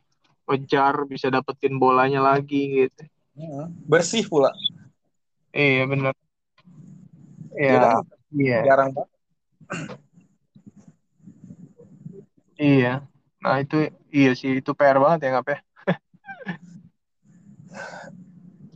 ngejar 0.49 1.05
bisa 1.05 1.29
dapetin 1.29 1.77
bolanya 1.77 2.23
lagi 2.23 2.87
gitu. 2.87 3.03
Bersih 3.85 4.25
pula. 4.25 4.51
Iya 5.53 5.85
bener. 5.85 6.13
Dia 7.53 7.77
kan 7.77 8.03
ya 8.33 8.39
iya. 8.39 8.59
Jarang 8.65 8.89
banget. 8.95 9.09
Iya 12.59 12.93
nah 13.39 13.63
itu 13.63 13.87
iya 14.11 14.35
sih 14.35 14.59
itu 14.59 14.71
PR 14.75 14.99
banget 14.99 15.27
ya 15.27 15.29
ngap 15.39 15.47
ya 15.47 15.59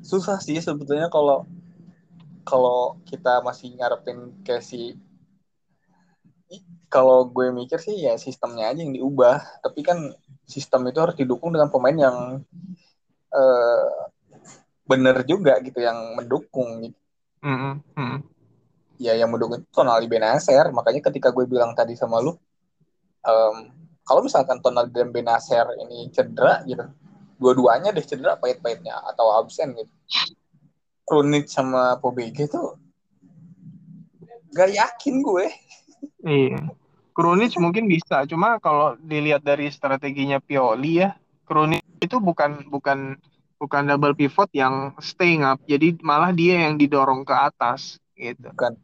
susah 0.09 0.39
sih 0.39 0.59
sebetulnya 0.63 1.11
kalau 1.11 1.43
kalau 2.43 2.99
kita 3.07 3.43
masih 3.43 3.75
ngarepin 3.75 4.35
Casey 4.43 4.99
kalau 6.91 7.25
gue 7.25 7.49
mikir 7.49 7.81
sih 7.81 8.05
ya 8.05 8.13
sistemnya 8.21 8.69
aja 8.69 8.85
yang 8.85 8.93
diubah 8.93 9.41
tapi 9.65 9.81
kan 9.81 10.13
sistem 10.45 10.85
itu 10.91 11.01
harus 11.01 11.17
didukung 11.17 11.49
dengan 11.49 11.73
pemain 11.73 11.97
yang 11.97 12.17
eh, 13.33 13.89
bener 14.83 15.23
juga 15.25 15.57
gitu 15.63 15.79
yang 15.79 16.19
mendukung 16.19 16.85
gitu. 16.85 16.99
Mm. 17.43 18.23
ya 19.03 19.19
yang 19.19 19.27
mendukung 19.27 19.59
itu 19.59 19.67
Tonali 19.67 20.07
Benacer 20.07 20.71
makanya 20.71 21.03
ketika 21.11 21.27
gue 21.35 21.43
bilang 21.43 21.75
tadi 21.75 21.91
sama 21.91 22.23
lu 22.23 22.39
em, 23.19 23.82
kalau 24.03 24.21
misalkan 24.23 24.59
Tonali 24.59 24.91
dan 24.91 25.09
Benacer 25.09 25.67
ini 25.79 26.11
cedera 26.11 26.63
gitu 26.67 26.83
dua-duanya 27.39 27.91
deh 27.91 28.05
cedera 28.05 28.39
pahit-pahitnya 28.39 28.95
atau 29.11 29.35
absen 29.35 29.75
gitu. 29.75 29.93
Krunic 31.03 31.51
sama 31.51 31.99
Pobega 31.99 32.47
tuh 32.47 32.79
gak 34.53 34.71
yakin 34.71 35.19
gue. 35.19 35.45
Iya. 36.23 36.71
Krunic 37.13 37.57
mungkin 37.59 37.89
bisa 37.91 38.23
cuma 38.29 38.57
kalau 38.63 38.95
dilihat 39.01 39.43
dari 39.43 39.67
strateginya 39.69 40.39
Pioli 40.39 41.03
ya 41.03 41.17
Krunic 41.43 41.83
itu 41.99 42.17
bukan 42.19 42.67
bukan 42.71 43.19
bukan 43.59 43.81
double 43.87 44.15
pivot 44.15 44.51
yang 44.51 44.91
stay 44.99 45.39
up 45.39 45.59
jadi 45.67 45.95
malah 46.03 46.31
dia 46.35 46.67
yang 46.67 46.75
didorong 46.79 47.23
ke 47.23 47.35
atas 47.35 47.99
gitu. 48.15 48.51
Bukan. 48.51 48.79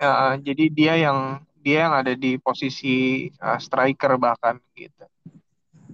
Ya, 0.00 0.40
jadi 0.40 0.64
dia 0.72 0.94
yang 0.96 1.44
dia 1.60 1.86
yang 1.88 1.94
ada 1.94 2.16
di 2.16 2.40
posisi 2.40 3.28
uh, 3.40 3.60
striker 3.60 4.16
bahkan 4.16 4.56
gitu. 4.72 5.04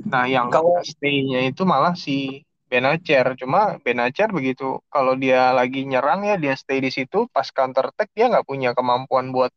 Nah, 0.06 0.30
yang 0.30 0.48
kalau 0.54 0.78
stay-nya 0.86 1.50
itu 1.50 1.66
malah 1.66 1.98
si 1.98 2.46
Benacer. 2.66 3.38
Cuma 3.38 3.78
Benacer 3.82 4.30
begitu 4.30 4.82
kalau 4.90 5.14
dia 5.14 5.50
lagi 5.54 5.86
nyerang 5.86 6.26
ya 6.26 6.34
dia 6.38 6.54
stay 6.58 6.82
di 6.82 6.90
situ 6.90 7.30
pas 7.30 7.46
counter 7.50 7.90
attack 7.90 8.10
dia 8.14 8.26
nggak 8.30 8.46
punya 8.46 8.74
kemampuan 8.74 9.30
buat 9.30 9.50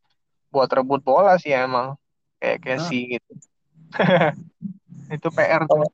buat 0.49 0.69
rebut 0.69 1.01
bola 1.05 1.37
sih 1.37 1.53
emang 1.53 1.97
kayak 2.41 2.57
hmm, 2.61 2.65
Casey 2.65 3.01
gitu. 3.17 3.31
Itu 5.15 5.27
PR 5.33 5.65
tuh. 5.65 5.89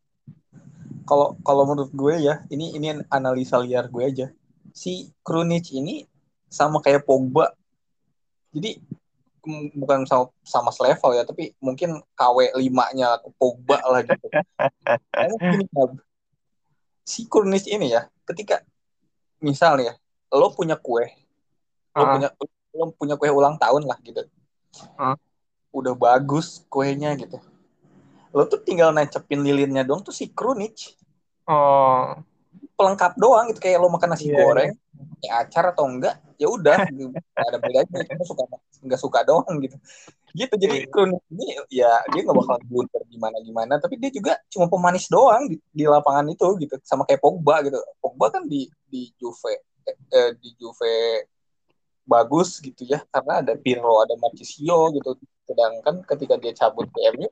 kalau 1.05 1.37
kalau 1.45 1.63
menurut 1.69 1.93
gue 1.93 2.17
ya 2.17 2.43
ini 2.49 2.73
ini 2.75 2.97
analisa 3.13 3.61
liar 3.61 3.87
gue 3.93 4.03
aja 4.03 4.27
si 4.73 5.13
Krunic 5.21 5.69
ini 5.71 6.01
sama 6.49 6.81
kayak 6.81 7.05
Pogba 7.05 7.53
jadi 8.49 8.79
bukan 9.77 10.03
sama, 10.09 10.25
sama 10.41 10.69
selevel 10.73 11.11
ya 11.15 11.23
tapi 11.23 11.53
mungkin 11.61 12.01
KW 12.17 12.57
5-nya 12.57 13.21
Pogba 13.37 13.79
lah 13.85 14.01
gitu. 14.01 14.27
Gini 15.39 15.65
Nab, 15.71 16.01
si 17.05 17.29
Krunic 17.29 17.69
ini 17.69 17.93
ya 17.93 18.09
ketika 18.25 18.65
misalnya 19.39 19.93
lo 20.33 20.49
punya 20.51 20.75
kue 20.75 21.05
lo 21.95 22.03
Ah, 22.03 22.11
punya 22.17 22.27
lo 22.75 22.91
punya 22.97 23.15
kue 23.15 23.29
ulang 23.29 23.55
tahun 23.61 23.85
lah 23.85 23.95
gitu. 24.03 24.25
Ah. 24.99 25.15
udah 25.75 25.91
bagus 25.91 26.63
kuenya 26.71 27.15
gitu. 27.19 27.35
Lo 28.31 28.47
tuh 28.47 28.63
tinggal 28.63 28.95
nacepin 28.95 29.43
lilinnya 29.43 29.83
doang 29.83 30.03
tuh 30.03 30.15
si 30.15 30.31
Krunic. 30.31 30.95
Oh, 31.47 32.15
pelengkap 32.75 33.13
doang 33.15 33.49
gitu 33.51 33.59
kayak 33.63 33.79
lo 33.79 33.87
makan 33.87 34.13
nasi 34.13 34.29
iya. 34.29 34.37
goreng 34.43 34.71
pakai 35.25 35.29
acar 35.31 35.63
atau 35.73 35.85
enggak 35.87 36.15
ya 36.35 36.47
udah 36.51 36.77
ada 37.47 37.57
bedanya 37.57 38.03
cuma 38.11 38.23
suka 38.27 38.43
nggak 38.85 39.01
suka 39.01 39.19
doang 39.23 39.55
gitu 39.63 39.77
gitu 40.35 40.53
jadi 40.59 40.83
Iya. 40.83 40.91
Krunic 40.91 41.23
ini 41.31 41.45
ya 41.71 42.03
dia 42.11 42.21
nggak 42.27 42.35
bakal 42.35 42.57
blunder 42.67 43.01
gimana 43.07 43.37
gimana 43.39 43.73
tapi 43.79 43.95
dia 43.95 44.11
juga 44.11 44.35
cuma 44.51 44.67
pemanis 44.67 45.07
doang 45.07 45.47
di, 45.47 45.55
di 45.71 45.87
lapangan 45.87 46.27
itu 46.27 46.47
gitu 46.59 46.75
sama 46.83 47.07
kayak 47.07 47.23
Pogba 47.23 47.63
gitu 47.63 47.79
Pogba 48.03 48.35
kan 48.35 48.43
di 48.43 48.67
di 48.91 49.07
Juve 49.15 49.63
eh, 49.87 49.95
eh, 50.11 50.31
di 50.35 50.51
Juve 50.59 51.23
bagus 52.05 52.59
gitu 52.59 52.83
ya 52.83 52.99
karena 53.09 53.41
ada 53.41 53.55
Pirlo 53.55 54.03
ada 54.03 54.13
Marchisio 54.19 54.91
gitu 54.93 55.15
sedangkan 55.47 56.03
ketika 56.03 56.35
dia 56.35 56.51
cabut 56.51 56.91
ke 56.91 56.99
MU 57.15 57.31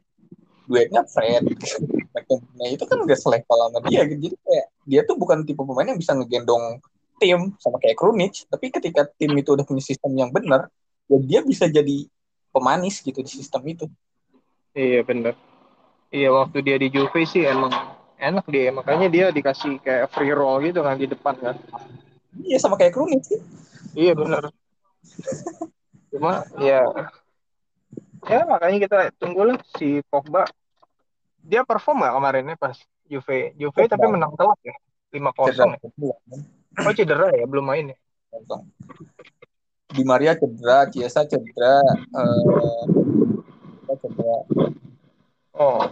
duetnya 0.71 1.03
Fred 1.03 1.43
McTominay 2.13 2.77
itu 2.77 2.85
kan 2.85 2.97
gak 3.03 3.19
selevel 3.19 3.57
sama 3.57 3.79
dia 3.89 4.05
gitu 4.05 4.29
jadi 4.29 4.35
kayak 4.39 4.65
dia 4.85 5.01
tuh 5.03 5.15
bukan 5.17 5.43
tipe 5.43 5.59
pemain 5.59 5.89
yang 5.89 5.99
bisa 5.99 6.13
ngegendong 6.13 6.79
tim 7.17 7.53
sama 7.57 7.77
kayak 7.81 7.97
Krunic 7.97 8.45
tapi 8.47 8.69
ketika 8.69 9.09
tim 9.17 9.33
itu 9.33 9.53
udah 9.53 9.65
punya 9.65 9.83
sistem 9.83 10.13
yang 10.15 10.29
benar 10.29 10.69
ya 11.09 11.17
dia 11.19 11.39
bisa 11.43 11.65
jadi 11.67 12.07
pemanis 12.53 13.01
gitu 13.01 13.19
di 13.19 13.31
sistem 13.31 13.61
itu 13.65 13.85
Iya 14.73 15.05
bener. 15.05 15.37
Iya 16.09 16.33
waktu 16.33 16.65
dia 16.65 16.81
di 16.81 16.89
Juve 16.89 17.29
sih 17.29 17.45
emang 17.45 17.69
enak 18.17 18.45
dia 18.49 18.73
makanya 18.73 19.07
dia 19.09 19.25
dikasih 19.29 19.77
kayak 19.85 20.09
free 20.09 20.33
roll 20.33 20.57
gitu 20.65 20.81
kan 20.81 20.97
di 20.97 21.05
depan 21.05 21.37
kan. 21.37 21.55
iya 22.41 22.57
sama 22.57 22.77
kayak 22.81 22.97
Krunic 22.97 23.21
sih 23.21 23.37
Iya 23.93 24.17
bener. 24.17 24.49
Cuma 26.09 26.41
ya 26.57 26.81
ya 28.25 28.39
makanya 28.49 28.77
kita 28.89 28.99
tunggulah 29.21 29.57
si 29.77 30.01
Pogba 30.09 30.49
dia 31.43 31.61
perform 31.67 32.07
gak 32.07 32.15
kemarinnya 32.15 32.55
pas 32.55 32.75
Juve 33.03 33.51
Juve 33.59 33.81
tapi 33.91 34.05
menang 34.07 34.33
telak 34.39 34.59
ya 34.63 34.75
5-0 35.13 35.53
cedera 35.53 35.75
ya. 35.77 35.89
Oh 36.81 36.93
cedera 36.95 37.27
ya 37.35 37.45
belum 37.45 37.65
main 37.69 37.93
ya. 37.93 37.97
Di 39.93 40.01
Maria 40.01 40.33
cedera, 40.33 40.89
Ciesa 40.89 41.21
cedera, 41.29 41.85
uh, 42.17 42.83
cedera. 43.93 44.37
Oh. 45.53 45.85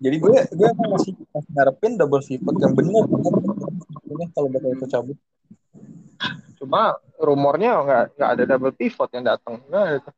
Jadi 0.00 0.16
gue 0.16 0.32
gue 0.32 0.68
masih, 0.88 1.12
masih 1.28 1.50
ngarepin 1.52 2.00
double 2.00 2.24
pivot 2.24 2.56
yang 2.56 2.72
benar 2.72 3.04
kalau 4.32 4.48
bakal 4.48 4.70
itu 4.72 4.86
cabut. 4.88 5.18
Cuma 6.56 6.96
rumornya 7.20 7.84
nggak 7.84 8.04
nggak 8.16 8.30
ada 8.32 8.42
double 8.48 8.72
pivot 8.72 9.12
yang 9.12 9.28
datang. 9.28 9.60
Nggak 9.68 9.84
ada. 9.84 10.10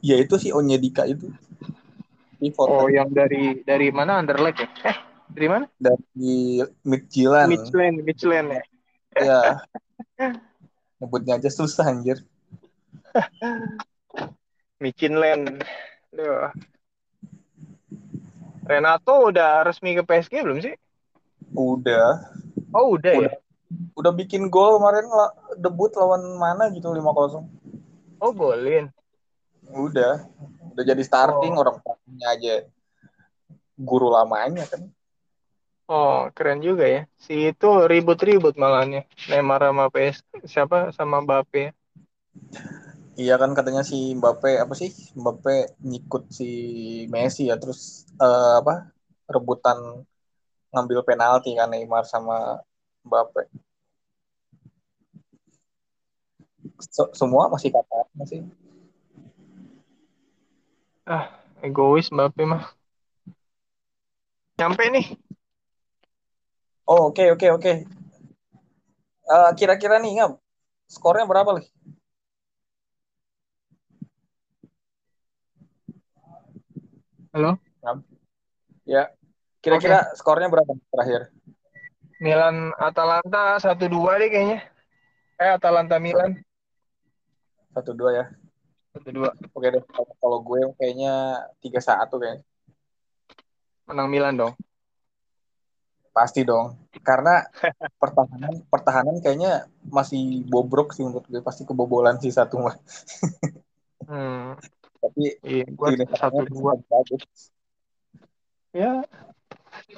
Ya 0.00 0.16
itu 0.16 0.34
si 0.40 0.48
Onyedika 0.48 1.04
itu. 1.04 1.28
Pivot. 2.40 2.66
Oh, 2.72 2.88
kan. 2.88 2.96
yang 2.96 3.08
dari 3.12 3.60
dari 3.62 3.92
mana 3.92 4.16
Underleg 4.16 4.56
ya? 4.56 4.68
Eh, 4.88 4.96
dari 5.36 5.48
mana? 5.48 5.64
Dari 5.76 6.64
Midtjylland. 6.88 7.50
Midtjylland, 7.52 7.96
Midtjylland 8.00 8.48
ya. 8.48 8.62
Ya. 9.20 9.40
Nyebutnya 11.00 11.36
aja 11.36 11.50
susah 11.52 11.92
anjir. 11.92 12.24
Midtjylland. 14.82 15.60
Duh. 16.16 16.48
Renato 18.64 19.28
udah 19.28 19.66
resmi 19.66 19.92
ke 19.98 20.02
PSG 20.06 20.40
belum 20.40 20.64
sih? 20.64 20.74
Udah. 21.52 22.32
Oh, 22.72 22.96
udah, 22.96 23.12
ya? 23.12 23.20
udah. 23.20 23.34
ya? 23.36 23.40
Udah 23.98 24.12
bikin 24.14 24.50
gol 24.50 24.78
kemarin 24.80 25.06
debut 25.58 25.92
lawan 25.94 26.22
mana 26.38 26.72
gitu 26.72 26.90
5-0. 26.90 27.59
Oh, 28.20 28.36
golin. 28.36 28.92
Udah. 29.72 30.28
Udah 30.76 30.84
jadi 30.84 31.02
starting 31.02 31.56
oh. 31.56 31.64
orang 31.64 31.76
punya 31.80 32.26
aja 32.36 32.54
guru 33.80 34.12
lamanya 34.12 34.68
kan. 34.68 34.92
Oh, 35.90 36.30
keren 36.36 36.62
juga 36.62 36.86
ya. 36.86 37.02
Si 37.18 37.50
itu 37.50 37.68
ribut-ribut 37.90 38.54
malahnya. 38.54 39.08
Neymar 39.26 39.66
sama 39.66 39.90
PS 39.90 40.22
siapa 40.46 40.94
sama 40.94 41.18
Mbappe. 41.24 41.74
Iya 43.18 43.34
kan 43.42 43.50
katanya 43.58 43.82
si 43.82 44.14
Mbappe 44.14 44.62
apa 44.62 44.70
sih 44.78 44.94
Mbappe 45.18 45.82
ngikut 45.82 46.30
si 46.30 46.50
Messi 47.10 47.50
ya 47.50 47.58
terus 47.58 48.06
uh, 48.22 48.62
apa 48.62 48.94
rebutan 49.26 50.06
ngambil 50.70 51.02
penalti 51.02 51.58
kan 51.58 51.74
Neymar 51.74 52.06
sama 52.06 52.62
Mbappe. 53.02 53.50
So, 56.88 57.12
semua 57.12 57.52
masih 57.52 57.68
kata 57.68 58.08
masih. 58.16 58.48
Ah, 61.04 61.28
egois 61.60 62.08
Mbappe 62.08 62.44
mah. 62.48 62.72
Nyampe 64.56 64.84
nih. 64.88 65.06
Oh, 66.88 67.12
oke 67.12 67.20
okay, 67.20 67.28
oke 67.28 67.36
okay, 67.36 67.50
oke. 67.52 67.62
Okay. 67.62 67.76
Uh, 69.30 69.50
kira-kira 69.54 70.02
nih, 70.02 70.18
Ngam, 70.18 70.32
skornya 70.90 71.28
berapa 71.28 71.54
nih? 71.60 71.68
Halo? 77.30 77.54
Ya. 78.82 79.06
Kira-kira 79.62 80.02
okay. 80.02 80.18
skornya 80.18 80.50
berapa 80.50 80.74
terakhir? 80.90 81.30
Milan 82.18 82.74
Atalanta 82.74 83.56
1-2 83.62 84.18
deh 84.18 84.28
kayaknya. 84.28 84.60
Eh 85.38 85.50
Atalanta 85.54 86.02
Milan. 86.02 86.42
1-2 87.72 88.18
ya. 88.18 88.24
1-2. 88.96 89.54
Oke 89.54 89.66
deh. 89.70 89.82
Kalau 90.18 90.38
gue 90.42 90.60
kayaknya 90.76 91.44
3-1 91.62 92.10
kayaknya. 92.10 92.42
Menang 93.86 94.08
Milan 94.10 94.34
dong. 94.38 94.54
Pasti 96.10 96.42
dong. 96.42 96.76
Karena 97.02 97.46
pertahanan 98.02 98.66
pertahanan 98.66 99.16
kayaknya 99.22 99.70
masih 99.86 100.42
bobrok 100.46 100.92
sih 100.92 101.06
menurut 101.06 101.26
gue. 101.26 101.40
Pasti 101.42 101.62
kebobolan 101.62 102.18
sih 102.18 102.34
satu 102.34 102.60
mah. 102.60 102.76
hmm 104.10 104.58
tapi 105.00 105.24
iya, 105.48 105.64
gua 105.72 105.96
satu 106.12 106.44
dua 106.44 106.76
bagus 106.86 107.24
ya 108.70 109.00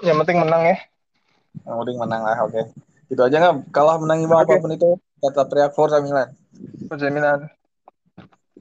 yang 0.00 0.16
penting 0.22 0.38
menang 0.40 0.62
ya 0.62 0.76
yang 1.66 1.76
penting 1.82 1.98
menang 1.98 2.22
lah 2.22 2.38
oke 2.46 2.54
okay. 2.54 2.64
itu 3.10 3.20
aja 3.20 3.36
nggak 3.42 3.74
kalah 3.74 3.98
menang 3.98 4.24
okay. 4.24 4.46
apa 4.46 4.62
pun 4.62 4.70
itu 4.72 4.90
tetap 5.18 5.46
teriak 5.50 5.74
Forza 5.74 5.98
Milan 5.98 6.30
Forza 6.86 7.10
Milan 7.10 7.50